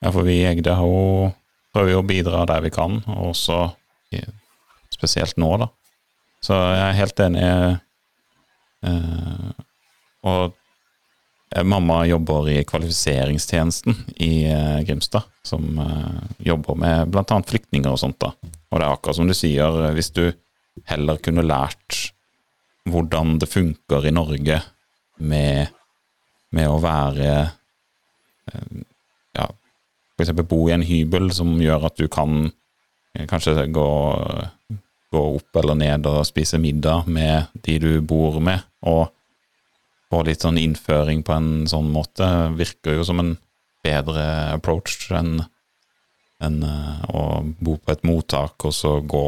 Ja, 0.02 0.10
for 0.10 0.26
vi 0.26 0.40
i 0.40 0.48
Egde 0.50 0.74
har 0.74 0.86
jo 0.86 1.28
prøver 1.74 2.00
å 2.00 2.06
bidra 2.06 2.42
der 2.50 2.64
vi 2.66 2.72
kan, 2.74 2.98
og 3.06 3.30
også 3.30 3.60
spesielt 4.94 5.38
nå, 5.38 5.52
da. 5.62 5.70
Så 6.42 6.58
jeg 6.58 6.84
er 6.88 6.98
helt 6.98 7.22
enig. 7.22 7.46
Eh, 8.86 9.50
og 10.28 10.52
eh, 11.54 11.64
mamma 11.66 12.02
jobber 12.06 12.50
i 12.52 12.58
kvalifiseringstjenesten 12.68 13.96
i 14.24 14.32
eh, 14.50 14.80
Grimstad, 14.86 15.26
som 15.42 15.66
jobber 16.44 16.78
med 16.78 17.12
bl.a. 17.12 17.40
flyktninger 17.46 17.90
og 17.90 18.00
sånt. 18.02 18.20
da. 18.22 18.32
Og 18.70 18.78
det 18.78 18.84
er 18.84 18.92
akkurat 18.92 19.18
som 19.18 19.30
du 19.30 19.36
sier, 19.36 19.80
hvis 19.96 20.12
du 20.14 20.26
heller 20.88 21.18
kunne 21.22 21.46
lært 21.46 22.12
hvordan 22.88 23.36
det 23.42 23.50
funker 23.50 24.06
i 24.06 24.14
Norge 24.14 24.60
med, 25.18 25.72
med 26.54 26.68
å 26.70 26.78
være 26.80 27.32
ja, 29.36 29.48
f.eks. 30.16 30.30
bo 30.48 30.60
i 30.68 30.76
en 30.76 30.86
hybel 30.86 31.28
som 31.36 31.50
gjør 31.60 31.88
at 31.90 31.98
du 32.00 32.06
kan 32.12 32.46
kanskje 33.28 33.66
gå 33.74 33.88
gå 35.10 35.22
opp 35.38 35.56
eller 35.56 35.78
ned 35.78 36.06
og 36.08 36.26
spise 36.28 36.60
middag 36.60 37.08
med 37.08 37.48
de 37.64 37.78
du 37.80 37.90
bor 38.04 38.38
med, 38.44 38.60
og 38.86 39.08
få 40.08 40.22
litt 40.24 40.44
sånn 40.44 40.58
innføring 40.60 41.22
på 41.26 41.34
en 41.36 41.52
sånn 41.68 41.90
måte, 41.92 42.26
virker 42.56 42.98
jo 42.98 43.06
som 43.06 43.20
en 43.22 43.34
bedre 43.84 44.24
approach 44.56 45.10
enn 45.14 45.42
en, 46.38 46.60
uh, 46.62 47.02
å 47.10 47.22
bo 47.58 47.76
på 47.82 47.92
et 47.92 48.04
mottak 48.06 48.68
og 48.68 48.74
så 48.74 48.98
gå 49.02 49.24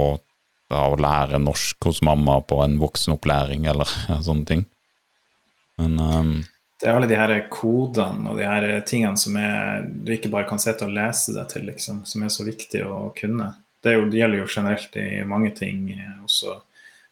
å 0.70 0.96
lære 1.02 1.40
norsk 1.42 1.88
hos 1.88 1.98
mamma 2.06 2.36
på 2.46 2.60
en 2.62 2.78
voksenopplæring 2.78 3.66
eller 3.72 3.90
sånne 4.26 4.46
ting. 4.46 4.64
Men 5.80 5.98
um, 5.98 6.32
Det 6.80 6.88
er 6.88 6.96
alle 6.96 7.10
de 7.10 7.18
her 7.18 7.34
kodene 7.52 8.30
og 8.30 8.38
de 8.38 8.46
her 8.46 8.68
tingene 8.86 9.18
som 9.18 9.36
er, 9.40 9.82
du 9.84 10.14
ikke 10.14 10.30
bare 10.32 10.48
kan 10.48 10.62
sitte 10.62 10.86
og 10.86 10.94
lese 10.94 11.34
deg 11.34 11.50
til, 11.50 11.66
liksom, 11.72 12.04
som 12.06 12.22
er 12.24 12.32
så 12.32 12.46
viktig 12.46 12.84
å 12.86 13.10
kunne. 13.16 13.50
Det, 13.82 13.96
jo, 13.96 14.06
det 14.12 14.20
gjelder 14.20 14.42
jo 14.42 14.48
generelt 14.54 14.96
i 15.00 15.08
mange 15.26 15.50
ting, 15.56 15.88
også 16.22 16.60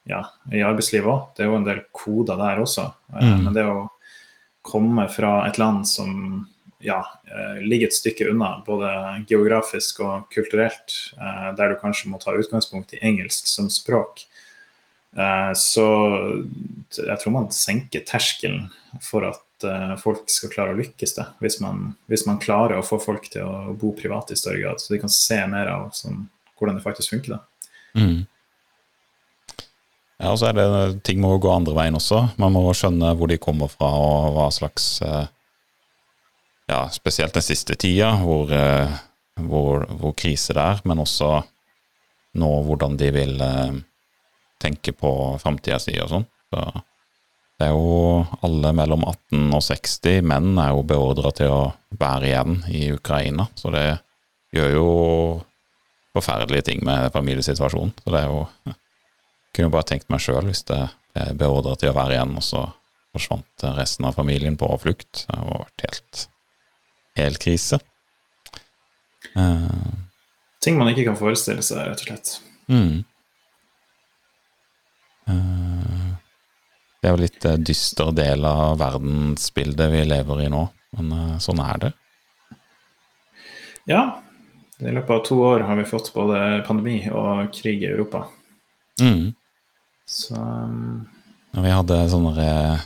ja, 0.09 0.23
i 0.53 0.65
arbeidslivet 0.65 1.09
òg. 1.13 1.25
Det 1.37 1.45
er 1.45 1.51
jo 1.51 1.59
en 1.59 1.67
del 1.69 1.83
koder 1.95 2.41
der 2.41 2.63
også. 2.63 2.89
Mm. 3.15 3.45
Men 3.45 3.57
det 3.57 3.67
å 3.69 3.89
komme 4.69 5.07
fra 5.13 5.43
et 5.49 5.61
land 5.61 5.87
som 5.89 6.47
ja, 6.85 7.01
eh, 7.27 7.63
ligger 7.67 7.89
et 7.89 7.97
stykke 7.97 8.29
unna, 8.31 8.59
både 8.67 8.91
geografisk 9.29 10.01
og 10.05 10.29
kulturelt, 10.35 10.95
eh, 11.19 11.51
der 11.59 11.73
du 11.73 11.81
kanskje 11.81 12.11
må 12.13 12.21
ta 12.23 12.37
utgangspunkt 12.37 12.95
i 12.95 13.03
engelsk 13.03 13.51
som 13.51 13.71
språk, 13.73 14.25
eh, 15.17 15.53
så 15.59 15.89
jeg 16.95 17.19
tror 17.19 17.35
man 17.35 17.51
senker 17.55 18.07
terskelen 18.07 18.69
for 19.03 19.27
at 19.33 19.45
folk 19.99 20.29
skal 20.31 20.53
klare 20.53 20.71
å 20.71 20.79
lykkes 20.79 21.17
det, 21.17 21.25
hvis 21.43 21.57
man, 21.59 21.97
hvis 22.07 22.29
man 22.29 22.37
klarer 22.39 22.79
å 22.79 22.85
få 22.87 23.01
folk 23.03 23.25
til 23.33 23.43
å 23.43 23.73
bo 23.75 23.91
privat 23.91 24.31
i 24.31 24.37
større 24.39 24.61
grad, 24.63 24.79
så 24.79 24.93
de 24.95 25.01
kan 25.03 25.11
se 25.11 25.39
mer 25.51 25.67
av 25.73 25.89
sånn, 25.99 26.29
hvordan 26.55 26.79
det 26.79 26.85
faktisk 26.85 27.11
funker. 27.17 27.35
da. 27.35 27.73
Mm. 27.99 28.21
Ja, 30.19 30.33
og 30.33 30.39
så 30.41 30.49
er 30.49 30.57
det 30.59 31.03
Ting 31.07 31.21
må 31.23 31.37
gå 31.39 31.51
andre 31.53 31.77
veien 31.77 31.99
også. 31.99 32.25
Man 32.43 32.55
må 32.57 32.65
skjønne 32.75 33.15
hvor 33.19 33.31
de 33.31 33.39
kommer 33.43 33.71
fra, 33.71 33.91
og 33.95 34.33
hva 34.37 34.49
slags 34.55 34.99
eh, 35.07 35.27
Ja, 36.69 36.83
spesielt 36.93 37.33
den 37.33 37.45
siste 37.45 37.79
tida, 37.81 38.11
hvor, 38.21 38.51
eh, 38.53 38.99
hvor, 39.41 39.87
hvor 40.01 40.13
krise 40.19 40.53
det 40.53 40.65
er, 40.65 40.83
men 40.85 41.01
også 41.01 41.39
nå 42.39 42.51
hvordan 42.67 42.99
de 43.01 43.09
vil 43.15 43.39
eh, 43.41 43.79
tenke 44.61 44.93
på 44.93 45.11
framtida 45.41 45.79
si 45.81 45.95
og 46.03 46.11
sånn. 46.13 46.27
Så 46.53 46.65
det 47.59 47.67
er 47.67 47.73
jo 47.75 48.27
alle 48.47 48.75
mellom 48.77 49.07
18 49.09 49.49
og 49.57 49.63
60 49.65 50.21
menn 50.29 50.59
er 50.61 50.75
jo 50.75 50.85
beordra 50.87 51.33
til 51.35 51.51
å 51.51 51.63
være 51.99 52.29
igjen 52.29 52.61
i 52.71 52.83
Ukraina, 52.95 53.49
så 53.59 53.73
det 53.75 53.87
gjør 54.55 54.75
jo 54.77 54.91
forferdelige 56.15 56.69
ting 56.71 56.85
med 56.87 57.11
familiesituasjonen. 57.15 57.97
Så 58.03 58.13
det 58.15 58.21
er 58.23 58.31
jo 58.31 58.45
kunne 59.55 59.69
jo 59.69 59.75
bare 59.75 59.89
tenkt 59.91 60.11
meg 60.13 60.23
sjøl 60.23 60.49
hvis 60.49 60.65
det 60.69 60.81
ble 61.15 61.31
beordra 61.41 61.75
til 61.79 61.91
å 61.91 61.97
være 61.97 62.17
igjen, 62.17 62.37
og 62.39 62.45
så 62.47 62.65
forsvant 63.17 63.65
resten 63.79 64.07
av 64.07 64.19
familien 64.19 64.57
på 64.59 64.69
flukt. 64.83 65.25
Det 65.27 65.37
har 65.37 65.65
vært 65.65 65.87
helt, 65.87 66.25
helt 67.19 67.43
krise. 67.43 67.81
Uh, 69.35 70.05
Ting 70.63 70.79
man 70.79 70.91
ikke 70.93 71.07
kan 71.09 71.19
forestille 71.19 71.65
seg, 71.65 71.87
rett 71.89 72.03
og 72.03 72.11
slett. 72.11 72.35
Mm. 72.69 73.05
Uh, 75.29 76.15
det 76.99 77.09
er 77.09 77.15
jo 77.15 77.23
litt 77.23 77.49
dyster 77.65 78.13
del 78.17 78.47
av 78.49 78.79
verdensbildet 78.81 79.93
vi 79.93 80.05
lever 80.07 80.45
i 80.45 80.53
nå, 80.53 80.65
men 80.99 81.13
uh, 81.15 81.37
sånn 81.43 81.63
er 81.65 81.85
det. 81.87 81.93
Ja. 83.89 84.03
I 84.79 84.93
løpet 84.95 85.11
av 85.11 85.25
to 85.27 85.41
år 85.43 85.65
har 85.67 85.79
vi 85.81 85.89
fått 85.91 86.13
både 86.15 86.61
pandemi 86.69 87.01
og 87.11 87.49
krig 87.57 87.83
i 87.83 87.89
Europa. 87.89 88.29
Mm. 89.03 89.33
Så 90.09 90.35
um... 90.35 91.07
Vi 91.59 91.71
hadde 91.73 92.11
sånne 92.13 92.49
eh, 92.49 92.79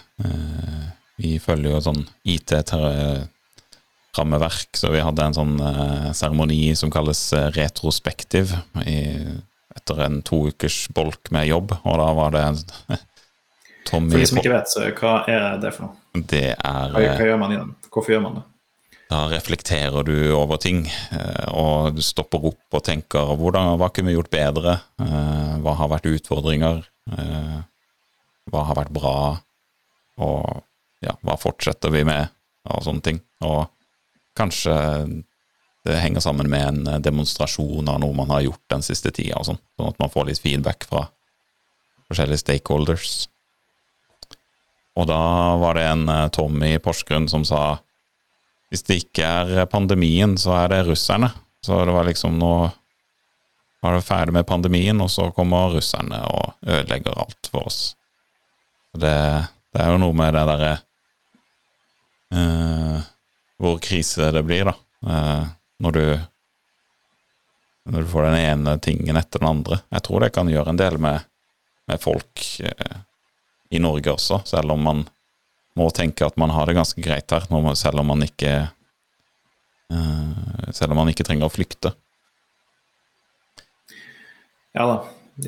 Vi 1.23 1.39
følger 1.43 1.71
jo 1.77 1.81
sånn 1.83 2.03
IT-rammeverk, 2.27 4.77
så 4.79 4.91
vi 4.95 5.01
hadde 5.03 5.23
en 5.29 5.35
sånn 5.37 5.61
eh, 5.63 6.13
seremoni 6.17 6.77
som 6.79 6.91
kalles 6.95 7.33
eh, 7.37 7.51
retrospektiv 7.55 8.47
i, 8.83 8.99
etter 9.77 9.97
en 10.07 10.17
to 10.27 10.37
ukers 10.51 10.79
bolk 10.95 11.31
med 11.35 11.45
jobb, 11.51 11.69
og 11.83 11.95
da 12.01 12.09
var 12.19 12.31
det 12.35 12.43
en 12.49 12.59
Tommy 13.89 14.13
For 14.15 14.21
de 14.23 14.27
som 14.31 14.39
ikke 14.39 14.55
vet, 14.55 14.69
så 14.71 14.79
hva 14.95 15.15
er 15.31 15.43
det 15.63 15.71
for 15.75 15.83
noe? 15.89 15.95
Det 16.15 16.49
er 16.55 16.87
hva, 16.95 17.01
hva 17.03 17.27
gjør 17.27 17.39
man 17.43 17.53
i 17.55 17.59
den? 17.59 17.71
Hvorfor 17.91 18.11
gjør 18.15 18.25
man 18.27 18.35
det? 18.39 18.45
Da 19.13 19.27
reflekterer 19.29 20.07
du 20.07 20.15
over 20.33 20.57
ting, 20.63 20.87
eh, 21.13 21.49
og 21.53 21.99
du 21.99 22.03
stopper 22.05 22.47
opp 22.53 22.77
og 22.79 22.85
tenker 22.87 23.35
hvordan, 23.37 23.75
hva 23.81 23.91
kunne 23.93 24.09
vi 24.09 24.17
gjort 24.17 24.33
bedre? 24.33 24.79
Eh, 25.03 25.55
hva 25.61 25.75
har 25.81 25.91
vært 25.93 26.09
utfordringer? 26.09 26.81
Eh, 27.11 27.59
hva 28.53 28.63
har 28.69 28.79
vært 28.79 28.95
bra, 28.95 29.17
og 30.23 30.63
ja, 31.03 31.17
hva 31.27 31.37
fortsetter 31.41 31.93
vi 31.95 32.05
med, 32.07 32.31
og 32.71 32.85
sånne 32.87 33.05
ting. 33.07 33.21
Og 33.47 33.67
kanskje 34.39 34.75
det 35.83 35.99
henger 35.99 36.23
sammen 36.23 36.51
med 36.51 36.69
en 36.69 37.03
demonstrasjon 37.03 37.89
av 37.91 37.99
noe 38.03 38.15
man 38.15 38.31
har 38.31 38.45
gjort 38.45 38.63
den 38.71 38.85
siste 38.87 39.11
tida, 39.15 39.41
og 39.41 39.49
sånn, 39.49 39.61
sånn 39.79 39.91
at 39.91 40.01
man 40.03 40.13
får 40.13 40.29
litt 40.29 40.43
feedback 40.43 40.87
fra 40.87 41.09
forskjellige 42.11 42.45
stakeholders. 42.45 43.15
Og 45.01 45.09
da 45.09 45.23
var 45.59 45.79
det 45.79 45.87
en 45.89 46.05
eh, 46.13 46.29
Tommy 46.35 46.75
i 46.77 46.83
Porsgrunn 46.83 47.31
som 47.31 47.47
sa 47.49 47.81
hvis 48.73 48.85
det 48.89 49.03
ikke 49.03 49.27
er 49.29 49.67
pandemien, 49.69 50.39
så 50.41 50.55
er 50.63 50.71
det 50.73 50.85
russerne. 50.87 51.29
Så 51.65 51.77
det 51.85 51.93
var 51.93 52.07
liksom 52.09 52.39
noe 52.41 52.71
var 53.83 53.93
det 53.93 54.03
ferdig 54.07 54.33
med 54.33 54.47
pandemien, 54.47 55.01
og 55.03 55.11
så 55.11 55.27
kommer 55.35 55.73
russerne 55.75 56.21
og 56.31 56.53
ødelegger 56.63 57.19
alt 57.19 57.49
for 57.51 57.67
oss. 57.67 57.81
Det, 58.95 59.15
det 59.75 59.81
er 59.83 59.91
jo 59.91 60.03
noe 60.05 60.15
med 60.15 60.37
det 60.37 60.43
derre 60.51 60.73
uh, 62.37 62.99
Hvor 63.59 63.79
krise 63.83 64.29
det 64.37 64.43
blir, 64.47 64.69
da. 64.69 64.75
Uh, 65.03 65.49
når 65.83 65.99
du 65.99 66.05
når 67.91 68.05
du 68.05 68.11
får 68.13 68.29
den 68.29 68.37
ene 68.39 68.77
tingen 68.79 69.17
etter 69.19 69.43
den 69.43 69.49
andre. 69.49 69.81
Jeg 69.91 70.05
tror 70.07 70.23
det 70.23 70.29
kan 70.37 70.47
gjøre 70.47 70.71
en 70.71 70.79
del 70.79 71.01
med, 71.03 71.25
med 71.91 71.99
folk 71.99 72.45
uh, 72.63 73.01
i 73.75 73.81
Norge 73.83 74.13
også, 74.13 74.45
selv 74.47 74.77
om 74.77 74.87
man 74.87 75.03
må 75.75 75.89
tenke 75.91 76.29
at 76.29 76.39
man 76.39 76.53
har 76.55 76.69
det 76.69 76.77
ganske 76.79 77.03
greit 77.03 77.35
her, 77.35 77.49
selv 77.75 78.05
om 78.05 78.13
man 78.13 78.23
ikke 78.23 78.53
selv 80.73 80.93
om 80.95 81.01
man 81.03 81.11
ikke 81.11 81.25
trenger 81.27 81.49
å 81.49 81.53
flykte. 81.53 81.91
Ja 84.73 84.87
da. 84.89 84.99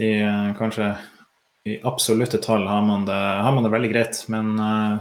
I, 0.00 0.20
eh, 0.20 0.54
kanskje 0.58 0.94
i 1.64 1.78
absolutte 1.82 2.38
tall 2.38 2.66
har 2.66 2.82
man 2.82 3.06
det, 3.08 3.12
har 3.12 3.52
man 3.52 3.64
det 3.64 3.72
veldig 3.72 3.90
greit, 3.92 4.18
men 4.28 4.50
uh, 4.60 4.98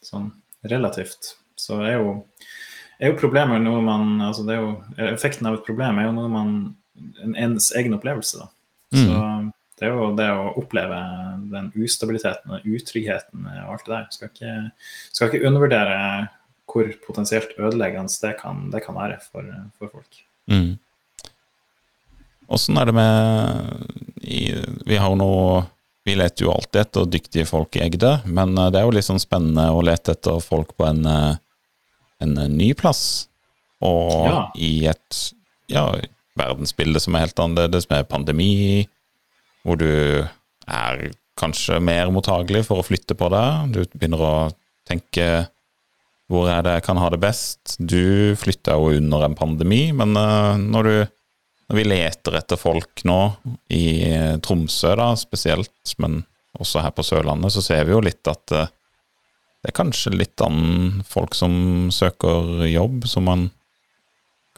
sånn 0.00 0.30
relativt 0.64 1.34
så 1.60 1.82
er 1.84 1.98
jo, 1.98 2.14
er 2.96 3.12
jo 3.12 3.18
problemet 3.20 3.60
noe 3.60 3.82
man 3.84 4.14
altså 4.24 4.46
det 4.48 4.56
er 4.56 4.62
jo, 4.62 4.70
Effekten 5.10 5.48
av 5.50 5.58
et 5.58 5.66
problem 5.66 6.00
er 6.00 6.08
jo 6.08 6.14
noe 6.16 6.30
man 6.32 6.54
en, 7.20 7.34
ens 7.36 7.68
egen 7.76 7.96
opplevelse. 7.98 8.40
da. 8.40 8.48
Mm. 8.96 9.02
Så 9.02 9.18
det 9.74 9.88
er 9.88 9.92
jo 9.92 10.08
det 10.16 10.30
å 10.32 10.54
oppleve 10.62 11.02
den 11.52 11.68
ustabiliteten 11.84 12.56
og 12.56 12.64
utryggheten 12.64 13.44
og 13.50 13.74
alt 13.74 13.84
det 13.84 13.94
der. 13.94 14.08
Skal 14.14 14.32
ikke, 14.32 14.54
skal 15.10 15.30
ikke 15.30 15.50
undervurdere 15.50 15.98
hvor 16.70 16.88
potensielt 17.04 17.52
ødeleggende 17.58 18.22
det 18.24 18.36
kan, 18.40 18.68
det 18.72 18.80
kan 18.86 18.96
være 18.96 19.20
for, 19.26 19.52
for 19.76 19.98
folk. 19.98 20.22
Mm. 20.48 20.78
Åssen 22.54 22.78
er 22.78 22.86
det 22.86 22.94
med 22.94 23.84
i, 24.22 24.54
Vi 24.86 24.98
har 25.00 25.10
jo 25.10 25.18
noe 25.18 25.62
Vi 26.06 26.16
leter 26.18 26.46
jo 26.46 26.52
alltid 26.54 26.82
etter 26.84 27.08
dyktige 27.10 27.48
folk 27.48 27.76
i 27.78 27.84
Egde, 27.86 28.18
men 28.28 28.52
eh, 28.60 28.70
det 28.72 28.80
er 28.80 28.84
jo 28.84 28.92
litt 28.92 29.06
sånn 29.06 29.22
spennende 29.22 29.70
å 29.72 29.80
lete 29.84 30.12
etter 30.12 30.42
folk 30.44 30.74
på 30.76 30.84
en, 30.84 31.00
eh, 31.08 31.38
en 32.20 32.34
ny 32.52 32.74
plass. 32.76 33.30
Og 33.80 34.12
ja. 34.28 34.42
i 34.60 34.84
et 34.92 35.20
ja, 35.72 35.86
verdensbilde 36.36 37.00
som 37.00 37.16
er 37.16 37.24
helt 37.24 37.40
annerledes, 37.40 37.88
med 37.88 38.04
pandemi, 38.10 38.84
hvor 39.64 39.80
du 39.80 39.88
er 40.68 41.02
kanskje 41.40 41.80
mer 41.80 42.12
mottagelig 42.12 42.66
for 42.68 42.82
å 42.82 42.86
flytte 42.86 43.16
på 43.16 43.32
deg. 43.32 43.72
Du 43.72 43.80
begynner 43.96 44.20
å 44.28 44.34
tenke 44.84 45.46
hvor 46.28 46.52
er 46.52 46.68
det 46.68 46.76
jeg 46.76 46.86
kan 46.90 47.00
ha 47.00 47.08
det 47.16 47.22
best? 47.24 47.78
Du 47.80 48.36
flytta 48.44 48.76
jo 48.76 48.92
under 49.00 49.24
en 49.24 49.40
pandemi, 49.40 49.86
men 49.96 50.12
når 50.68 50.90
du 50.90 50.96
når 51.68 51.78
vi 51.78 51.84
leter 51.86 52.36
etter 52.38 52.60
folk 52.60 53.04
nå, 53.08 53.18
i 53.72 53.84
Tromsø 54.44 54.94
da 55.00 55.12
spesielt, 55.16 55.94
men 56.02 56.22
også 56.60 56.84
her 56.84 56.94
på 56.94 57.04
Sørlandet, 57.06 57.54
så 57.54 57.62
ser 57.64 57.84
vi 57.86 57.94
jo 57.94 58.02
litt 58.04 58.26
at 58.30 58.54
eh, 58.54 58.70
det 59.64 59.72
er 59.72 59.78
kanskje 59.78 60.12
litt 60.12 60.40
annen 60.44 61.02
folk 61.08 61.34
som 61.36 61.88
søker 61.94 62.66
jobb, 62.68 63.06
som 63.08 63.24
man 63.30 63.46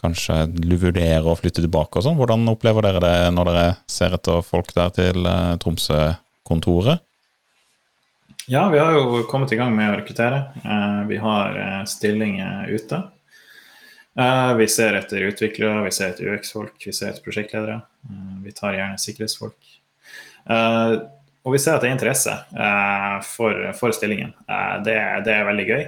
kanskje 0.03 0.43
vurderer 0.67 1.29
å 1.31 1.37
flytte 1.39 1.63
tilbake 1.63 2.01
og 2.01 2.05
sånn. 2.05 2.19
Hvordan 2.19 2.51
opplever 2.51 2.85
dere 2.85 3.03
det 3.05 3.17
når 3.33 3.51
dere 3.53 3.67
ser 3.91 4.17
etter 4.19 4.43
folk 4.45 4.75
der 4.77 4.91
til 4.97 5.29
eh, 5.31 5.55
Tromsø-kontoret? 5.63 7.05
Ja, 8.51 8.69
vi 8.71 8.79
har 8.79 8.95
jo 8.95 9.23
kommet 9.31 9.55
i 9.55 9.59
gang 9.59 9.73
med 9.75 9.93
å 9.93 9.97
rekruttere. 10.01 10.43
Eh, 10.63 11.01
vi 11.09 11.23
har 11.23 11.87
stillinger 11.91 12.67
ute. 12.75 13.01
Uh, 14.17 14.57
vi 14.57 14.65
ser 14.69 14.97
etter 14.97 15.27
utviklere, 15.29 15.83
vi 15.85 15.93
ser 15.93 16.15
etter 16.15 16.31
UX-folk, 16.33 16.79
vi 16.81 16.93
ser 16.97 17.11
etter 17.11 17.25
prosjektledere. 17.25 17.83
Uh, 18.09 18.39
vi 18.47 18.55
tar 18.57 18.73
gjerne 18.73 19.01
sikkerhetsfolk. 19.01 19.59
Uh, 20.49 21.05
og 21.45 21.53
vi 21.53 21.61
ser 21.61 21.77
at 21.77 21.85
det 21.85 21.91
er 21.91 21.95
interesse 21.95 22.33
for, 23.29 23.59
for, 23.79 23.93
stillingen. 23.95 24.33
Det, 24.83 24.95
det, 25.23 25.31
er 25.31 25.45
veldig 25.47 25.67
gøy. 25.69 25.85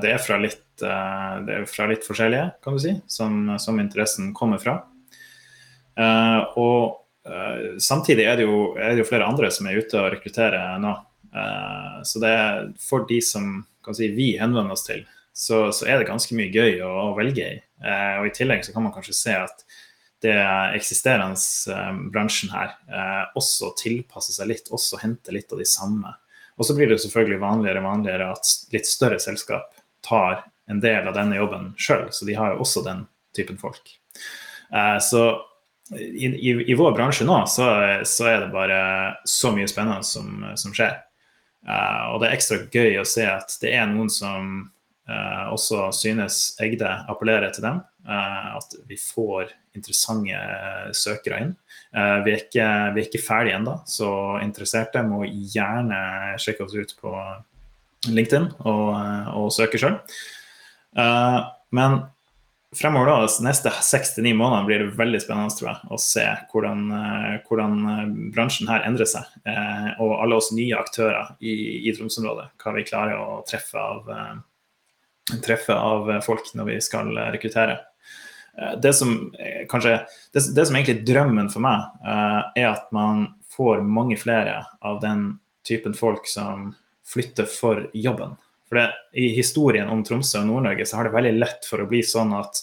det, 0.00 0.08
er 0.08 0.22
fra 0.24 0.38
litt, 0.40 0.62
det 0.80 1.52
er 1.58 1.66
fra 1.68 1.84
litt 1.90 2.06
forskjellige, 2.08 2.46
kan 2.64 2.78
du 2.78 2.80
si, 2.80 2.94
som, 3.12 3.42
som 3.60 3.82
interessen 3.82 4.30
kommer 4.32 4.62
fra. 4.62 4.78
og 6.56 7.76
samtidig 7.76 8.24
er 8.24 8.40
det, 8.40 8.48
jo, 8.48 8.72
er 8.80 8.94
det, 8.94 9.02
jo, 9.02 9.10
flere 9.10 9.28
andre 9.28 9.52
som 9.52 9.68
er 9.68 9.82
ute 9.82 10.00
og 10.00 10.14
rekrutterer 10.16 10.80
nå. 10.80 10.94
Så 12.08 12.24
det 12.24 12.32
er 12.32 12.64
for 12.80 13.04
de 13.04 13.20
som 13.20 13.66
kan 13.84 14.00
si, 14.00 14.08
vi 14.16 14.30
henvender 14.40 14.72
oss 14.72 14.88
til, 14.88 15.04
så, 15.38 15.68
så 15.72 15.86
er 15.86 16.00
det 16.00 16.08
ganske 16.08 16.34
mye 16.34 16.50
gøy 16.50 16.80
å, 16.82 16.90
å 17.08 17.16
velge 17.18 17.44
i. 17.46 17.58
Eh, 17.84 18.14
og 18.20 18.28
i 18.28 18.34
tillegg 18.34 18.64
så 18.66 18.74
kan 18.74 18.86
man 18.86 18.94
kanskje 18.94 19.16
se 19.16 19.36
at 19.38 19.62
det 20.24 20.34
eksisterende 20.74 22.08
bransjen 22.10 22.50
her 22.50 22.72
også 23.38 23.68
tilpasser 23.78 24.34
seg 24.34 24.48
litt, 24.50 24.70
også 24.74 24.98
henter 24.98 25.36
litt 25.36 25.52
av 25.54 25.60
de 25.62 25.66
samme. 25.70 26.10
Og 26.58 26.66
så 26.66 26.74
blir 26.74 26.90
det 26.90 26.96
selvfølgelig 27.04 27.38
vanligere 27.38 27.78
og 27.78 27.86
vanligere 27.86 28.32
at 28.34 28.50
litt 28.74 28.90
større 28.90 29.20
selskap 29.22 29.76
tar 30.02 30.40
en 30.66 30.82
del 30.82 31.06
av 31.06 31.14
denne 31.14 31.38
jobben 31.38 31.68
sjøl, 31.78 32.08
så 32.10 32.26
de 32.26 32.34
har 32.34 32.56
jo 32.56 32.64
også 32.66 32.82
den 32.88 33.04
typen 33.38 33.62
folk. 33.62 33.94
Så 35.06 35.22
i, 35.96 36.26
i, 36.26 36.50
i, 36.66 36.74
vår 36.74 36.92
bransje 36.92 37.26
nå 37.26 37.38
så, 37.46 37.68
så, 38.04 38.26
er 38.28 38.42
det 38.42 38.50
bare 38.52 38.80
så 39.24 39.52
mye 39.54 39.68
spennende 39.70 40.04
som, 40.04 40.42
som 40.58 40.74
skjer. 40.76 40.98
Uh, 41.68 42.14
og 42.14 42.20
det 42.20 42.28
er 42.28 42.36
ekstra 42.36 42.58
gøy 42.70 42.98
å 43.00 43.06
se 43.08 43.24
at 43.28 43.56
det 43.62 43.72
er 43.76 43.88
noen 43.90 44.10
som 44.12 44.68
uh, 45.08 45.48
også 45.54 45.88
synes 45.96 46.38
Egde 46.62 46.90
appellerer 47.08 47.52
til 47.54 47.66
dem. 47.66 47.80
Eh, 48.08 48.44
at 48.56 48.72
vi 48.88 48.96
får 48.96 49.50
interessante 49.76 50.38
søkere 50.96 51.42
inn. 51.42 51.50
Vi 51.92 52.32
er, 52.32 52.38
ikke, 52.40 52.68
vi, 52.94 53.02
er 53.02 53.04
ikke, 53.04 53.20
ferdige 53.20 53.58
ennå, 53.58 53.74
så 53.88 54.08
interesserte 54.40 55.02
må 55.04 55.22
gjerne 55.28 55.98
sjekke 56.40 56.64
oss 56.64 56.72
ut 56.72 56.94
på 57.02 57.12
LinkedIn 58.08 58.48
og, 58.64 58.88
og 59.36 59.52
søke 59.52 59.80
sjøl. 59.80 59.98
men 61.76 61.98
fremover 62.76 63.08
da, 63.08 63.14
altså, 63.24 63.44
neste 63.46 63.72
seks 63.84 64.12
til 64.14 64.26
ni 64.26 64.34
måneder 64.36 64.66
blir 64.66 64.82
det 64.82 64.98
veldig 64.98 65.20
spennende 65.22 65.54
tror 65.56 65.70
jeg, 65.70 65.90
å 65.94 66.00
se 66.02 66.24
hvordan, 66.52 66.84
eh, 66.98 67.38
hvordan 67.48 67.78
eh, 67.92 68.04
bransjen 68.34 68.68
her 68.70 68.84
endrer 68.88 69.08
seg. 69.08 69.28
Eh, 69.48 69.88
og 70.04 70.18
alle 70.18 70.38
oss 70.38 70.50
nye 70.56 70.76
aktører 70.78 71.32
i, 71.40 71.54
i 71.88 71.94
Tromsø-området. 71.96 72.50
Hva 72.60 72.74
vi 72.76 72.86
klarer 72.88 73.22
å 73.22 73.40
treffe 73.48 73.80
av, 73.80 74.12
eh, 75.32 75.40
treffe 75.44 75.74
av, 75.74 76.10
folk 76.24 76.50
når 76.54 76.72
vi 76.72 76.80
skal 76.84 77.12
rekruttere. 77.18 77.78
Eh, 78.58 78.74
det 78.82 78.92
som 78.92 79.34
kanskje, 79.68 79.98
det, 80.32 80.42
det, 80.54 80.66
som 80.66 80.76
egentlig 80.76 80.98
er 80.98 81.06
drømmen 81.12 81.50
for 81.52 81.64
meg, 81.64 81.86
eh, 82.04 82.40
er 82.62 82.70
at 82.72 82.90
man 82.94 83.26
får 83.54 83.82
mange 83.82 84.18
flere 84.20 84.62
av 84.80 85.00
den 85.02 85.30
typen 85.66 85.94
folk 85.94 86.28
som 86.30 86.72
flytter 87.08 87.48
for 87.50 87.88
jobben. 87.96 88.36
For 88.68 88.80
det, 88.80 88.88
I 89.12 89.30
historien 89.36 89.88
om 89.88 90.02
Tromsø 90.04 90.42
og 90.42 90.50
Nord-Norge 90.50 90.86
så 90.86 90.98
har 90.98 91.08
det 91.08 91.16
veldig 91.16 91.38
lett 91.38 91.64
for 91.68 91.82
å 91.82 91.88
bli 91.88 92.02
sånn 92.04 92.34
at 92.36 92.60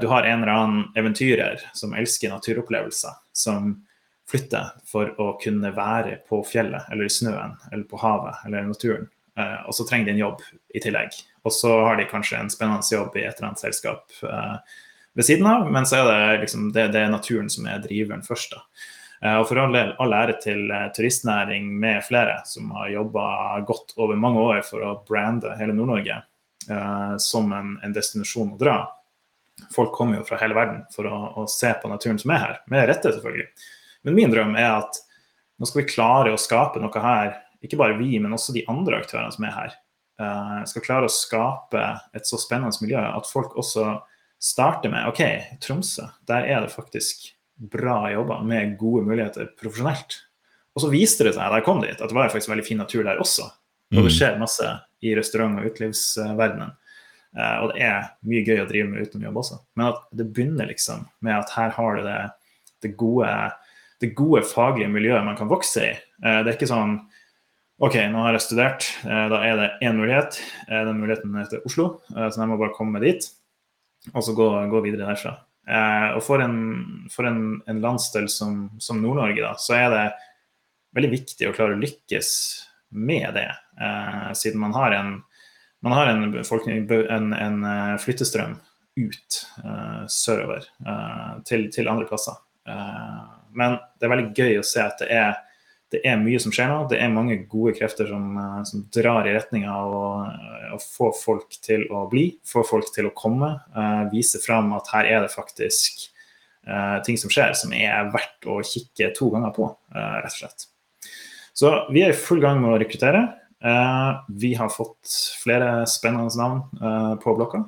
du 0.00 0.06
har 0.10 0.24
en 0.26 0.40
eller 0.42 0.50
annen 0.50 0.84
eventyrer 0.98 1.60
som 1.76 1.92
elsker 1.94 2.30
naturopplevelser, 2.32 3.12
som 3.34 3.74
flytter 4.30 4.72
for 4.88 5.12
å 5.22 5.28
kunne 5.42 5.70
være 5.74 6.20
på 6.30 6.40
fjellet 6.46 6.88
eller 6.90 7.06
i 7.06 7.12
snøen 7.12 7.54
eller 7.70 7.84
på 7.90 8.00
havet 8.00 8.46
eller 8.46 8.64
i 8.64 8.70
naturen. 8.70 9.06
Og 9.66 9.76
så 9.76 9.86
trenger 9.86 10.08
de 10.08 10.14
en 10.16 10.22
jobb 10.24 10.42
i 10.74 10.82
tillegg. 10.82 11.18
Og 11.46 11.54
så 11.54 11.70
har 11.86 12.00
de 12.00 12.08
kanskje 12.10 12.40
en 12.42 12.50
spennende 12.50 12.90
jobb 12.90 13.14
i 13.14 13.22
et 13.22 13.38
eller 13.38 13.52
annet 13.52 13.62
selskap 13.62 14.10
uh, 14.26 14.58
ved 15.16 15.28
siden 15.28 15.46
av, 15.46 15.68
men 15.72 15.86
så 15.86 16.00
er 16.00 16.08
det, 16.10 16.40
liksom, 16.42 16.70
det, 16.74 16.90
det 16.92 17.04
er 17.06 17.12
naturen 17.12 17.48
som 17.52 17.68
er 17.70 17.84
driveren 17.84 18.26
først. 18.26 18.56
da. 18.56 18.64
Eh, 19.22 19.36
og 19.40 19.46
for 19.48 19.60
all 19.60 19.72
del, 19.72 19.94
all 20.02 20.14
ære 20.14 20.36
til 20.42 20.66
eh, 20.70 20.88
turistnæring 20.96 21.68
med 21.80 22.04
flere 22.04 22.40
som 22.48 22.70
har 22.76 22.92
jobba 22.92 23.24
godt 23.68 23.94
over 23.96 24.18
mange 24.20 24.42
år 24.42 24.60
for 24.66 24.84
å 24.84 24.98
brande 25.08 25.54
hele 25.60 25.76
Nord-Norge 25.76 26.18
eh, 26.18 27.14
som 27.22 27.48
en, 27.56 27.76
en, 27.82 27.96
destinasjon 27.96 28.54
å 28.54 28.60
dra. 28.60 28.76
Folk 29.72 29.94
kommer 29.96 30.20
jo 30.20 30.26
fra 30.28 30.40
hele 30.42 30.56
verden 30.56 30.84
for 30.92 31.08
å, 31.08 31.22
å, 31.40 31.46
se 31.48 31.72
på 31.80 31.88
naturen 31.88 32.20
som 32.20 32.34
er 32.36 32.42
her, 32.42 32.60
med 32.68 32.84
rette 32.90 33.14
selvfølgelig. 33.14 33.48
Men 34.06 34.18
min 34.18 34.34
drøm 34.34 34.54
er 34.60 34.68
at 34.82 35.00
nå 35.56 35.68
skal 35.68 35.82
vi 35.82 35.88
klare 35.94 36.34
å 36.34 36.40
skape 36.40 36.82
noe 36.82 37.02
her, 37.02 37.38
ikke 37.64 37.78
bare 37.80 37.96
vi, 37.96 38.18
men 38.20 38.36
også 38.36 38.52
de 38.52 38.66
andre 38.68 39.00
aktørene 39.00 39.32
som 39.32 39.48
er 39.48 39.56
her. 39.56 39.76
Uh, 40.16 40.62
skal 40.64 40.84
klare 40.84 41.08
å 41.08 41.12
skape 41.12 41.82
et 42.16 42.24
så 42.24 42.38
spennende 42.40 42.72
miljø 42.80 43.02
at 43.04 43.28
folk 43.28 43.56
også 43.60 43.98
starter 44.40 44.92
med 44.92 45.08
OK, 45.10 45.20
Tromsø, 45.60 46.06
der 46.28 46.48
er 46.48 46.64
det 46.64 46.72
faktisk 46.72 47.28
bra 47.56 48.06
jobber 48.12 48.44
med 48.44 48.76
gode 48.80 49.04
muligheter 49.08 49.50
profesjonelt. 49.60 50.18
Og 50.76 50.84
så 50.84 50.90
viste 50.92 51.24
det 51.24 51.34
seg 51.36 51.48
da 51.48 51.60
jeg 51.60 51.66
kom 51.68 51.80
dit, 51.80 51.96
at 51.96 52.08
det 52.08 52.16
var 52.16 52.32
faktisk 52.32 52.52
veldig 52.52 52.66
fin 52.66 52.80
natur 52.80 53.04
der 53.06 53.20
også. 53.20 53.46
Og 53.94 54.02
det 54.02 54.10
mm. 54.10 54.16
skjer 54.16 54.40
masse 54.40 54.72
i 55.04 55.14
restaurant- 55.16 55.60
og 55.60 55.70
utelivsverdenen. 55.70 56.74
Uh, 57.36 57.56
og 57.62 57.70
det 57.72 57.84
er 57.84 58.10
mye 58.28 58.44
gøy 58.44 58.62
å 58.62 58.68
drive 58.68 58.88
med 58.90 59.06
utenom 59.06 59.28
jobb 59.28 59.40
også. 59.42 59.60
Men 59.76 59.90
at 59.90 60.02
det 60.16 60.28
begynner 60.36 60.68
liksom 60.68 61.06
med 61.24 61.36
at 61.36 61.52
her 61.56 61.72
har 61.76 61.96
du 61.96 62.04
det, 62.04 62.20
det, 62.84 62.92
gode, 63.00 63.30
det 64.04 64.12
gode, 64.16 64.44
faglige 64.48 64.92
miljøet 64.92 65.24
man 65.24 65.36
kan 65.38 65.50
vokse 65.52 65.84
i. 65.84 65.94
Uh, 66.24 66.40
det 66.40 66.50
er 66.50 66.54
ikke 66.56 66.72
sånn 66.72 66.98
OK, 67.76 67.98
nå 68.08 68.22
har 68.24 68.36
jeg 68.36 68.46
studert, 68.46 68.86
uh, 69.04 69.26
da 69.32 69.42
er 69.44 69.58
det 69.60 69.72
én 69.84 69.98
mulighet. 69.98 70.38
den 70.68 71.00
muligheten 71.00 71.34
heter 71.36 71.64
Oslo, 71.68 71.98
så 72.08 72.32
jeg 72.32 72.48
må 72.48 72.56
bare 72.56 72.76
komme 72.76 73.02
dit. 73.04 73.26
Og 74.14 74.24
så 74.24 74.32
gå, 74.36 74.46
gå 74.70 74.80
videre 74.84 75.10
derfra. 75.10 75.34
Eh, 75.66 76.10
og 76.14 76.22
for 76.22 76.42
en, 76.42 76.58
for 77.10 77.26
en, 77.26 77.40
en 77.66 77.82
landsdel 77.82 78.28
som, 78.30 78.68
som 78.82 79.00
Nord-Norge, 79.02 79.42
da, 79.42 79.54
så 79.58 79.74
er 79.78 79.88
det 79.90 80.04
veldig 80.96 81.12
viktig 81.16 81.48
å 81.48 81.54
klare 81.56 81.74
å 81.74 81.80
lykkes 81.80 82.30
med 82.96 83.34
det. 83.36 83.48
Eh, 83.82 84.30
siden 84.38 84.62
man 84.62 84.76
har 84.76 84.94
en, 84.94 85.16
man 85.84 85.96
har 85.96 86.12
en, 86.12 86.28
en, 87.34 87.58
eh, 87.72 87.96
flyttestrøm 88.02 88.54
ut 88.96 89.40
eh, 89.64 90.04
sørover 90.08 90.62
eh, 90.86 91.32
til, 91.48 91.66
til, 91.74 91.90
andre 91.90 92.06
plasser. 92.08 92.38
Eh, 92.70 93.26
men 93.58 93.80
det 93.98 94.06
er 94.06 94.14
veldig 94.14 94.30
gøy 94.38 94.60
å 94.60 94.66
se 94.66 94.84
at 94.84 95.02
det 95.02 95.10
er 95.18 95.34
det 95.96 96.02
er 96.04 96.18
mye 96.20 96.40
som 96.42 96.52
skjer 96.52 96.68
nå. 96.68 96.80
Det 96.90 96.98
er 97.00 97.12
mange 97.12 97.38
gode 97.48 97.72
krefter 97.78 98.08
som, 98.10 98.26
eh, 98.40 98.60
som 98.68 98.84
drar 98.92 99.26
i 99.28 99.32
retning 99.36 99.64
av 99.70 99.94
å, 99.94 100.08
å, 100.76 100.80
få 100.82 101.10
folk 101.16 101.56
til 101.64 101.86
å 101.88 102.04
bli, 102.10 102.26
få 102.44 102.64
folk 102.66 102.90
til 102.94 103.08
å 103.08 103.14
komme. 103.16 103.54
Uh, 103.76 104.04
vise 104.12 104.40
fram 104.42 104.74
at 104.76 104.90
her 104.92 105.08
er 105.08 105.24
det 105.24 105.32
faktisk 105.32 106.10
uh, 106.68 106.98
ting 107.06 107.16
som 107.20 107.32
skjer 107.32 107.56
som 107.56 107.72
er 107.76 108.10
verdt 108.12 108.48
å 108.50 108.58
kikke 108.66 109.12
to 109.16 109.30
ganger 109.32 109.54
på, 109.56 109.70
uh, 109.96 110.18
rett 110.20 110.34
og 110.34 110.40
slett. 110.42 110.68
Så 111.56 111.72
vi 111.88 112.04
er 112.04 112.12
i 112.12 112.18
full 112.18 112.42
gang 112.42 112.60
med 112.60 112.74
å 112.74 112.78
rekruttere. 112.82 113.24
vi 114.28 114.50
har 114.54 114.68
fått 114.68 115.08
flere 115.40 115.86
spennende 115.88 116.36
navn 116.36 117.16
på 117.22 117.32
blokka. 117.34 117.62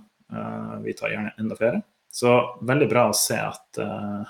vi 0.85 0.93
tar 0.93 1.09
gjerne 1.09 1.33
enda 1.41 1.57
flere. 1.57 1.81
Så 2.12 2.35
veldig 2.61 2.88
bra 2.91 3.07
å 3.09 3.17
se 3.17 3.38
at 3.41 3.81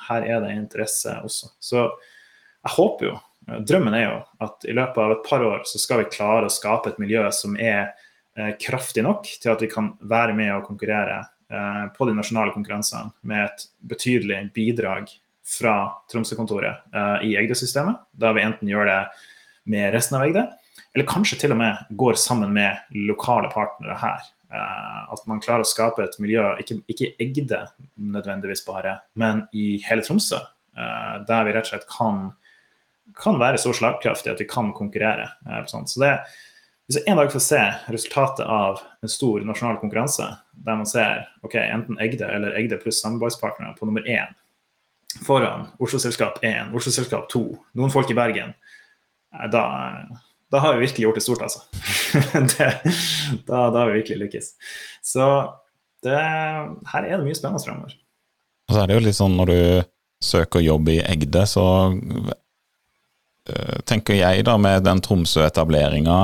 her 0.06 0.22
er 0.22 0.44
det 0.44 0.54
interesse 0.54 1.16
også. 1.26 1.50
Så 1.58 1.82
jeg 1.82 2.76
håper 2.76 3.10
jo 3.10 3.16
Drømmen 3.48 3.94
er 3.96 4.04
jo 4.04 4.16
at 4.44 4.66
i 4.68 4.74
løpet 4.76 5.00
av 5.00 5.14
et 5.14 5.24
par 5.24 5.44
år 5.44 5.64
så 5.68 5.80
skal 5.80 6.02
vi 6.02 6.10
klare 6.12 6.48
å 6.48 6.52
skape 6.52 6.92
et 6.92 7.00
miljø 7.00 7.24
som 7.32 7.56
er 7.56 7.94
eh, 8.36 8.52
kraftig 8.60 9.04
nok 9.06 9.28
til 9.40 9.52
at 9.54 9.62
vi 9.64 9.70
kan 9.72 9.94
være 10.04 10.36
med 10.36 10.52
og 10.58 10.66
konkurrere 10.68 11.22
eh, 11.22 11.84
på 11.94 12.08
de 12.08 12.16
nasjonale 12.18 12.52
konkurransene 12.52 13.08
med 13.28 13.46
et 13.46 13.64
betydelig 13.88 14.42
bidrag 14.56 15.08
fra 15.48 15.78
Tromsø-kontoret 16.12 16.92
eh, 16.92 17.28
i 17.30 17.36
Egde-systemet. 17.40 18.02
Da 18.12 18.34
vi 18.36 18.44
enten 18.44 18.68
gjør 18.68 18.90
det 18.90 18.98
med 19.68 19.94
resten 19.96 20.18
av 20.18 20.26
Egde, 20.26 20.44
eller 20.92 21.08
kanskje 21.08 21.40
til 21.40 21.54
og 21.56 21.60
med 21.62 21.88
går 22.00 22.20
sammen 22.20 22.52
med 22.56 22.98
lokale 23.08 23.48
partnere 23.52 23.96
her. 24.00 24.34
at 24.48 25.26
man 25.28 25.42
klarer 25.44 25.60
å 25.60 25.68
skape 25.68 26.00
et 26.00 26.14
miljø, 26.24 26.40
ikke, 26.56 26.78
ikke 26.88 27.10
Egde 27.20 27.58
nødvendigvis 28.00 28.64
bare, 28.64 28.94
men 29.12 29.42
i 29.52 29.76
hele 29.84 30.00
Tromsø, 30.00 30.38
der 31.28 31.44
vi 31.44 31.52
rett 31.52 31.68
og 31.68 31.74
slett 31.74 31.84
kan 31.92 32.30
kan 33.16 33.38
være 33.40 33.60
så 33.60 33.72
slagkraftig 33.76 34.32
at 34.32 34.40
vi 34.42 34.48
kan 34.48 34.72
konkurrere. 34.76 35.28
Så 35.66 36.00
det, 36.02 36.12
hvis 36.88 37.00
en 37.04 37.20
dag 37.20 37.32
får 37.32 37.44
se 37.44 37.62
resultatet 37.92 38.46
av 38.46 38.82
en 39.02 39.12
stor 39.12 39.44
nasjonal 39.44 39.80
konkurranse, 39.80 40.28
der 40.52 40.78
man 40.80 40.88
ser 40.88 41.26
ok, 41.46 41.56
enten 41.60 41.98
Egde 42.00 42.28
eller 42.28 42.56
Egde 42.58 42.80
pluss 42.80 43.02
samarbeidspartnere 43.04 43.74
på 43.78 43.88
nummer 43.88 44.06
én 44.08 44.32
foran 45.24 45.66
Oslo-selskap 45.78 46.38
1, 46.44 46.72
Oslo-selskap 46.76 47.28
2, 47.32 47.44
noen 47.78 47.92
folk 47.92 48.10
i 48.12 48.16
Bergen, 48.16 48.54
eh, 49.34 49.46
da, 49.52 49.62
da 50.52 50.62
har 50.64 50.76
vi 50.76 50.86
virkelig 50.86 51.06
gjort 51.06 51.20
det 51.20 51.24
stort, 51.24 51.44
altså. 51.46 51.60
det, 52.56 52.70
da, 53.48 53.68
da, 53.70 53.78
har 53.78 53.90
vi 53.90 54.00
virkelig 54.00 54.18
lykkes. 54.24 54.50
Så 55.04 55.24
det, 56.04 56.16
her 56.16 57.04
er 57.04 57.16
det 57.16 57.24
mye 57.24 57.36
spennende 57.36 57.64
framover. 57.64 57.96
Og 58.68 58.76
så 58.76 58.82
er 58.82 58.90
det 58.90 58.98
jo 58.98 59.06
litt 59.06 59.18
sånn 59.18 59.36
når 59.38 59.52
du 59.52 59.60
søker 60.24 60.64
jobb 60.64 60.90
i 60.92 61.00
Egde, 61.04 61.44
så 61.48 61.64
tenker 63.88 64.18
jeg, 64.18 64.44
da, 64.48 64.56
med 64.60 64.84
den 64.86 65.00
Tromsø-etableringa 65.04 66.18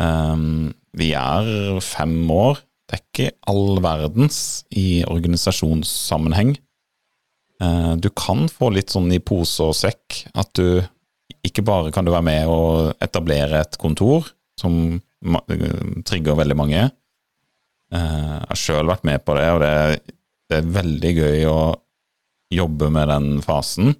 um, 0.00 0.70
Vi 0.98 1.12
er 1.16 1.78
fem 1.84 2.16
år. 2.32 2.62
Det 2.88 2.96
er 2.96 3.02
ikke 3.04 3.30
all 3.50 3.80
verdens 3.84 4.38
i 4.72 5.04
organisasjonssammenheng. 5.06 6.54
Uh, 7.62 7.94
du 7.98 8.08
kan 8.14 8.46
få 8.50 8.70
litt 8.74 8.94
sånn 8.94 9.10
i 9.12 9.20
pose 9.20 9.66
og 9.66 9.76
sekk 9.76 10.22
at 10.38 10.52
du 10.56 10.80
ikke 11.46 11.64
bare 11.66 11.92
kan 11.94 12.06
du 12.06 12.12
være 12.14 12.26
med 12.26 12.50
og 12.50 12.94
etablere 13.04 13.62
et 13.62 13.76
kontor, 13.80 14.26
som 14.58 14.98
trigger 16.08 16.38
veldig 16.38 16.56
mange. 16.58 16.86
Uh, 17.94 18.38
jeg 18.38 18.48
har 18.50 18.60
sjøl 18.62 18.90
vært 18.90 19.06
med 19.08 19.24
på 19.26 19.36
det, 19.38 19.46
og 19.54 19.62
det, 19.64 20.16
det 20.48 20.60
er 20.60 20.74
veldig 20.78 21.12
gøy 21.18 21.46
å 21.50 21.60
jobbe 22.54 22.88
med 22.92 23.10
den 23.12 23.28
fasen. 23.44 23.92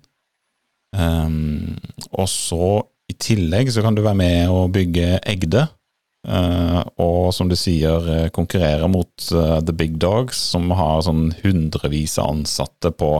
Um, 0.97 1.77
og 2.17 2.29
så 2.33 2.69
i 3.09 3.17
tillegg 3.17 3.71
så 3.73 3.83
kan 3.85 3.97
du 3.97 4.05
være 4.05 4.19
med 4.19 4.53
og 4.53 4.73
bygge 4.77 5.19
Egde. 5.29 5.67
Uh, 6.29 6.83
og 7.01 7.31
som 7.33 7.49
du 7.49 7.55
sier, 7.57 8.05
eh, 8.13 8.29
konkurrere 8.35 8.89
mot 8.91 9.29
uh, 9.33 9.61
The 9.65 9.73
Big 9.73 9.97
Dogs, 10.03 10.37
som 10.53 10.67
har 10.77 11.05
sånn 11.07 11.31
hundrevis 11.41 12.19
av 12.21 12.35
ansatte 12.35 12.91
på 12.93 13.13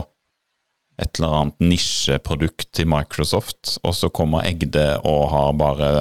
et 0.99 1.15
eller 1.15 1.37
annet 1.37 1.63
nisjeprodukt 1.63 2.67
til 2.75 2.89
Microsoft, 2.91 3.77
og 3.87 3.95
så 3.95 4.11
kommer 4.13 4.45
Egde 4.45 4.99
og 5.07 5.29
har 5.31 5.55
bare 5.57 5.91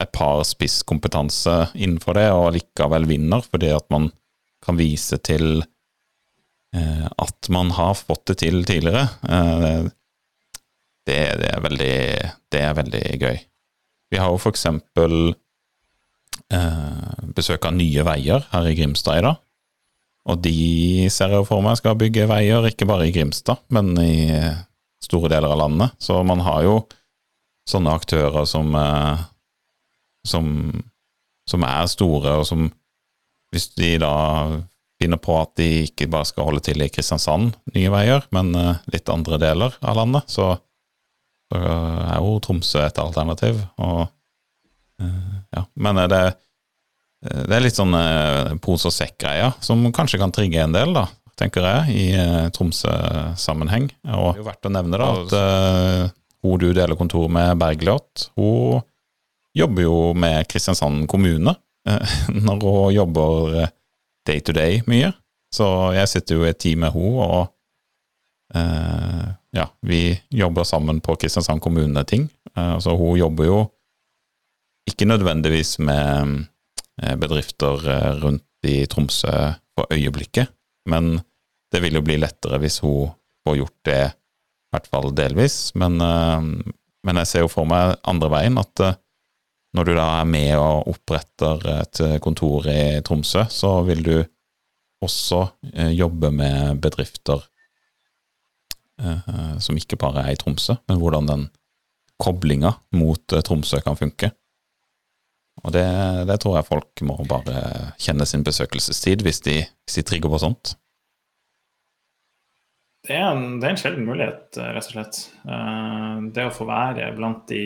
et 0.00 0.12
par 0.14 0.44
spisskompetanse 0.46 1.58
innenfor 1.74 2.16
det, 2.16 2.28
og 2.32 2.54
likevel 2.56 3.08
vinner, 3.10 3.44
fordi 3.44 3.74
at 3.74 3.90
man 3.92 4.08
kan 4.64 4.78
vise 4.80 5.18
til 5.26 5.58
uh, 5.60 7.06
at 7.10 7.52
man 7.52 7.74
har 7.74 7.98
fått 7.98 8.30
det 8.30 8.38
til 8.46 8.62
tidligere. 8.70 9.10
Det, 11.04 11.18
det, 11.40 11.48
er 11.52 11.64
veldig, 11.64 11.96
det 12.52 12.60
er 12.64 12.76
veldig 12.78 13.04
gøy. 13.20 13.40
Vi 14.12 14.20
har 14.20 14.30
jo 14.32 14.40
for 14.40 14.54
eksempel 14.54 15.34
eh, 16.54 17.24
besøk 17.36 17.66
av 17.68 17.76
Nye 17.76 18.04
Veier 18.06 18.46
her 18.52 18.68
i 18.70 18.76
Grimstad 18.78 19.20
i 19.20 19.26
dag. 19.26 19.40
Og 20.24 20.40
de 20.40 21.08
ser 21.12 21.34
jeg 21.34 21.44
for 21.44 21.64
meg 21.64 21.76
skal 21.76 21.98
bygge 22.00 22.24
veier, 22.30 22.64
ikke 22.64 22.88
bare 22.88 23.08
i 23.08 23.12
Grimstad, 23.12 23.60
men 23.74 23.92
i 24.00 24.24
store 25.04 25.28
deler 25.28 25.52
av 25.52 25.60
landet. 25.60 25.96
Så 26.00 26.16
man 26.24 26.40
har 26.46 26.62
jo 26.64 26.78
sånne 27.68 27.92
aktører 27.92 28.48
som, 28.48 28.72
eh, 28.76 29.24
som, 30.28 30.46
som 31.48 31.66
er 31.68 31.90
store, 31.92 32.38
og 32.40 32.48
som 32.48 32.70
hvis 33.54 33.68
de 33.78 33.94
da 34.02 34.14
finner 35.00 35.20
på 35.20 35.36
at 35.38 35.52
de 35.60 35.68
ikke 35.84 36.08
bare 36.10 36.26
skal 36.26 36.48
holde 36.48 36.62
til 36.64 36.80
i 36.82 36.88
Kristiansand, 36.92 37.54
Nye 37.74 37.92
Veier, 37.92 38.24
men 38.34 38.54
eh, 38.58 38.80
litt 38.94 39.10
andre 39.12 39.38
deler 39.42 39.76
av 39.84 40.00
landet, 40.00 40.30
så 40.32 40.54
så 41.52 41.60
er 41.60 42.22
jo 42.22 42.38
Tromsø 42.44 42.82
et 42.84 43.00
alternativ. 43.02 43.60
Og, 43.82 44.06
uh, 45.02 45.34
ja. 45.56 45.64
Men 45.74 46.00
det, 46.10 46.22
det, 47.24 47.52
er 47.56 47.64
litt 47.64 47.78
sånn 47.78 47.94
pose 48.64 48.90
og 48.90 48.96
sekk-greier 48.96 49.54
som 49.64 49.84
kanskje 49.94 50.20
kan 50.22 50.34
trigge 50.34 50.62
en 50.64 50.74
del, 50.74 50.94
da, 50.96 51.06
tenker 51.40 51.66
jeg, 51.68 51.94
i 51.94 52.50
Tromsø-sammenheng. 52.54 53.90
Og 54.10 54.32
det 54.32 54.40
er 54.40 54.42
jo 54.42 54.48
verdt 54.50 54.70
å 54.70 54.74
nevne 54.74 55.00
da 55.00 55.12
at 55.20 55.38
hun 56.44 56.60
du 56.60 56.68
deler 56.76 56.98
kontor 56.98 57.30
med, 57.32 57.56
Bergljot, 57.60 58.28
hun 58.36 58.82
jobber 59.56 59.86
jo 59.86 59.98
med 60.18 60.44
Kristiansand 60.50 61.06
kommune 61.08 61.54
når 62.46 62.64
hun 62.64 62.94
jobber 62.94 63.68
day 64.26 64.40
to 64.40 64.52
day 64.56 64.82
mye. 64.90 65.12
Så 65.54 65.66
jeg 65.94 66.10
sitter 66.10 66.38
jo 66.38 66.46
i 66.46 66.50
et 66.50 66.60
team 66.60 66.82
med 66.82 66.94
henne, 66.94 67.24
og 67.24 67.53
ja, 69.54 69.64
vi 69.80 70.20
jobber 70.28 70.66
sammen 70.68 71.00
på 71.00 71.16
Kristiansand 71.16 71.62
kommune-ting. 71.64 72.28
Eh, 72.56 72.78
så 72.78 72.96
hun 72.96 73.18
jobber 73.18 73.48
jo 73.48 73.60
ikke 74.90 75.08
nødvendigvis 75.08 75.78
med 75.82 76.44
eh, 77.02 77.14
bedrifter 77.20 77.88
eh, 77.90 78.10
rundt 78.22 78.68
i 78.68 78.84
Tromsø 78.90 79.32
for 79.74 79.90
øyeblikket, 79.92 80.52
men 80.88 81.18
det 81.72 81.82
vil 81.82 81.98
jo 81.98 82.04
bli 82.04 82.16
lettere 82.20 82.60
hvis 82.62 82.78
hun 82.84 83.10
får 83.44 83.56
gjort 83.58 83.78
det, 83.88 84.02
i 84.14 84.74
hvert 84.74 84.86
fall 84.88 85.10
delvis. 85.14 85.56
Men, 85.76 85.98
men 85.98 87.18
jeg 87.20 87.28
ser 87.28 87.42
jo 87.42 87.50
for 87.50 87.68
meg 87.68 87.98
andre 88.08 88.30
veien, 88.32 88.56
at 88.56 88.82
når 89.76 89.88
du 89.88 89.92
da 89.98 90.06
er 90.20 90.30
med 90.30 90.52
og 90.56 90.88
oppretter 90.94 91.66
et 91.74 92.00
kontor 92.24 92.70
i 92.70 93.02
Tromsø, 93.04 93.44
så 93.50 93.74
vil 93.84 94.00
du 94.06 94.14
også 95.04 95.42
jobbe 95.98 96.30
med 96.32 96.80
bedrifter 96.86 97.42
Eh, 99.02 99.58
som 99.58 99.78
ikke 99.78 99.98
bare 99.98 100.22
er 100.22 100.34
i 100.34 100.38
Tromsø, 100.38 100.76
men 100.88 101.00
hvordan 101.02 101.26
den 101.26 101.48
koblinga 102.22 102.76
mot 102.94 103.32
eh, 103.34 103.42
Tromsø 103.42 103.80
kan 103.82 103.98
funke. 103.98 104.30
Og 105.64 105.72
det, 105.74 105.86
det, 106.28 106.38
tror 106.42 106.58
jeg 106.58 106.68
folk 106.68 107.02
må 107.06 107.16
bare 107.30 107.92
kjenne 108.02 108.26
sin 108.26 108.44
besøkelsestid 108.46 109.22
hvis 109.22 109.40
de, 109.46 109.60
hvis 109.86 109.98
de 109.98 110.06
trigger 110.06 110.30
på 110.30 110.42
sånt. 110.42 110.74
Det 113.04 113.16
er, 113.18 113.26
en, 113.34 113.58
det 113.60 113.68
er 113.68 113.74
en 113.74 113.80
sjelden 113.82 114.06
mulighet, 114.06 114.46
eh, 114.58 114.70
rett 114.76 114.86
og 114.92 114.94
slett. 114.94 115.20
Det 116.34 116.46
å 116.46 116.54
få 116.54 116.68
være 116.70 117.10
blant 117.18 117.44
de 117.50 117.64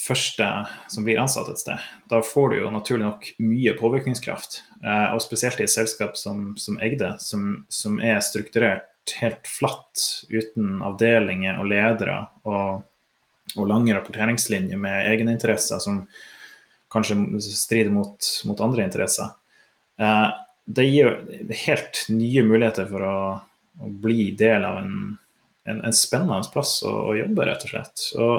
første 0.00 0.46
som 0.88 1.04
blir 1.04 1.20
ansatt 1.20 1.50
et 1.52 1.60
sted. 1.60 1.88
Da 2.08 2.22
får 2.24 2.52
du 2.52 2.60
jo 2.62 2.72
naturlig 2.72 3.04
nok 3.04 3.26
mye 3.44 3.74
påvirkningskraft. 3.76 4.62
Og 5.12 5.20
spesielt 5.20 5.60
i 5.60 5.66
et 5.66 5.72
selskap 5.72 6.16
som, 6.16 6.54
som 6.56 6.78
Egde, 6.80 7.10
som, 7.20 7.66
som 7.68 7.98
er 8.00 8.22
strukturert 8.24 8.89
helt 9.18 9.48
flatt 9.48 10.04
uten 10.30 10.80
avdelinger 10.86 11.58
og 11.60 11.70
ledere 11.70 12.18
og, 12.48 12.82
og 13.56 13.70
lange 13.70 13.94
rapporteringslinjer 13.96 14.80
med 14.80 15.08
egeninteresser 15.10 15.82
som 15.82 16.04
kanskje 16.90 17.16
strider 17.54 17.92
mot, 17.94 18.26
mot 18.48 18.60
andre 18.64 18.86
interesser. 18.86 19.32
Eh, 20.00 20.28
det 20.70 20.86
gir 20.86 21.16
helt 21.64 22.04
nye 22.12 22.44
muligheter 22.46 22.88
for 22.90 23.06
å, 23.06 23.18
å 23.80 23.90
bli 24.02 24.30
del 24.38 24.64
av 24.66 24.80
en, 24.82 24.94
en, 25.66 25.82
en 25.86 25.96
spennende 25.96 26.50
plass 26.52 26.78
å, 26.86 26.92
å, 27.10 27.14
jobbe, 27.18 27.46
rett 27.46 27.66
og 27.66 27.74
slett. 27.74 28.06
Og 28.18 28.34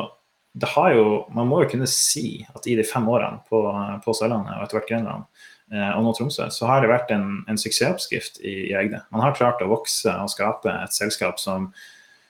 det 0.62 0.72
har 0.74 0.94
jo, 0.96 1.06
man 1.36 1.48
må 1.48 1.62
jo 1.64 1.72
kunne 1.74 1.90
si 1.90 2.42
at 2.52 2.68
i 2.68 2.76
de 2.80 2.86
fem 2.88 3.08
årene 3.08 3.44
på, 3.48 3.64
på 4.04 4.16
Sørlandet 4.16 4.58
og 4.58 4.66
etter 4.66 4.80
hvert 4.80 4.90
Grenland, 4.90 5.46
og 5.72 6.04
nå 6.04 6.12
Tromsø, 6.18 6.50
så 6.52 6.68
har 6.68 6.82
det 6.84 6.90
vært 6.92 7.14
en, 7.16 7.46
en 7.48 7.60
suksessoppskrift 7.60 8.42
i, 8.44 8.56
i, 8.68 8.74
Egde. 8.76 9.00
Man 9.14 9.24
har 9.24 9.38
klart 9.38 9.62
å 9.64 9.70
vokse 9.72 10.12
og 10.20 10.32
skape 10.34 10.68
et 10.68 10.92
selskap 10.92 11.40
som, 11.40 11.70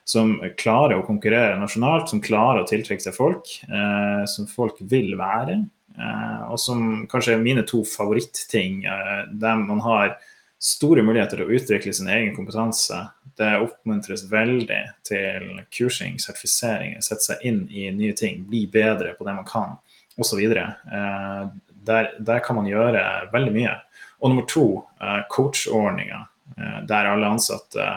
som 0.06 0.36
klarer 0.62 1.00
å 1.00 1.06
konkurrere 1.08 1.58
nasjonalt, 1.58 2.12
som 2.12 2.22
klarer 2.22 2.62
å 2.62 2.68
tiltrekke 2.70 3.02
seg 3.02 3.18
folk, 3.18 3.50
eh, 3.66 4.24
som 4.30 4.46
folk 4.52 4.78
vil 4.94 5.16
være. 5.18 5.58
Eh, 5.98 6.44
og 6.52 6.60
som 6.62 7.08
kanskje 7.12 7.36
er 7.36 7.44
mine 7.44 7.64
to 7.68 7.84
favorittting, 7.88 8.86
eh, 8.86 9.26
der 9.32 9.56
man 9.56 9.82
har 9.84 10.16
store 10.62 11.04
muligheter 11.04 11.40
til 11.40 11.48
å 11.48 11.58
utvikle 11.58 11.94
sin 11.94 12.10
egen 12.14 12.36
kompetanse. 12.36 13.00
Det 13.38 13.52
oppmuntres 13.64 14.28
veldig 14.30 14.82
til 15.08 15.48
kursing, 15.74 16.20
sertifisering, 16.22 17.00
sette 17.02 17.26
seg 17.26 17.46
inn 17.48 17.64
i 17.70 17.90
nye 17.96 18.14
ting, 18.18 18.44
bli 18.48 18.68
bedre 18.70 19.16
på 19.18 19.26
det 19.26 19.36
man 19.36 19.48
kan, 19.48 19.78
osv. 20.22 20.42
Eh, 20.46 21.44
der, 21.86 22.12
der, 22.20 22.40
kan 22.40 22.56
man 22.56 22.70
gjøre 22.70 23.02
veldig 23.34 23.54
mye. 23.56 23.74
Og 24.22 24.32
nummer 24.32 24.46
to, 24.50 24.66
uh, 25.02 25.22
coachordninger, 25.32 26.28
uh, 26.58 26.80
der 26.88 27.10
alle 27.10 27.34
ansatte 27.34 27.88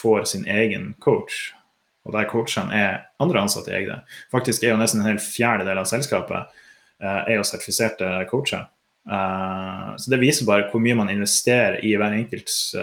får 0.00 0.24
sin 0.32 0.46
egen 0.48 0.94
coach. 1.04 1.52
Og 2.08 2.14
der 2.16 2.28
coachene 2.30 2.74
er 2.74 3.02
andre 3.20 3.44
ansatte 3.44 3.72
i 3.72 3.78
egne. 3.82 4.00
Faktisk 4.32 4.64
er 4.64 4.72
jo 4.72 4.80
nesten 4.80 5.02
en 5.02 5.10
hel 5.10 5.20
fjerdedel 5.20 5.80
av 5.80 5.88
selskapet 5.90 6.48
uh, 6.48 7.20
er 7.26 7.36
jo 7.38 7.46
sertifiserte 7.46 8.10
coacher. 8.30 8.68
så 9.08 10.10
det 10.12 10.18
viser 10.20 10.44
bare 10.44 10.66
hvor 10.68 10.82
mye 10.84 10.96
man 10.98 11.08
investerer 11.08 11.78
i 11.80 11.94
hver 11.96 12.12
enkelts 12.12 12.74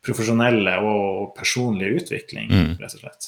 profesjonelle 0.00 0.78
og 0.80 1.34
personlige 1.36 1.98
utvikling, 1.98 2.48
mm. 2.48 2.70
rett 2.80 2.94
og 2.96 3.02
slett. 3.02 3.26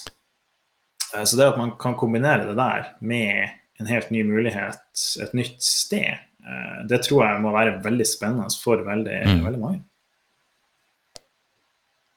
Så 1.12 1.36
det 1.36 1.50
at 1.50 1.58
man 1.60 1.74
kan 1.76 1.92
kombinere 2.00 2.46
det 2.48 2.54
der 2.56 2.86
med 3.04 3.50
en 3.76 3.90
helt 3.90 4.08
ny 4.14 4.22
mulighet, 4.24 4.80
et 5.20 5.36
nytt 5.36 5.60
sted, 5.60 6.16
Eh, 6.16 6.25
det 6.86 7.00
tror 7.02 7.24
jeg 7.24 7.42
må 7.42 7.50
være 7.50 7.80
veldig 7.82 8.04
spennende 8.06 8.46
for 8.62 8.84
veldig, 8.86 9.16
mm. 9.26 9.40
veldig 9.42 9.60
mange. 9.60 9.80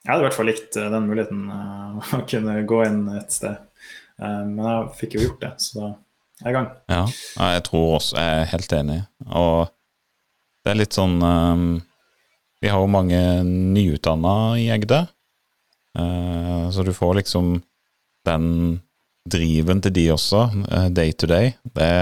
Jeg 0.09 0.15
hadde 0.15 0.23
i 0.23 0.25
hvert 0.25 0.37
fall 0.39 0.47
likt 0.49 0.77
eh, 0.79 0.91
den 0.93 1.09
muligheten 1.09 1.41
uh, 1.51 2.13
å 2.17 2.21
kunne 2.29 2.55
gå 2.69 2.79
inn 2.87 3.03
et 3.19 3.35
sted. 3.35 3.59
Uh, 4.19 4.45
men 4.47 4.63
jeg 4.65 4.87
fikk 5.03 5.17
jo 5.17 5.25
gjort 5.27 5.43
det, 5.43 5.51
så 5.61 5.75
da 5.75 5.89
er 5.89 6.47
jeg 6.47 6.49
i 6.49 6.55
gang. 6.55 6.69
Ja, 6.89 7.03
jeg 7.53 7.65
tror 7.67 7.85
også 7.99 8.17
jeg 8.17 8.39
er 8.39 8.49
helt 8.53 8.75
enig. 8.79 8.99
Og 9.27 9.69
det 10.65 10.73
er 10.73 10.79
litt 10.79 10.97
sånn 10.97 11.17
um, 11.21 11.67
Vi 12.63 12.71
har 12.71 12.81
jo 12.81 12.91
mange 12.91 13.19
nyutdanna 13.47 14.35
i 14.59 14.69
Egde, 14.73 15.03
uh, 15.99 16.65
så 16.73 16.85
du 16.87 16.93
får 16.95 17.19
liksom 17.21 17.57
den 18.27 18.47
driven 19.29 19.83
til 19.83 19.93
de 19.93 20.07
også, 20.15 20.47
day 20.95 21.11
to 21.13 21.27
day. 21.29 21.51
Det, 21.75 21.93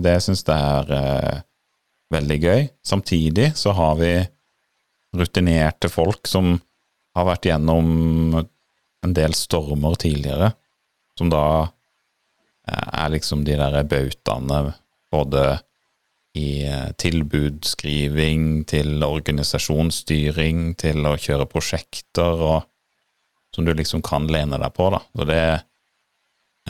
det 0.00 0.16
syns 0.24 0.46
jeg 0.46 0.56
er 0.56 1.42
veldig 2.14 2.38
gøy. 2.42 2.68
Samtidig 2.86 3.52
så 3.58 3.74
har 3.76 3.96
vi 4.00 4.12
rutinerte 5.16 5.90
folk 5.90 6.28
som 6.30 6.56
har 7.16 7.26
vært 7.26 7.48
gjennom 7.50 8.36
en 9.00 9.14
del 9.16 9.34
stormer 9.34 9.96
tidligere, 9.98 10.52
som 11.18 11.30
da 11.32 11.44
eh, 12.68 12.88
er 13.02 13.12
liksom 13.16 13.44
de 13.46 13.56
der 13.58 13.80
bautaene 13.88 14.74
både 15.10 15.44
i 16.38 16.62
eh, 16.66 16.90
tilbudsskriving, 17.00 18.64
til 18.70 19.02
organisasjonsstyring, 19.02 20.74
til 20.78 21.08
å 21.08 21.16
kjøre 21.18 21.48
prosjekter, 21.50 22.44
og 22.52 22.68
som 23.54 23.66
du 23.66 23.72
liksom 23.74 24.04
kan 24.06 24.28
lene 24.30 24.60
deg 24.62 24.76
på, 24.76 24.92
da. 24.94 25.02
Så 25.16 25.26
det, 25.26 25.42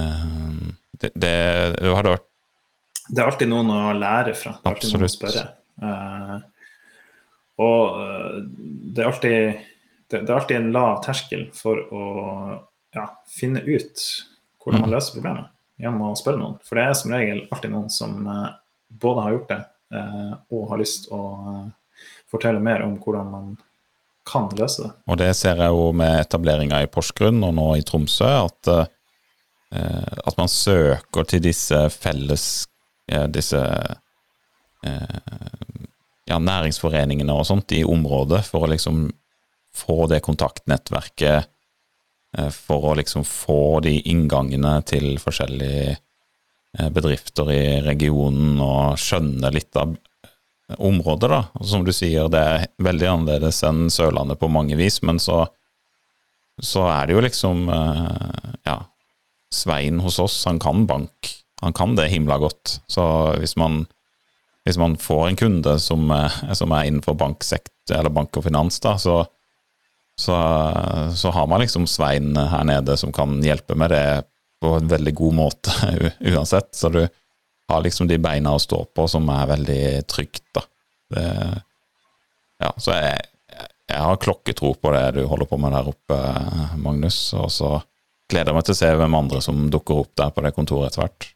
eh, 0.01 0.57
det, 1.03 1.13
det, 1.13 1.37
det 1.77 1.95
hadde 1.99 2.17
vært 2.17 2.30
det 3.11 3.23
er 3.23 3.31
alltid 3.31 3.51
noen 3.51 3.71
å 3.75 3.81
lære 3.97 4.35
fra. 4.39 4.55
Det 4.61 4.69
er 4.69 4.75
alltid 4.75 4.87
Absolutt. 4.87 5.01
noen 5.01 5.09
å 5.09 5.15
spørre. 5.15 5.45
Uh, 5.81 6.37
og 7.61 7.97
uh, 7.97 8.37
det, 8.95 9.03
er 9.03 9.09
alltid, 9.09 9.39
det, 10.07 10.21
det, 10.21 10.29
er 10.29 10.37
alltid 10.37 10.59
en 10.61 10.71
lav 10.77 11.01
terskel 11.07 11.49
for 11.57 11.81
å 11.91 12.05
ja, 12.95 13.09
finne 13.31 13.65
ut 13.67 14.05
hvordan 14.61 14.85
man 14.85 14.95
løser 14.95 15.17
problemet 15.17 15.51
gjennom 15.81 16.11
å 16.11 16.19
spørre 16.19 16.43
noen. 16.43 16.61
For 16.67 16.79
det 16.79 16.87
er 16.87 16.97
som 17.01 17.17
regel 17.17 17.43
alltid 17.49 17.75
noen 17.75 17.91
som 17.93 18.17
uh, 18.29 18.47
både 19.03 19.27
har 19.27 19.37
gjort 19.39 19.53
det 19.55 19.61
og 19.91 20.69
har 20.71 20.79
lyst 20.79 21.09
å 21.11 21.21
fortelle 22.31 22.61
mer 22.63 22.85
om 22.85 22.93
hvordan 23.03 23.27
man 23.27 23.47
kan 24.23 24.45
løse 24.55 24.85
det. 24.85 24.91
Og 25.11 25.17
det 25.19 25.33
ser 25.35 25.59
jeg 25.59 25.75
jo 25.75 25.89
med 25.99 26.13
etableringa 26.21 26.79
i 26.85 26.87
Porsgrunn 26.87 27.43
og 27.43 27.57
nå 27.57 27.65
i 27.75 27.83
Tromsø, 27.83 28.29
at, 28.45 28.71
at 29.75 30.39
man 30.39 30.53
søker 30.53 31.27
til 31.27 31.43
disse 31.43 31.81
felles 31.91 32.47
disse 33.33 33.61
ja, 34.81 36.37
næringsforeningene 36.39 37.35
og 37.35 37.47
sånt 37.49 37.73
i 37.75 37.81
området 37.85 38.45
for 38.47 38.65
å 38.65 38.71
liksom 38.71 39.09
få 39.75 40.07
det 40.13 40.23
kontaktnettverket 40.25 41.51
Eh, 42.39 42.51
for 42.55 42.93
å 42.93 42.97
liksom 42.99 43.25
få 43.27 43.81
de 43.85 43.97
inngangene 44.11 44.77
til 44.87 45.17
forskjellige 45.23 45.97
eh, 45.97 46.91
bedrifter 46.95 47.51
i 47.51 47.65
regionen 47.83 48.61
og 48.63 49.01
skjønne 49.01 49.51
litt 49.55 49.75
av 49.79 49.97
området, 50.79 51.31
da. 51.33 51.41
Som 51.67 51.83
du 51.87 51.91
sier, 51.95 52.29
det 52.31 52.41
er 52.41 52.69
veldig 52.79 53.09
annerledes 53.11 53.65
enn 53.67 53.89
Sørlandet 53.91 54.39
på 54.39 54.51
mange 54.53 54.79
vis, 54.79 55.01
men 55.03 55.19
så, 55.19 55.43
så 56.63 56.87
er 56.93 57.09
det 57.09 57.19
jo 57.19 57.27
liksom 57.27 57.67
eh, 57.75 58.55
Ja, 58.69 58.79
Svein 59.51 59.99
hos 59.99 60.21
oss, 60.23 60.45
han 60.47 60.61
kan 60.63 60.85
bank. 60.87 61.33
Han 61.61 61.77
kan 61.77 61.97
det 61.97 62.09
himla 62.09 62.39
godt. 62.41 62.81
Så 62.89 63.05
hvis 63.39 63.57
man, 63.61 63.85
hvis 64.65 64.79
man 64.81 64.97
får 65.01 65.29
en 65.29 65.37
kunde 65.37 65.77
som, 65.81 66.09
som 66.57 66.73
er 66.73 66.89
innenfor 66.89 67.19
banksekt, 67.21 67.75
eller 67.93 68.13
bank 68.15 68.37
og 68.39 68.47
finans, 68.47 68.81
da, 68.81 68.95
så, 68.99 69.25
så, 70.17 70.37
så, 71.17 71.33
har 71.35 71.49
man 71.51 71.61
liksom 71.61 71.87
Svein 71.91 72.37
her 72.37 72.65
nede 72.65 72.97
som 72.97 73.13
kan 73.13 73.41
hjelpe 73.45 73.75
med 73.75 73.91
det 73.91 74.05
på 74.61 74.77
en 74.77 74.89
veldig 74.89 75.15
god 75.17 75.37
måte 75.37 75.75
uansett. 76.33 76.73
Så 76.77 76.89
du 76.89 77.03
har 77.69 77.83
liksom 77.85 78.09
de 78.09 78.19
beina 78.19 78.55
å 78.55 78.63
stå 78.63 78.85
på 78.95 79.09
som 79.09 79.29
er 79.33 79.51
veldig 79.55 79.83
trygt, 80.11 80.47
da. 80.57 80.65
Det, 81.11 81.27
ja, 82.61 82.71
så 82.77 82.95
jeg, 82.95 83.21
jeg 83.91 84.03
har 84.05 84.21
klokketro 84.23 84.75
på 84.79 84.93
det 84.95 85.05
du 85.19 85.25
holder 85.27 85.49
på 85.51 85.59
med 85.59 85.75
der 85.75 85.89
oppe, 85.91 86.19
Magnus. 86.79 87.19
Og 87.35 87.51
så 87.53 87.75
gleder 88.31 88.53
jeg 88.53 88.59
meg 88.59 88.67
til 88.69 88.77
å 88.77 88.81
se 88.81 88.91
hvem 89.01 89.19
andre 89.19 89.43
som 89.45 89.69
dukker 89.73 90.05
opp 90.05 90.13
der 90.21 90.33
på 90.35 90.45
det 90.45 90.55
kontoret 90.57 90.91
etter 90.91 91.05
hvert. 91.05 91.31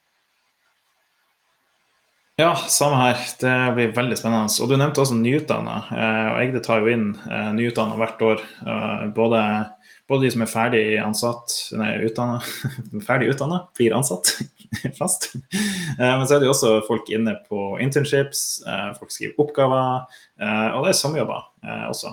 Ja, 2.37 2.57
samme 2.57 2.97
her. 2.99 3.21
Det 3.39 3.75
blir 3.77 3.93
veldig 3.95 4.17
spennende. 4.19 4.51
Og 4.63 4.71
du 4.71 4.75
nevnte 4.75 4.99
også 5.05 5.15
nyutdanna. 5.15 5.77
Eh, 5.95 6.29
og 6.33 6.39
Egde 6.43 6.63
tar 6.67 6.83
jo 6.83 6.91
inn 6.91 7.13
eh, 7.31 7.51
nyutdanna 7.55 7.95
hvert 8.01 8.25
år. 8.27 8.41
Eh, 8.43 9.05
både, 9.15 9.43
både, 10.11 10.25
de 10.25 10.31
som 10.35 10.43
er 10.43 10.51
ferdig 10.51 10.81
ansatt, 10.99 11.55
nei, 11.79 11.93
utdanna, 12.09 12.41
ferdig 13.07 13.29
utdanna, 13.31 13.61
blir 13.79 13.95
ansatt 13.95 14.33
fast. 14.99 15.29
Men 16.01 16.27
så 16.27 16.35
er 16.35 16.43
det 16.43 16.49
jo 16.49 16.57
også 16.57 16.73
folk 16.89 17.13
inne 17.15 17.37
på 17.47 17.77
internships, 17.85 18.65
folk 18.99 19.15
skriver 19.15 19.39
oppgaver, 19.45 20.19
og 20.75 20.81
det 20.83 20.91
er 20.91 20.99
sommerjobber 20.99 21.45
også. 21.93 22.11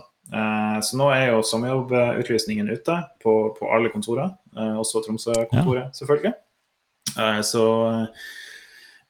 Så 0.85 0.99
nå 0.99 1.07
er 1.15 1.31
jo 1.31 1.41
sommerjobbutlysningen 1.47 2.69
ute 2.69 2.99
på, 3.23 3.33
på 3.57 3.71
alle 3.73 3.89
kontorer, 3.89 4.29
også 4.77 5.01
Tromsø-kontoret, 5.07 5.97
selvfølgelig. 5.97 6.35
Så 7.47 7.65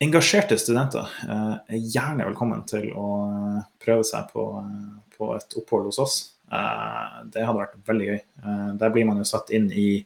engasjerte 0.02 0.58
studenter 0.58 1.10
eh, 1.30 1.58
er 1.76 1.89
gjerne 1.93 2.26
velkommen 2.26 2.64
til 2.70 2.89
å 2.97 3.08
eh, 3.28 3.66
prøve 3.84 4.06
seg 4.08 4.32
på, 4.34 4.45
eh, 4.62 5.18
på 5.18 5.30
et 5.36 5.58
opphold 5.62 5.89
hos 5.91 6.02
oss. 6.02 6.16
Det 7.32 7.45
hadde 7.47 7.62
vært 7.62 7.78
veldig 7.88 8.08
gøy. 8.10 8.18
Der 8.76 8.89
blir 8.91 9.06
man 9.08 9.22
jo 9.22 9.24
satt 9.30 9.54
inn 9.56 9.70
i 9.72 10.02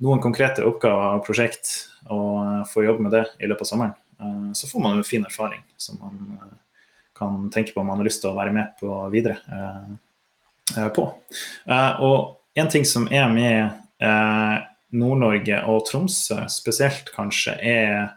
noen 0.00 0.22
konkrete 0.24 0.64
oppgaver 0.64 1.18
og 1.18 1.26
prosjekt, 1.26 1.72
og 2.08 2.62
får 2.70 2.86
jobbe 2.86 3.04
med 3.04 3.12
det 3.12 3.26
i 3.36 3.50
løpet 3.50 3.66
av 3.66 3.68
sommeren. 3.68 4.54
Så 4.56 4.70
får 4.70 4.80
man 4.80 4.96
en 4.96 5.04
fin 5.04 5.26
erfaring 5.28 5.60
som 5.76 6.00
man 6.00 6.56
kan 7.20 7.50
tenke 7.52 7.74
på 7.74 7.82
om 7.82 7.92
man 7.92 8.00
har 8.00 8.08
lyst 8.08 8.24
til 8.24 8.32
å 8.32 8.38
være 8.38 8.56
med 8.56 8.72
på 8.80 8.96
videre 9.12 9.36
på. 10.96 11.04
Og 12.08 12.16
en 12.56 12.72
ting 12.72 12.88
som 12.88 13.04
er 13.12 13.28
med 13.36 14.08
Nord-Norge 14.96 15.60
og 15.68 15.84
Tromsø 15.90 16.46
spesielt, 16.48 17.12
kanskje, 17.12 17.58
er 17.60 18.08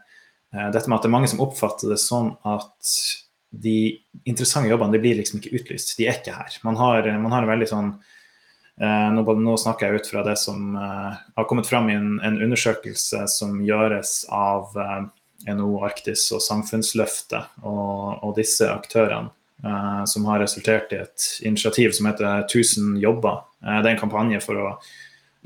dette 0.51 0.87
med 0.87 0.95
at 0.97 1.03
det 1.03 1.09
er 1.09 1.13
mange 1.13 1.29
som 1.31 1.41
oppfatter 1.43 1.91
det 1.91 1.97
sånn 1.99 2.29
at 2.47 2.91
de 3.49 3.97
interessante 4.27 4.69
jobbene 4.69 4.95
de 4.95 5.01
blir 5.01 5.17
liksom 5.19 5.39
ikke 5.39 5.55
utlyst. 5.59 5.95
De 5.97 6.07
er 6.07 6.19
ikke 6.19 6.35
her. 6.35 6.57
Man 6.67 6.77
har, 6.79 7.07
man 7.19 7.33
har 7.33 7.45
en 7.45 7.51
veldig 7.51 7.69
sånn 7.69 7.91
eh, 8.81 9.07
nå, 9.13 9.23
nå, 9.23 9.55
snakker 9.59 9.87
jeg 9.87 10.01
ut 10.01 10.11
fra 10.11 10.23
det 10.27 10.35
som 10.41 10.75
eh, 10.75 11.21
har 11.37 11.47
kommet 11.49 11.69
fram 11.69 11.89
i 11.91 11.95
en, 11.97 12.17
en 12.25 12.41
undersøkelse 12.43 13.23
som 13.31 13.59
gjøres 13.65 14.19
av 14.33 14.77
eh, 14.83 15.07
NHO 15.53 15.81
Arktis 15.87 16.27
og 16.35 16.43
Samfunnsløftet 16.43 17.63
og, 17.63 18.23
og 18.25 18.37
disse 18.39 18.69
aktørene. 18.71 19.33
Eh, 19.65 20.03
som 20.05 20.25
har 20.29 20.43
resultert 20.43 20.91
i 20.93 20.99
et 21.01 21.23
initiativ 21.41 21.95
som 21.97 22.05
heter 22.05 22.43
1000 22.43 22.99
jobber. 23.01 23.41
Eh, 23.65 23.79
det 23.81 23.89
er 23.89 23.95
en 23.95 24.03
kampanje 24.03 24.41
for 24.43 24.59
å 24.59 24.73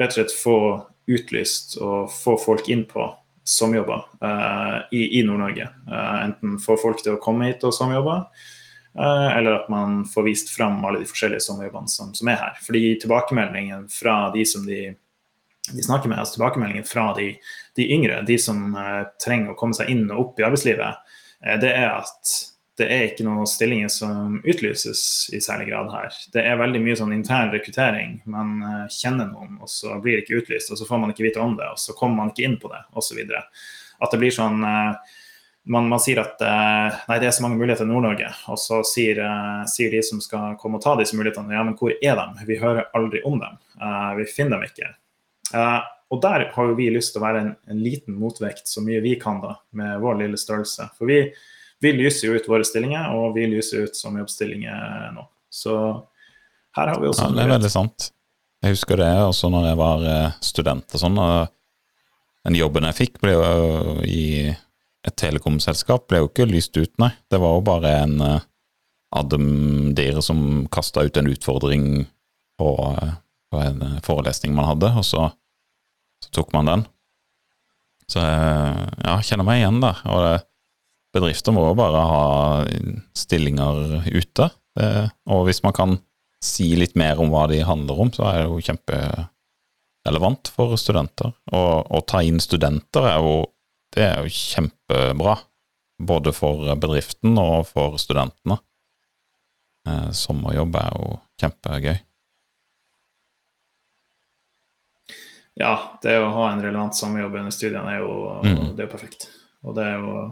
rett 0.02 0.12
og 0.12 0.18
slett 0.18 0.36
få 0.36 0.58
utlyst 1.12 1.78
og 1.80 2.12
få 2.12 2.36
folk 2.40 2.68
inn 2.72 2.84
på 2.90 3.06
sommerjobber 3.44 4.06
uh, 4.24 4.80
i, 4.92 5.20
i 5.20 5.24
Nord-Norge. 5.24 5.70
Uh, 5.92 6.24
enten 6.26 6.58
få 6.62 6.78
folk 6.82 7.04
til 7.04 7.16
å 7.16 7.22
komme 7.22 7.50
hit 7.50 7.64
og 7.68 7.74
sommerjobbe, 7.76 8.18
uh, 9.00 9.30
eller 9.38 9.60
at 9.60 9.72
man 9.74 10.02
får 10.10 10.28
vist 10.28 10.54
fram 10.54 10.84
alle 10.86 11.02
de 11.02 11.10
forskjellige 11.10 11.46
sommerjobbene 11.48 11.92
som, 11.92 12.14
som, 12.18 12.32
er 12.32 12.40
her. 12.42 12.60
Fordi 12.66 12.84
tilbakemeldingen 13.02 13.88
fra 13.92 14.18
de 14.36 14.46
som 14.48 14.68
de, 14.68 14.84
de 15.72 15.88
snakker 15.88 16.12
med, 16.12 16.22
altså 16.22 16.38
tilbakemeldingen 16.38 16.88
fra 16.88 17.10
de, 17.18 17.34
de 17.80 17.90
yngre, 17.98 18.22
de 18.28 18.38
som 18.42 18.78
trenger 19.24 19.54
å 19.54 19.60
komme 19.60 19.78
seg 19.78 19.92
inn 19.94 20.08
og 20.12 20.26
opp 20.26 20.42
i 20.42 20.48
arbeidslivet, 20.48 21.18
det 21.62 21.72
er 21.74 21.90
at 21.96 22.34
det 22.80 22.88
er 22.88 23.08
ikke 23.10 23.26
noen 23.28 23.48
stillinger 23.50 23.92
som 23.92 24.38
utlyses 24.48 25.04
i 25.36 25.42
særlig 25.44 25.68
grad 25.72 25.90
her. 25.92 26.20
Det 26.34 26.44
er 26.48 26.60
veldig 26.60 26.80
mye 26.84 26.98
sånn 26.98 27.16
intern 27.16 27.52
rekruttering. 27.52 28.22
Man 28.32 28.62
uh, 28.64 28.86
kjenner 28.92 29.28
noen, 29.28 29.58
og 29.60 29.70
så 29.72 29.98
blir 30.02 30.18
det 30.18 30.26
ikke 30.26 30.40
utlyst, 30.42 30.72
og 30.72 30.80
så 30.80 30.88
får 30.88 31.02
man 31.02 31.12
ikke 31.12 31.28
vite 31.28 31.44
om 31.44 31.58
det, 31.60 31.68
og 31.68 31.82
så 31.82 31.96
kommer 31.98 32.22
man 32.22 32.32
ikke 32.32 32.48
inn 32.48 32.58
på 32.62 32.72
det, 32.72 32.80
osv. 32.96 33.20
At 34.02 34.16
det 34.16 34.22
blir 34.22 34.34
sånn 34.36 34.64
uh, 34.64 34.96
man, 35.70 35.92
man, 35.92 36.00
sier 36.02 36.24
at 36.24 36.40
uh, 36.42 37.04
nei, 37.12 37.20
det 37.22 37.28
er 37.28 37.36
så 37.36 37.44
mange 37.44 37.60
muligheter 37.60 37.86
i 37.86 37.92
Nord-Norge, 37.92 38.32
og 38.50 38.60
så 38.62 38.82
sier, 38.88 39.20
sier, 39.70 39.94
de 39.94 40.02
som 40.08 40.24
skal 40.24 40.56
komme 40.62 40.80
og 40.80 40.86
ta 40.88 40.96
disse 40.98 41.18
mulighetene, 41.20 41.54
ja, 41.54 41.68
men 41.68 41.76
hvor 41.78 41.92
er 41.94 42.18
de? 42.18 42.46
Vi 42.48 42.62
hører 42.64 42.88
aldri 42.98 43.22
om 43.28 43.38
dem. 43.42 43.60
vi 44.18 44.26
finner 44.32 44.58
dem 44.58 44.70
ikke. 44.72 44.94
og 46.10 46.22
der 46.24 46.48
har 46.56 46.70
jo 46.70 46.78
vi 46.80 46.90
lyst 46.90 47.14
til 47.14 47.22
å 47.22 47.28
være 47.28 47.44
en, 47.44 47.56
en 47.70 47.84
liten 47.84 48.16
motvekt 48.18 48.72
så 48.72 48.82
mye 48.82 49.04
vi 49.04 49.20
kan 49.20 49.44
da, 49.44 49.60
med 49.78 50.00
vår 50.02 50.24
lille 50.24 50.40
størrelse. 50.40 50.88
For 50.98 51.12
vi 51.12 51.26
vi 51.82 51.94
lyser 51.98 52.28
jo 52.28 52.38
ut 52.38 52.50
våre 52.50 52.66
stillinger, 52.68 53.14
og 53.18 53.36
vi 53.36 53.48
lyser 53.50 53.88
ut 53.88 53.98
som 53.98 54.18
jobbstillinger 54.20 55.12
nå. 55.16 55.26
Så 55.52 55.76
her 56.78 56.92
har 56.94 57.00
vi 57.02 57.10
også 57.10 57.28
ja, 57.28 57.36
Det 57.36 57.46
er 57.46 57.56
veldig 57.56 57.72
sant. 57.74 58.12
Jeg 58.62 58.76
husker 58.76 59.02
det 59.02 59.10
også 59.26 59.50
når 59.50 59.72
jeg 59.72 59.80
var 59.80 60.06
eh, 60.06 60.36
student 60.46 60.94
og 60.94 61.02
sånn. 61.02 61.18
og 61.18 62.46
Den 62.46 62.60
jobben 62.60 62.86
jeg 62.90 63.00
fikk 63.00 63.18
ble 63.24 63.34
jo 63.34 63.48
i 64.06 64.26
et 65.02 65.18
telekomselskap, 65.18 66.06
ble 66.10 66.22
jo 66.22 66.30
ikke 66.30 66.46
lyst 66.46 66.78
ut, 66.78 66.94
nei. 67.02 67.10
Det 67.34 67.42
var 67.42 67.56
jo 67.58 67.64
bare 67.66 67.94
en 68.04 68.20
uh, 68.22 68.44
Adam 69.18 69.48
Dire 69.98 70.22
som 70.22 70.68
kasta 70.70 71.02
ut 71.08 71.18
en 71.18 71.32
utfordring 71.32 71.86
på, 72.62 72.70
på, 73.50 73.62
en 73.66 73.82
forelesning 74.06 74.54
man 74.54 74.70
hadde, 74.70 74.92
og 74.94 75.08
så, 75.08 75.26
så 76.22 76.34
tok 76.38 76.54
man 76.54 76.70
den. 76.70 76.86
Så 78.14 78.22
ja, 78.22 79.18
kjenner 79.26 79.48
meg 79.48 79.64
igjen 79.64 79.82
der. 79.82 80.06
og 80.06 80.22
det 80.28 80.38
bedrifter 81.16 81.56
må 81.56 81.66
jo 81.68 81.76
bare 81.80 82.02
ha 82.08 82.24
stillinger 83.18 84.02
ute. 84.12 84.48
Og 85.28 85.46
hvis 85.48 85.62
man 85.66 85.76
kan 85.76 85.98
si 86.42 86.72
litt 86.78 86.96
mer 86.98 87.22
om 87.22 87.30
hva 87.32 87.46
de 87.52 87.62
handler 87.66 88.02
om, 88.02 88.12
så 88.14 88.26
er 88.30 88.40
det 88.40 88.48
jo 88.50 88.66
kjemperelevant 88.66 90.52
for 90.56 90.76
studenter. 90.80 91.34
Og 91.54 91.92
å 91.94 92.02
ta 92.08 92.24
inn 92.26 92.42
studenter 92.42 93.08
er 93.12 93.22
jo, 93.22 93.36
det 93.94 94.08
er 94.08 94.22
jo 94.26 94.36
kjempebra. 94.36 95.38
Både 96.02 96.34
for 96.34 96.66
bedriften 96.82 97.36
og 97.38 97.68
for 97.70 98.00
studentene. 98.02 98.58
Eh, 99.86 100.10
sommerjobb 100.18 100.80
er 100.82 100.96
jo 100.96 101.20
kjempegøy. 101.42 102.00
Ja, 105.62 105.76
det 106.02 106.16
å 106.18 106.32
ha 106.34 106.48
en 106.50 106.64
relevant 106.64 106.98
sommerjobb 106.98 107.38
under 107.42 107.54
studiene 107.54 107.98
er 107.98 108.02
jo, 108.02 108.16
mm. 108.42 108.72
det 108.74 108.82
er 108.82 108.88
jo 108.88 108.94
perfekt. 108.96 109.28
Og 109.62 109.76
det 109.78 109.86
er 109.92 110.00
jo 110.02 110.24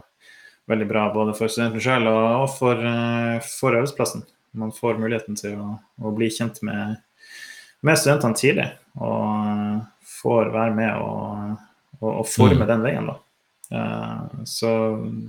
veldig 0.70 0.88
bra 0.88 1.06
både 1.14 1.34
for 1.36 1.52
studenten 1.52 1.82
sjøl 1.82 2.08
og 2.10 2.46
for, 2.54 2.78
eh, 2.78 3.38
for, 3.44 3.74
arbeidsplassen. 3.74 4.24
Man 4.60 4.74
får 4.74 4.98
muligheten 4.98 5.38
til 5.38 5.56
å, 5.60 5.74
å 6.02 6.12
bli 6.16 6.30
kjent 6.32 6.60
med, 6.66 7.00
med, 7.86 7.98
studentene 7.98 8.38
tidlig, 8.38 8.68
og 8.98 9.50
eh, 9.50 9.74
får 10.20 10.52
være 10.54 10.76
med 10.76 10.94
og, 11.02 11.58
og, 12.00 12.08
og 12.12 12.24
forme 12.28 12.64
mm. 12.64 12.70
den 12.70 12.86
veien. 12.86 13.10
da. 13.12 13.18
Uh, 13.70 14.40
så 14.50 14.70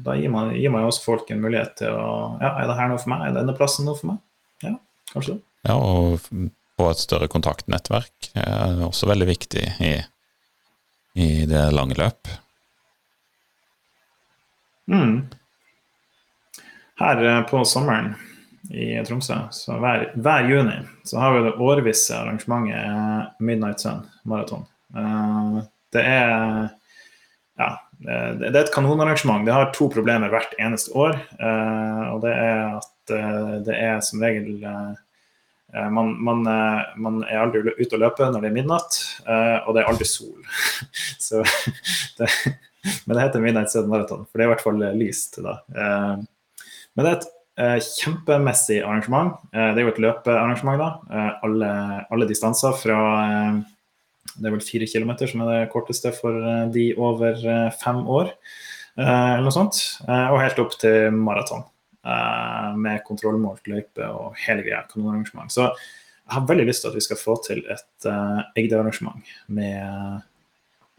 da 0.02 0.16
gir 0.18 0.32
man, 0.34 0.56
gir 0.58 0.72
man 0.74 0.82
jo 0.82 0.88
også 0.90 1.04
folk 1.04 1.28
en 1.30 1.44
mulighet 1.44 1.76
til 1.84 1.94
å 1.94 2.40
Ja, 2.42 2.56
er 2.58 2.72
det 2.72 2.78
her 2.80 2.88
noe 2.90 2.98
for 2.98 3.12
meg? 3.12 3.28
Er 3.28 3.36
denne 3.36 3.54
plassen 3.54 3.86
noe 3.86 4.00
for 4.00 4.10
meg? 4.10 4.24
Ja, 4.66 4.72
kanskje 5.12 5.36
det. 5.36 5.44
Ja, 5.70 5.76
og 5.78 6.24
få 6.26 6.88
et 6.90 7.04
større 7.04 7.28
kontaktnettverk 7.30 8.32
er 8.42 8.82
også 8.88 9.12
veldig 9.12 9.28
viktig 9.30 9.68
i 9.86 9.92
i 11.14 11.46
det 11.46 11.72
lange 11.76 11.98
løp. 12.00 12.30
Mm. 14.88 15.28
Her 17.02 17.24
eh, 17.26 17.42
på 17.50 17.64
sommeren 17.66 18.14
i 18.72 18.94
Tromsø, 19.06 19.36
så 19.52 19.78
hver, 19.82 20.12
hver 20.16 20.48
juni, 20.50 20.78
så 21.04 21.20
har 21.20 21.34
vi 21.36 21.46
det 21.48 21.56
årvisse 21.60 22.16
arrangementet 22.18 22.78
eh, 22.78 23.24
Midnight 23.40 23.82
Sun 23.84 24.06
maraton. 24.24 24.68
Uh, 24.92 25.62
det 25.96 26.02
er 26.04 26.68
ja, 27.60 27.70
det, 28.02 28.50
er 28.50 28.64
et 28.64 28.74
kanonarrangement. 28.74 29.46
Det 29.46 29.54
har 29.56 29.72
to 29.76 29.88
problemer 29.92 30.32
hvert 30.32 30.56
eneste 30.60 30.92
år. 30.98 31.20
Og 31.38 32.24
det 32.24 32.32
er 32.32 32.78
at 32.80 33.14
det 33.68 33.76
er 33.76 34.00
som 34.02 34.24
regel 34.24 34.64
man, 35.72 36.10
man, 36.20 36.42
man, 37.00 37.22
er 37.24 37.40
aldri 37.40 37.62
ute 37.78 37.96
og 37.96 38.02
løper 38.02 38.32
når 38.34 38.44
det 38.44 38.50
er 38.50 38.56
midnatt, 38.58 38.98
og 39.24 39.72
det 39.72 39.84
er 39.84 39.88
aldri 39.88 40.08
sol. 40.10 40.42
så 41.28 41.40
det, 42.20 42.28
men 43.06 43.16
det 43.16 43.24
heter 43.24 43.44
Midnight 43.44 43.72
Sun 43.72 43.88
Marathon, 43.88 44.26
for 44.28 44.36
det 44.36 44.44
er 44.44 44.50
i 44.50 44.54
hvert 44.56 44.66
fall 44.66 44.84
lyst 45.00 45.40
da. 45.46 45.56
Men 46.96 47.06
det 47.06 47.12
er 47.12 47.20
et 47.20 47.28
eh, 47.62 47.92
kjempemessig 48.02 48.80
arrangement. 48.84 49.38
Eh, 49.54 49.72
det 49.72 49.82
er 49.82 49.88
jo 49.88 49.94
et 49.94 50.02
løpearrangement, 50.04 50.82
da. 50.82 50.90
Eh, 51.12 51.30
alle, 51.48 51.72
alle, 52.12 52.28
distanser 52.30 52.76
fra 52.80 53.00
Det 54.32 54.48
er 54.48 54.54
vel 54.54 54.64
fire 54.64 54.88
kilometer 54.88 55.30
som 55.30 55.44
er 55.44 55.52
det 55.52 55.72
korteste 55.74 56.14
for 56.16 56.38
de 56.72 56.92
over 56.96 57.42
fem 57.82 58.00
år, 58.08 58.32
eller 58.96 59.44
noe 59.44 59.52
sånt. 59.52 59.82
og 60.08 60.40
helt 60.40 60.60
opp 60.64 60.78
til 60.80 61.12
maraton. 61.12 61.66
Med 62.02 63.04
kontrollmålt 63.06 63.68
løype 63.70 64.08
og 64.10 64.38
hele 64.42 64.64
greia. 64.66 64.80
Kanonarrangement. 64.90 65.52
Så 65.54 65.68
jeg 66.32 66.38
har 66.40 66.48
veldig 66.48 66.66
lyst 66.70 66.86
til 66.86 66.92
at 66.94 66.96
vi 66.96 67.04
skal 67.04 67.20
få 67.20 67.34
til 67.44 67.58
et 67.68 68.06
uh, 68.08 68.38
Egde-arrangement 68.56 69.32
med 69.52 70.22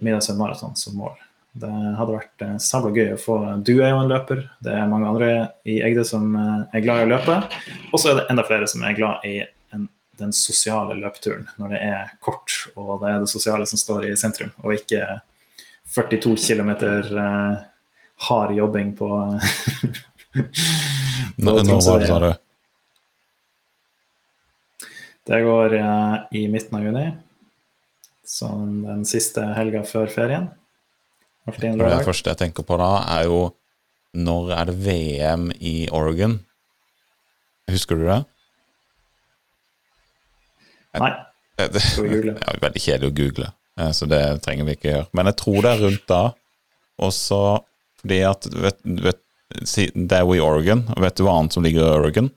Middagsøy 0.05 0.34
Maraton 0.36 0.74
som 0.76 0.98
mål. 1.00 1.14
Det 1.57 1.70
hadde 1.96 2.16
vært 2.18 2.44
uh, 2.44 2.59
sabla 2.61 2.90
gøy 2.92 3.14
å 3.14 3.20
få 3.20 3.38
Du 3.64 3.78
er 3.78 3.94
jo 3.94 4.03
en 4.03 4.12
løper, 4.12 4.42
det 4.61 4.74
er 4.76 4.90
mange 4.90 5.09
andre 5.09 5.30
i 5.64 5.78
Egde 5.86 6.05
som 6.05 6.34
uh, 6.36 6.66
er 6.76 6.84
glad 6.84 7.00
i 7.00 7.07
å 7.07 7.12
løpe. 7.14 7.38
Og 7.88 8.03
så 8.03 8.12
er 8.12 8.20
det 8.20 8.26
enda 8.28 8.44
flere 8.44 8.68
som 8.68 8.84
er 8.84 8.98
glad 8.98 9.24
i 9.24 9.38
en, 9.72 9.88
den 10.20 10.36
sosiale 10.36 10.98
løpeturen, 11.00 11.48
når 11.57 11.78
det 11.78 11.82
er 11.88 12.12
kort 12.20 12.59
og 12.76 12.98
det 13.00 13.14
er 13.14 13.24
det 13.24 13.32
sosiale 13.32 13.68
som 13.72 13.80
står 13.80 14.11
i 14.11 14.14
sentrum, 14.20 14.53
og 14.61 14.76
ikke 14.76 15.07
42 15.96 16.36
km 16.44 16.74
uh, 16.76 17.57
hard 18.28 18.53
jobbing 18.59 18.92
på, 19.00 19.09
Når 20.32 21.58
var 21.60 22.00
det, 22.00 22.08
sa 22.08 22.18
du? 22.22 22.30
Det 25.28 25.38
går 25.44 25.74
uh, 25.76 26.14
i 26.34 26.46
midten 26.50 26.78
av 26.78 26.86
juni. 26.88 27.06
som 28.32 28.82
den 28.86 29.02
siste 29.04 29.42
helga 29.58 29.82
før 29.84 30.08
ferien. 30.08 30.48
Det 31.44 32.04
første 32.06 32.32
jeg 32.32 32.38
tenker 32.40 32.64
på 32.64 32.78
da, 32.80 33.02
er 33.18 33.26
jo 33.28 33.50
når 34.16 34.52
er 34.56 34.70
det 34.70 34.76
VM 34.86 35.50
i 35.60 35.88
Oregon? 35.92 36.38
Husker 37.68 37.98
du 37.98 38.06
det? 38.06 38.22
Nei. 41.02 41.10
Det, 41.58 41.66
det, 41.74 41.82
det 42.00 42.32
er 42.40 42.62
veldig 42.62 42.80
kjedelig 42.80 43.10
å 43.10 43.16
google, 43.16 43.50
eh, 43.80 43.90
så 43.92 44.08
det 44.08 44.22
trenger 44.46 44.68
vi 44.68 44.78
ikke 44.78 44.88
gjøre. 44.88 45.08
Men 45.12 45.28
jeg 45.28 45.38
tror 45.42 45.58
det 45.60 45.72
er 45.72 45.84
rundt 45.84 46.06
da. 46.08 46.22
Og 47.02 47.12
så 47.16 47.42
fordi 48.02 48.18
at 48.26 48.48
vet, 48.50 48.80
vet, 48.82 49.21
Det 49.61 50.16
er 50.16 50.24
jo 50.24 50.36
i 50.36 50.42
Oregon, 50.42 50.86
og 50.94 51.03
vet 51.05 51.18
du 51.18 51.26
hva 51.26 51.36
annet 51.38 51.57
som 51.57 51.64
ligger 51.64 51.84
i 51.84 51.98
Oregon? 52.00 52.30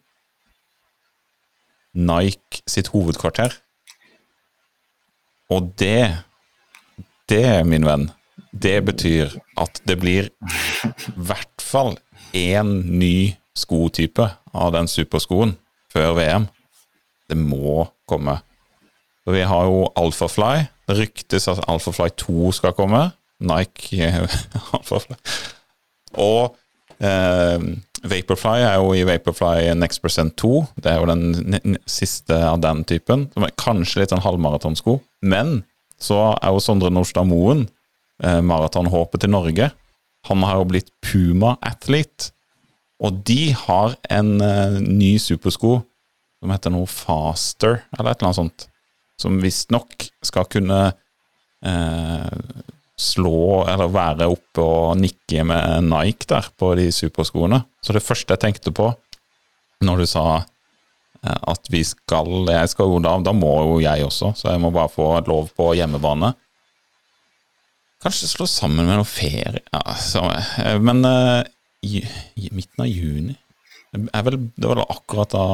Nike 1.95 2.61
sitt 2.67 2.91
hovedkvarter. 2.91 3.55
Og 5.53 5.71
det, 5.79 6.17
det, 7.29 7.47
min 7.69 7.85
venn, 7.87 8.09
det 8.51 8.79
betyr 8.87 9.35
at 9.61 9.79
det 9.87 9.99
blir 10.01 10.29
i 10.29 10.91
hvert 11.15 11.61
fall 11.61 11.95
én 12.35 12.81
ny 12.99 13.35
skotype 13.55 14.27
av 14.55 14.73
den 14.75 14.89
superskoen 14.91 15.55
før 15.93 16.15
VM. 16.19 16.49
Det 17.29 17.37
må 17.39 17.85
komme. 18.09 18.39
Så 19.23 19.33
vi 19.33 19.45
har 19.47 19.69
jo 19.69 19.85
Alphafly. 19.97 20.67
Det 20.85 20.97
ryktes 20.99 21.47
at 21.49 21.63
Alphafly 21.69 22.11
2 22.21 22.51
skal 22.59 22.75
komme. 22.77 23.07
Nike 23.39 24.11
Alphafly. 24.75 25.17
Og 26.21 26.55
Vaporfly 26.99 28.61
er 28.63 28.75
jo 28.79 28.93
i 28.95 29.03
Vaporfly 29.07 29.73
Next 29.77 30.01
Percent 30.03 30.35
2. 30.41 30.51
Det 30.81 30.91
er 30.91 31.01
jo 31.01 31.09
den 31.09 31.77
siste 31.89 32.37
av 32.37 32.61
den 32.63 32.83
typen. 32.87 33.27
Som 33.33 33.47
er 33.47 33.55
kanskje 33.59 34.01
litt 34.01 34.13
sånn 34.13 34.23
halvmaratonsko. 34.23 34.99
Men 35.25 35.63
så 36.01 36.35
er 36.35 36.53
jo 36.53 36.61
Sondre 36.63 36.91
Nordstad 36.93 37.27
Moen 37.27 37.65
eh, 38.23 38.41
maratonhåpet 38.45 39.25
til 39.25 39.33
Norge. 39.33 39.71
Han 40.29 40.45
har 40.45 40.61
jo 40.61 40.69
blitt 40.69 40.91
Puma-athlete. 41.05 42.31
Og 43.03 43.19
de 43.27 43.51
har 43.65 43.97
en 44.13 44.37
eh, 44.41 44.79
ny 44.79 45.15
supersko 45.21 45.79
som 46.39 46.53
heter 46.53 46.73
noe 46.73 46.87
Faster, 46.89 47.81
eller 47.95 48.11
et 48.11 48.21
eller 48.21 48.29
annet 48.29 48.39
sånt. 48.39 48.67
Som 49.19 49.39
visstnok 49.43 50.07
skal 50.25 50.47
kunne 50.51 50.79
eh, 51.65 52.63
slå 52.95 53.65
eller 53.67 53.91
være 53.91 54.27
oppe 54.31 54.63
og 54.63 54.99
nikke 54.99 55.43
med 55.47 55.89
Nike 55.89 56.29
der 56.31 56.47
på 56.55 56.71
de 56.79 56.87
superskoene. 56.95 57.61
Så 57.83 57.95
det 57.95 58.03
første 58.05 58.35
jeg 58.35 58.43
tenkte 58.45 58.73
på 58.75 58.91
når 59.85 60.01
du 60.01 60.07
sa 60.07 60.25
eh, 60.39 61.39
at 61.51 61.67
vi 61.69 61.83
skal 61.83 62.47
Jeg 62.47 62.71
skal 62.71 62.93
jo 62.93 63.01
da, 63.03 63.17
da 63.19 63.33
må 63.35 63.51
jo 63.67 63.81
jeg 63.83 64.05
også, 64.05 64.31
så 64.39 64.53
jeg 64.53 64.61
må 64.63 64.71
bare 64.71 64.93
få 64.93 65.09
lov 65.27 65.51
på 65.57 65.73
hjemmebane. 65.75 66.31
Kanskje 68.03 68.31
slå 68.31 68.47
sammen 68.47 68.87
med 68.87 68.99
noe 69.01 69.07
ferie 69.07 69.59
ja, 69.59 69.83
så, 69.99 70.23
eh, 70.63 70.79
Men 70.79 71.03
i, 71.85 72.01
i, 72.39 72.49
midten 72.51 72.85
av 72.85 72.89
juni 72.89 73.35
vel, 73.91 74.39
Det 74.55 74.67
var 74.67 74.79
vel 74.79 74.87
akkurat 74.89 75.31
da 75.31 75.45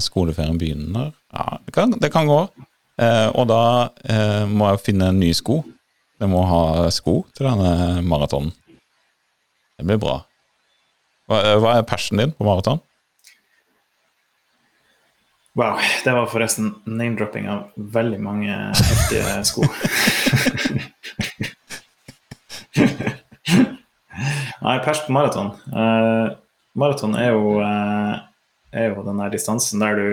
skoleferien 0.00 0.60
begynner. 0.60 1.10
Ja, 1.32 1.58
det 1.64 1.74
kan, 1.76 1.92
det 2.00 2.12
kan 2.12 2.28
gå. 2.28 2.38
Uh, 3.00 3.28
og 3.36 3.48
da 3.50 3.62
uh, 3.88 4.44
må 4.48 4.70
jeg 4.70 4.84
finne 4.86 5.10
en 5.12 5.20
ny 5.20 5.32
sko. 5.36 5.62
Jeg 6.22 6.30
må 6.30 6.44
ha 6.46 6.86
sko 6.94 7.24
til 7.34 7.48
denne 7.48 7.98
maratonen. 8.06 8.52
Det 9.74 9.82
blir 9.88 9.98
bra. 9.98 10.20
Hva, 11.26 11.38
hva 11.58 11.72
er 11.80 11.88
passionen 11.88 12.20
din 12.22 12.34
på 12.38 12.46
maraton? 12.46 12.78
Wow, 15.58 15.80
det 16.04 16.12
var 16.14 16.30
forresten 16.30 16.68
name-dropping 16.86 17.48
av 17.50 17.74
veldig 17.96 18.20
mange 18.22 18.54
heftige 18.78 19.42
sko. 19.50 19.66
Nei, 24.62 24.76
pers 24.86 25.02
på 25.02 25.12
maraton. 25.18 25.50
Uh, 25.74 26.38
maraton 26.78 27.18
er 27.18 27.34
jo, 27.34 27.58
uh, 27.58 28.14
er 28.70 28.94
jo 28.94 29.02
den 29.10 29.18
der 29.24 29.34
distansen 29.34 29.82
der 29.82 29.98
du 29.98 30.08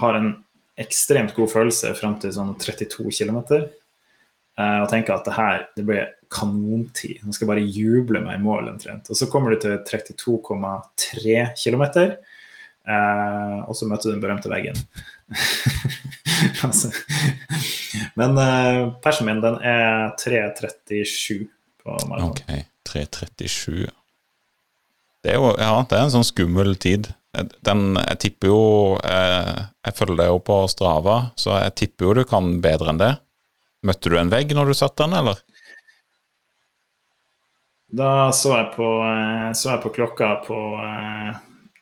har 0.00 0.16
en 0.16 0.32
ekstremt 0.80 1.36
god 1.36 1.52
følelse 1.52 1.92
fram 2.00 2.16
til 2.22 2.32
sånn 2.32 2.56
32 2.56 3.12
km. 3.12 3.68
Uh, 4.58 4.82
og 4.82 4.90
tenker 4.90 5.14
at 5.14 5.28
det 5.28 5.36
her 5.36 5.62
det 5.76 5.84
blir 5.88 6.08
kanontid. 6.30 7.20
Nå 7.24 7.34
skal 7.34 7.46
jeg 7.46 7.52
bare 7.52 7.68
juble 7.74 8.22
meg 8.24 8.38
i 8.38 8.44
mål 8.44 8.72
omtrent. 8.72 9.10
Og 9.10 9.18
så 9.18 9.28
kommer 9.30 9.54
du 9.54 9.62
til 9.62 9.78
32,3 9.86 11.38
km. 11.58 11.84
Uh, 12.90 13.60
og 13.68 13.76
så 13.76 13.88
møter 13.88 14.10
du 14.10 14.14
den 14.14 14.22
berømte 14.22 14.50
veggen. 14.52 14.78
altså. 16.66 16.90
Men 18.18 18.36
uh, 18.38 18.90
persen 19.02 19.28
min 19.28 19.42
den 19.44 19.58
er 19.62 20.12
3.37 20.20 21.46
på 21.82 21.96
maraton. 22.10 22.34
Ok, 22.34 22.44
3.37. 22.88 23.88
Det 25.20 25.34
er 25.34 25.40
jo 25.40 25.50
ja, 25.60 25.72
det 25.84 25.96
er 25.98 26.06
en 26.06 26.14
sånn 26.14 26.26
skummel 26.26 26.74
tid. 26.80 27.10
Den, 27.62 27.94
jeg 27.94 28.18
tipper 28.24 28.48
jo 28.50 28.62
Jeg, 29.06 29.66
Jeg 29.86 29.94
følger 29.94 30.16
deg 30.18 30.30
jo 30.32 30.38
på 30.42 30.56
Strava, 30.72 31.18
så 31.38 31.60
jeg 31.60 31.76
tipper 31.78 32.08
jo 32.08 32.14
du 32.18 32.24
kan 32.26 32.56
bedre 32.64 32.94
enn 32.94 33.02
det. 33.02 33.12
Møtte 33.86 34.12
du 34.12 34.18
en 34.20 34.32
vegg 34.32 34.52
når 34.56 34.70
du 34.70 34.76
satt 34.76 34.98
den, 35.00 35.14
eller? 35.16 35.40
Da 37.90 38.30
så 38.36 38.52
jeg 38.54 38.72
på, 38.76 38.88
eh, 39.02 39.50
så 39.56 39.72
jeg 39.72 39.82
på 39.82 39.94
klokka 39.96 40.34
på 40.44 40.58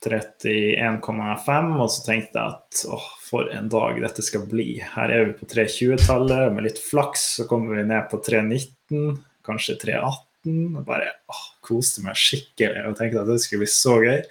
31,5, 0.08 1.72
og 1.82 1.90
så 1.92 2.04
tenkte 2.06 2.38
jeg 2.38 2.54
at 2.54 2.84
åh, 2.88 3.08
for 3.28 3.50
en 3.52 3.68
dag 3.72 3.98
dette 4.00 4.24
skal 4.24 4.46
bli. 4.48 4.78
Her 4.94 5.12
er 5.12 5.26
vi 5.28 5.36
på 5.40 5.48
320-tallet, 5.50 6.52
med 6.54 6.68
litt 6.68 6.80
flaks 6.80 7.26
så 7.40 7.48
kommer 7.50 7.76
vi 7.76 7.88
ned 7.90 8.08
på 8.12 8.22
319, 8.24 9.18
kanskje 9.44 9.76
318 9.82 10.78
og 10.78 10.84
bare 10.86 11.10
åh, 11.28 11.44
koste 11.66 12.04
meg 12.06 12.16
skikkelig 12.16 12.86
og 12.88 12.96
tenkte 12.96 13.20
at 13.24 13.28
det 13.28 13.40
skulle 13.42 13.66
bli 13.66 13.72
så 13.74 13.98
gøy. 14.00 14.22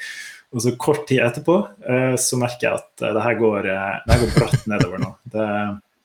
Og 0.55 0.63
så 0.63 0.71
kort 0.79 1.03
tid 1.09 1.19
etterpå 1.25 1.57
uh, 1.59 2.15
så 2.15 2.37
merker 2.39 2.69
jeg 2.69 2.79
at 2.79 3.01
det 3.17 3.23
her 3.25 3.35
går, 3.35 3.65
det 3.67 4.13
her 4.13 4.21
går 4.21 4.31
bratt 4.37 4.61
nedover 4.71 5.01
nå. 5.03 5.09
Det, 5.27 5.47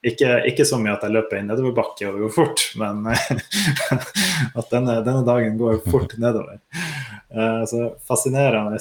ikke, 0.02 0.30
ikke 0.50 0.66
så 0.66 0.78
mye 0.82 0.94
at 0.96 1.04
jeg 1.06 1.14
løper 1.14 1.38
i 1.38 1.44
nedoverbakke 1.46 2.08
og 2.10 2.22
går 2.24 2.32
fort, 2.34 2.64
men 2.80 3.04
at 4.58 4.72
denne, 4.72 4.98
denne, 5.06 5.22
dagen 5.26 5.58
går 5.60 5.82
fort 5.86 6.16
nedover. 6.18 6.58
så 7.70 7.84
fascinerende 8.08 8.80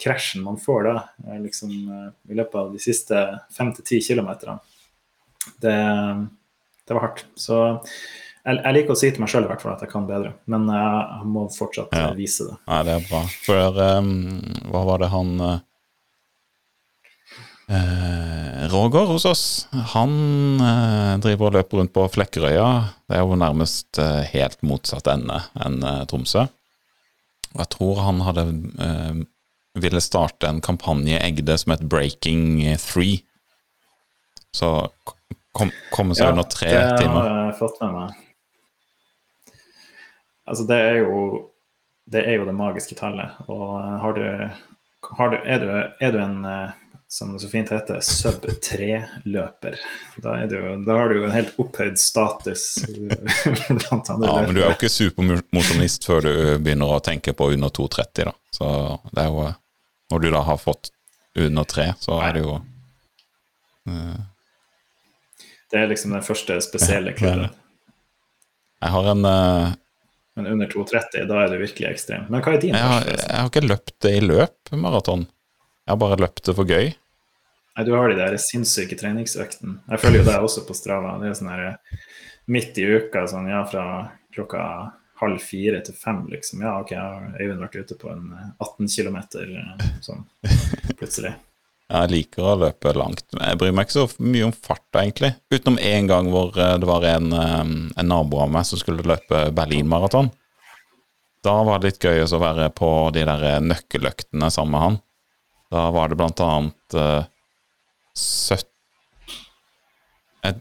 krasjen 0.00 0.42
man 0.46 0.56
får 0.62 0.88
da, 0.88 0.94
liksom, 1.42 1.74
i 2.30 2.34
løpet 2.38 2.56
av 2.60 2.72
de 2.72 2.80
siste 2.82 3.20
fem 3.54 3.74
til 3.76 3.86
ti 3.86 4.00
kilometerne. 4.08 4.58
Det, 5.60 5.76
det 6.88 6.96
var 6.96 7.08
hardt. 7.08 7.26
Så 7.36 7.60
jeg, 8.48 8.58
jeg 8.64 8.76
liker 8.76 8.94
å 8.94 8.98
si 8.98 9.10
til 9.12 9.22
meg 9.22 9.30
sjøl 9.32 9.46
i 9.46 9.50
hvert 9.50 9.62
fall 9.64 9.74
at 9.74 9.84
jeg 9.84 9.92
kan 9.92 10.06
bedre, 10.08 10.34
men 10.50 10.68
jeg, 10.72 11.24
må 11.28 11.46
fortsatt 11.52 11.94
Ja. 11.96 12.10
eh, 12.10 12.18
vise 12.18 12.48
det. 12.48 12.58
Nei, 12.70 12.82
det 12.88 12.94
er 12.94 13.08
bra. 13.08 13.22
For 13.44 13.80
um, 13.98 14.12
hva 14.72 14.84
var 14.88 15.02
det 15.04 15.10
han 15.12 15.34
eh, 15.40 15.56
eh, 15.56 15.64
Roger 18.72 19.10
hos 19.10 19.24
oss, 19.28 19.42
han 19.94 20.12
eh, 20.60 21.14
driver 21.20 21.50
og 21.50 21.56
løper 21.58 21.80
rundt 21.80 21.92
på 21.92 22.06
Flekkerøya. 22.14 22.68
Det 23.08 23.18
er 23.18 23.24
jo 23.24 23.36
nærmest 23.40 24.00
eh, 24.00 24.22
helt 24.32 24.62
motsatt 24.64 25.10
ende 25.12 25.42
enn 25.60 25.82
eh, 25.84 26.04
Tromsø. 26.08 26.46
Og 27.54 27.60
jeg 27.62 27.70
tror 27.74 28.00
han 28.06 28.22
hadde 28.24 28.46
eh, 28.84 29.20
ville 29.78 30.00
starte 30.02 30.48
en 30.48 30.62
kampanje 30.64 31.16
i 31.16 31.20
Egde 31.20 31.58
som 31.60 31.74
het 31.74 31.84
Breaking 31.84 32.62
Three. 32.80 33.20
Så 34.56 34.88
kom, 35.52 35.70
seg 35.92 36.22
seg 36.22 36.32
under 36.32 36.48
tre 36.48 36.72
timer 36.72 37.20
det 37.20 37.36
har 37.36 37.46
jeg 37.50 37.60
fått 37.60 37.78
med 37.84 37.94
meg. 37.98 38.24
Altså, 40.48 40.64
det 40.64 40.80
er 40.80 41.00
jo 41.02 41.20
det 42.08 42.24
er 42.24 42.38
jo 42.40 42.46
det 42.48 42.56
magiske 42.56 42.96
tallet. 42.98 43.36
Og 43.52 43.64
eh, 43.80 43.96
har 44.02 44.16
du, 44.16 44.24
har 45.18 45.32
du, 45.32 45.38
er, 45.44 45.64
du, 45.64 45.72
er 46.06 46.14
du 46.14 46.20
en, 46.22 46.38
eh, 46.48 46.76
som 47.10 47.32
det 47.32 47.40
så 47.40 47.48
fint 47.48 47.70
heter, 47.72 48.00
sub 48.00 48.44
3-løper, 48.44 49.76
da, 50.16 50.34
da 50.86 50.96
har 50.98 51.08
du 51.08 51.16
jo 51.16 51.24
en 51.24 51.32
helt 51.32 51.54
opphøyd 51.56 51.96
status 52.00 52.66
blant 53.68 54.10
andre 54.12 54.28
Ja, 54.28 54.42
men 54.44 54.52
du 54.52 54.60
er 54.60 54.66
jo 54.66 54.76
ikke 54.76 54.92
supermosjonist 54.92 56.04
før 56.04 56.26
du 56.26 56.32
begynner 56.60 56.92
å 56.92 56.98
tenke 57.04 57.32
på 57.32 57.48
under 57.54 57.72
2,30, 57.72 58.28
da. 58.28 58.34
Så 58.52 58.68
det 59.14 59.24
er 59.24 59.32
jo 59.32 59.46
Når 60.12 60.20
du 60.20 60.28
da 60.32 60.42
har 60.44 60.60
fått 60.60 60.92
under 61.36 61.64
3, 61.64 61.86
så 62.00 62.20
er 62.26 62.36
det 62.36 62.44
jo 62.44 62.58
Det 65.72 65.80
er 65.80 65.88
liksom 65.88 66.12
den 66.12 66.24
første 66.24 66.60
spesielle 66.64 67.16
kvelden. 67.16 67.48
klubben. 67.48 67.64
Jeg 68.84 68.94
har 68.94 69.10
en 69.14 69.24
uh... 69.24 69.72
Men 70.36 70.52
under 70.52 70.68
2,30, 70.70 71.24
da 71.26 71.40
er 71.42 71.50
det 71.50 71.58
virkelig 71.64 71.88
ekstremt. 71.88 72.28
Men 72.30 72.44
hva 72.44 72.52
er 72.54 72.62
din 72.62 72.76
jeg 72.76 72.92
har, 72.92 73.08
jeg 73.08 73.32
har 73.32 73.48
ikke 73.48 73.64
løpt 73.64 73.96
det 74.04 74.12
i 74.20 74.22
løp, 74.22 74.72
maraton. 74.76 75.24
Jeg 75.88 75.94
har 75.94 76.00
bare 76.02 76.18
løpt 76.20 76.44
det 76.44 76.52
for 76.52 76.68
gøy. 76.68 76.90
Nei, 76.92 77.84
du 77.88 77.94
har 77.96 78.10
de 78.12 78.18
der 78.18 78.34
sinnssyke 78.42 78.96
treningsøktene. 79.00 79.78
Jeg 79.88 80.02
følger 80.02 80.20
jo 80.20 80.26
deg 80.26 80.42
også 80.44 80.66
på 80.68 80.74
Strava. 80.76 81.14
Det 81.16 81.30
er 81.30 81.38
sånn 81.38 81.48
her 81.48 81.62
eh, 81.70 82.02
midt 82.52 82.76
i 82.76 82.84
uka, 82.84 83.22
sånn 83.30 83.48
ja, 83.48 83.62
fra 83.64 83.84
klokka 84.36 84.66
halv 85.22 85.40
fire 85.40 85.80
til 85.86 85.96
fem, 85.96 86.26
liksom. 86.28 86.60
Ja, 86.60 86.74
OK, 86.82 86.92
har 86.92 87.40
Øyvind 87.40 87.64
vært 87.64 87.80
ute 87.80 87.96
på 88.04 88.12
en 88.12 88.28
eh, 88.36 88.52
18 88.66 88.92
km 88.92 89.16
sånn 90.04 90.28
plutselig. 91.00 91.32
Jeg 91.88 92.12
liker 92.12 92.44
å 92.44 92.58
løpe 92.66 92.92
langt. 92.92 93.24
Jeg 93.32 93.56
bryr 93.64 93.72
meg 93.72 93.88
ikke 93.88 94.02
så 94.02 94.06
mye 94.20 94.44
om 94.50 94.52
farta, 94.52 95.00
egentlig. 95.00 95.32
Utenom 95.48 95.80
én 95.80 96.12
gang 96.12 96.28
hvor 96.28 96.52
eh, 96.52 96.76
det 96.76 96.92
var 96.92 97.08
en, 97.14 97.32
eh, 97.32 97.74
en 97.96 98.12
nabo 98.12 98.44
av 98.44 98.52
meg 98.52 98.68
som 98.68 98.84
skulle 98.84 99.08
løpe 99.08 99.46
Berlinmaraton. 99.56 100.28
Da 101.48 101.60
var 101.64 101.80
det 101.80 101.94
litt 101.94 102.04
gøy 102.04 102.26
å 102.28 102.44
være 102.44 102.68
på 102.76 102.88
de 103.16 103.24
der 103.24 103.62
nøkkeløktene 103.64 104.52
sammen 104.52 104.76
med 104.76 104.84
han. 104.84 105.04
Da 105.72 105.88
var 105.92 106.08
det 106.08 106.16
blant 106.20 106.40
annet 106.40 106.96
uh, 106.96 107.24
70 108.16 108.64
jeg, 110.44 110.60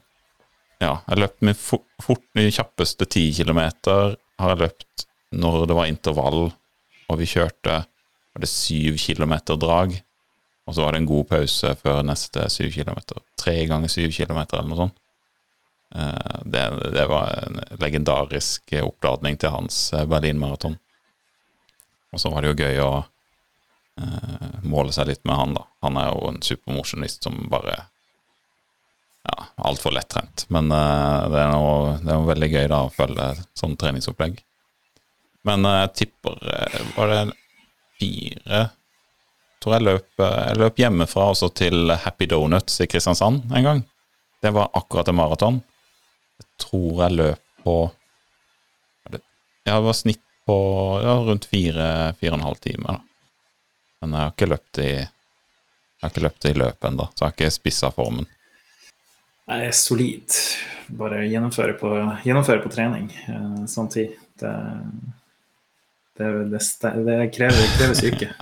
Ja, 0.83 0.93
jeg 1.07 1.21
løp 1.21 1.37
min 1.47 1.57
fort, 1.57 1.87
fort 2.03 2.25
kjappeste 2.37 3.07
10 3.07 3.31
kilometer. 3.39 4.17
Har 4.37 4.53
jeg 4.53 4.63
løpt 4.65 5.07
når 5.37 5.65
det 5.67 5.75
var 5.77 5.89
intervall, 5.89 6.51
og 7.07 7.19
vi 7.19 7.27
kjørte 7.27 7.79
var 7.87 8.43
det 8.43 8.51
7 8.51 8.99
kilometer 9.01 9.57
drag. 9.59 9.95
Og 10.67 10.75
så 10.75 10.83
var 10.83 10.93
det 10.93 11.01
en 11.01 11.09
god 11.09 11.27
pause 11.31 11.71
før 11.79 12.03
neste 12.05 12.43
syv 12.51 12.73
kilometer. 12.75 13.21
Tre 13.39 13.55
ganger 13.69 13.91
syv 13.91 14.11
kilometer, 14.11 14.59
eller 14.59 14.73
noe 14.73 14.81
sånt. 14.83 14.97
Eh, 15.95 16.39
Det, 16.43 16.63
det 16.93 17.05
var 17.07 17.31
en 17.47 17.61
legendarisk 17.79 18.73
oppladning 18.83 19.39
til 19.39 19.53
hans 19.55 19.93
eh, 19.93 20.03
Berlin-maraton. 20.05 20.75
Og 22.11 22.19
så 22.19 22.31
var 22.31 22.43
det 22.43 22.51
jo 22.51 22.59
gøy 22.65 22.81
å 22.83 22.91
eh, 23.97 24.47
måle 24.67 24.93
seg 24.95 25.09
litt 25.11 25.23
med 25.27 25.39
han, 25.39 25.55
da. 25.57 25.65
Han 25.85 25.99
er 26.01 26.09
jo 26.11 26.31
en 26.31 26.41
supermosjonist 26.45 27.27
som 27.27 27.45
bare 27.51 27.77
Ja, 29.27 29.43
altfor 29.67 29.91
lettrent. 29.91 30.45
Men 30.53 30.71
eh, 30.71 31.27
det 31.33 31.41
er 31.43 31.51
noe, 31.51 31.97
det 31.99 32.11
er 32.11 32.19
noe 32.21 32.31
veldig 32.31 32.51
gøy 32.53 32.67
da 32.71 32.85
å 32.85 32.93
følge 32.93 33.33
sånn 33.59 33.75
treningsopplegg. 33.79 34.39
Men 35.47 35.67
eh, 35.67 35.81
jeg 35.83 35.93
tipper 36.03 36.39
eh, 36.53 36.81
Var 36.95 37.13
det 37.13 37.21
fire 37.97 38.67
tror 39.67 39.73
jeg 39.73 39.85
løp, 39.87 40.21
jeg 40.21 40.57
løp 40.61 40.79
hjemmefra 40.79 41.31
også 41.33 41.49
til 41.57 41.91
Happy 42.03 42.27
Donuts 42.29 42.79
i 42.83 42.87
Kristiansand 42.89 43.49
en 43.51 43.65
gang. 43.65 43.83
Det 44.43 44.53
var 44.53 44.69
akkurat 44.77 45.09
en 45.09 45.17
maraton. 45.17 45.59
Jeg 46.37 46.47
tror 46.61 47.03
jeg 47.03 47.17
løp 47.17 47.63
på 47.65 47.77
Ja, 49.09 49.73
det 49.73 49.83
var 49.83 49.97
snitt 49.97 50.21
på 50.47 50.57
ja, 51.03 51.17
rundt 51.27 51.49
fire, 51.49 51.87
fire 52.19 52.31
og 52.31 52.37
en 52.37 52.45
halv 52.45 52.61
time. 52.63 52.93
Da. 52.93 53.06
Men 54.01 54.13
jeg 54.15 54.23
har 54.23 54.33
ikke 54.35 54.51
løpt 54.53 54.81
i 54.83 54.89
jeg 55.97 56.05
har 56.05 56.11
ikke 56.13 56.25
løpt 56.27 56.45
i 56.45 56.53
løpet 56.53 56.87
ennå, 56.91 57.07
så 57.09 57.23
jeg 57.23 57.25
har 57.25 57.33
ikke 57.33 57.53
spissa 57.55 57.89
formen. 57.89 58.27
Jeg 59.49 59.69
er 59.69 59.73
solid. 59.73 60.35
Bare 60.99 61.23
gjennomføre 61.25 61.73
på, 61.79 61.89
gjennomføre 62.21 62.61
på 62.61 62.69
trening 62.69 63.07
eh, 63.25 63.63
sånn 63.71 63.89
tid. 63.89 64.13
Det, 64.37 64.51
det, 66.19 66.29
det, 66.53 66.61
det 67.07 67.17
krever, 67.33 67.71
krever 67.79 67.97
syke. 67.97 68.29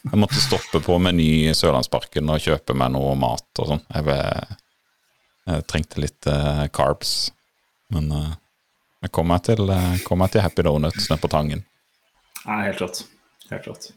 Jeg 0.00 0.16
måtte 0.16 0.40
stoppe 0.40 0.80
på 0.80 0.94
Meny 1.02 1.50
i 1.50 1.54
Sørlandsparken 1.56 2.30
og 2.32 2.40
kjøpe 2.40 2.72
meg 2.78 2.94
noe 2.94 3.12
mat 3.20 3.60
og 3.60 3.66
sånn. 3.68 3.82
Jeg, 3.92 4.54
jeg 5.50 5.66
trengte 5.68 6.00
litt 6.00 6.28
eh, 6.30 6.62
carbs. 6.72 7.12
Men 7.92 8.08
eh, 8.16 8.30
jeg 9.04 9.12
kom 9.16 9.28
meg 9.28 9.44
til, 9.44 9.66
eh, 9.74 9.98
kom 10.06 10.22
meg 10.22 10.32
til 10.32 10.44
Happy 10.44 10.64
Donuts 10.64 11.10
nede 11.10 11.20
på 11.20 11.30
Tangen. 11.32 11.66
Nei, 12.46 12.62
helt 12.70 12.80
rått. 12.80 13.02
Helt 13.50 13.68
rått. 13.68 13.90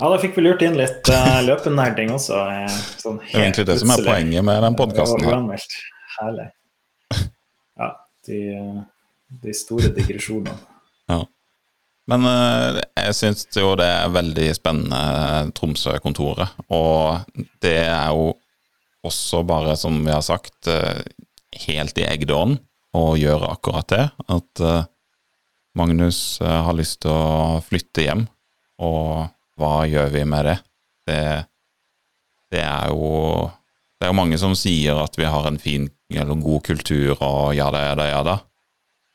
Ja, 0.00 0.08
da 0.10 0.16
fikk 0.18 0.34
vi 0.38 0.42
lurt 0.46 0.62
inn 0.66 0.74
litt 0.78 1.08
uh, 1.12 1.38
løpenerding 1.46 2.10
også. 2.14 2.38
eh, 2.50 2.78
Sånn 2.98 3.20
Det 3.22 3.34
er 3.36 3.44
egentlig 3.44 3.66
det 3.68 3.76
som 3.82 3.92
er 3.94 4.02
poenget 4.06 4.46
med 4.48 4.62
den 4.64 4.76
podkasten 4.78 5.22
her. 5.26 5.66
Herlig. 6.16 6.48
Ja, 7.78 7.88
de, 8.26 8.38
eh, 8.56 8.80
de 9.44 9.54
store 9.56 9.92
digresjonene. 9.94 10.56
Ja. 11.12 11.20
Men 12.10 12.26
eh, 12.26 12.80
jeg 13.04 13.14
syns 13.20 13.46
jo 13.56 13.74
det 13.78 13.86
er 13.86 14.10
veldig 14.14 14.48
spennende, 14.58 15.52
Tromsø-kontoret. 15.56 16.56
Og 16.74 17.22
det 17.62 17.76
er 17.84 18.08
jo 18.10 18.32
også 19.06 19.42
bare, 19.46 19.76
som 19.78 20.00
vi 20.04 20.10
har 20.14 20.24
sagt, 20.26 20.66
eh, 20.70 21.02
helt 21.68 21.98
i 22.02 22.08
eggdåren 22.08 22.56
å 22.98 23.12
gjøre 23.18 23.52
akkurat 23.54 23.88
det. 23.92 24.08
At 24.30 24.62
eh, 24.66 24.82
Magnus 25.78 26.40
eh, 26.42 26.58
har 26.66 26.74
lyst 26.76 27.00
til 27.04 27.14
å 27.14 27.60
flytte 27.64 28.04
hjem, 28.08 28.26
og 28.82 29.30
hva 29.60 29.82
gjør 29.88 30.12
vi 30.14 30.22
med 30.28 30.48
det? 30.48 30.58
Det, 31.08 31.22
det 32.54 32.62
er 32.62 32.92
jo 32.92 33.50
Det 33.98 34.06
er 34.06 34.10
jo 34.12 34.18
mange 34.18 34.38
som 34.38 34.54
sier 34.58 34.98
at 34.98 35.14
vi 35.18 35.26
har 35.30 35.46
en 35.46 35.60
fin 35.62 35.86
eller 36.12 36.40
god 36.42 36.64
kultur, 36.66 37.14
og 37.22 37.54
ja 37.56 37.68
da, 37.72 37.84
ja 37.86 37.92
da, 37.96 38.06
ja 38.10 38.22
da. 38.26 38.34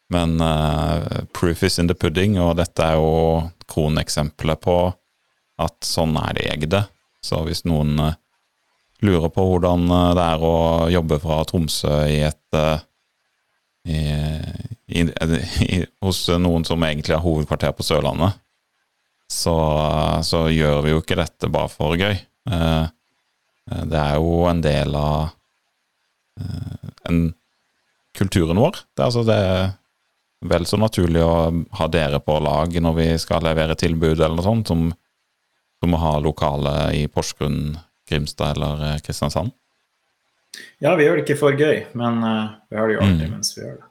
Men 0.09 0.39
uh, 0.41 1.25
proof 1.35 1.63
is 1.67 1.79
in 1.79 1.89
the 1.91 1.95
pudding, 1.95 2.37
og 2.39 2.55
dette 2.57 2.83
er 2.83 2.95
jo 2.95 3.43
kroneksempelet 3.67 4.61
på 4.63 4.77
at 5.59 5.75
sånn 5.83 6.15
er 6.21 6.37
det 6.37 6.47
Egde. 6.53 6.81
Så 7.19 7.41
hvis 7.43 7.65
noen 7.67 7.99
uh, 7.99 8.15
lurer 9.03 9.29
på 9.29 9.43
hvordan 9.45 9.83
eh, 9.91 10.13
det 10.17 10.23
er 10.23 10.43
å 10.47 10.55
jobbe 10.89 11.19
fra 11.21 11.41
Tromsø 11.45 11.99
i 12.09 12.21
et 12.25 12.57
uh, 12.57 12.79
i, 13.87 13.99
i, 14.87 15.03
i, 15.67 15.83
Hos 16.03 16.23
noen 16.39 16.65
som 16.67 16.81
egentlig 16.83 17.15
har 17.15 17.23
hovedkvarter 17.23 17.75
på 17.75 17.85
Sørlandet, 17.85 18.39
så, 19.27 19.55
så 20.23 20.45
gjør 20.53 20.81
vi 20.85 20.93
jo 20.93 21.01
ikke 21.01 21.17
dette 21.19 21.49
bare 21.51 21.71
for 21.71 21.97
gøy. 21.99 22.15
Eh, 22.49 22.85
eh, 23.71 23.83
det 23.91 23.99
er 23.99 24.15
jo 24.21 24.45
en 24.47 24.61
del 24.63 24.95
av 24.95 25.33
eh, 26.39 26.87
en 27.11 27.19
kulturen 28.17 28.61
vår. 28.61 28.79
Det, 28.95 29.01
er 29.01 29.09
altså, 29.09 29.25
det 29.27 29.35
er 29.35 29.67
vel 30.47 30.67
så 30.69 30.79
naturlig 30.79 31.21
å 31.25 31.33
ha 31.79 31.89
dere 31.91 32.21
på 32.23 32.37
lag 32.43 32.71
når 32.81 32.95
vi 32.97 33.09
skal 33.21 33.43
levere 33.45 33.75
tilbud 33.77 34.15
eller 34.15 34.37
noe 34.37 34.47
sånt, 34.47 34.71
som, 34.71 34.87
som 35.81 35.97
å 35.97 36.01
ha 36.01 36.15
lokale 36.23 36.75
i 36.97 37.05
Porsgrunn, 37.11 37.75
Grimstad 38.07 38.55
eller 38.55 39.01
Kristiansand. 39.03 39.51
Ja, 40.81 40.95
vi 40.97 41.05
gjør 41.05 41.19
det 41.19 41.25
ikke 41.27 41.39
for 41.41 41.57
gøy, 41.57 41.83
men 41.99 42.21
vi 42.71 42.79
har 42.79 42.87
det 42.87 42.95
jo 42.95 43.03
Mm. 43.03 43.31
mens 43.35 43.51
vi 43.57 43.65
gjør 43.65 43.75
det. 43.81 43.86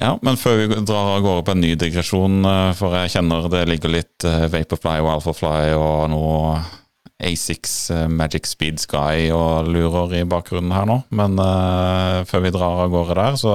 Ja, 0.00 0.14
men 0.24 0.38
før 0.40 0.62
vi 0.62 0.68
drar 0.72 1.18
av 1.18 1.24
gårde 1.24 1.44
på 1.44 1.52
en 1.52 1.60
ny 1.60 1.74
digresjon, 1.76 2.38
eh, 2.48 2.70
for 2.78 2.96
jeg 2.96 3.12
kjenner 3.12 3.48
det 3.52 3.66
ligger 3.68 3.92
litt 3.92 4.24
eh, 4.24 4.46
Vaporfly 4.52 5.02
og 5.02 5.10
Alphafly 5.18 5.74
og 5.76 6.06
noe 6.14 6.54
A6 7.22 7.74
eh, 7.92 8.06
Magic 8.08 8.48
Speed 8.48 8.80
Sky 8.80 9.28
og 9.36 9.68
lurer 9.68 10.16
i 10.22 10.22
bakgrunnen 10.28 10.72
her 10.72 10.88
nå, 10.88 11.02
men 11.12 11.36
uh, 11.36 12.24
før 12.28 12.46
vi 12.46 12.54
drar 12.54 12.86
av 12.86 12.94
gårde 12.94 13.18
der, 13.20 13.36
så 13.36 13.54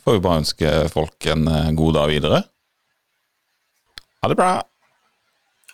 får 0.00 0.16
vi 0.16 0.24
bare 0.24 0.40
ønske 0.40 0.72
folk 0.94 1.28
en 1.28 1.44
god 1.76 1.98
dag 1.98 2.08
videre. 2.08 2.40
Ha 4.24 4.32
det 4.32 4.40
bra! 4.40 4.54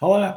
Ha 0.02 0.18
det! 0.24 0.34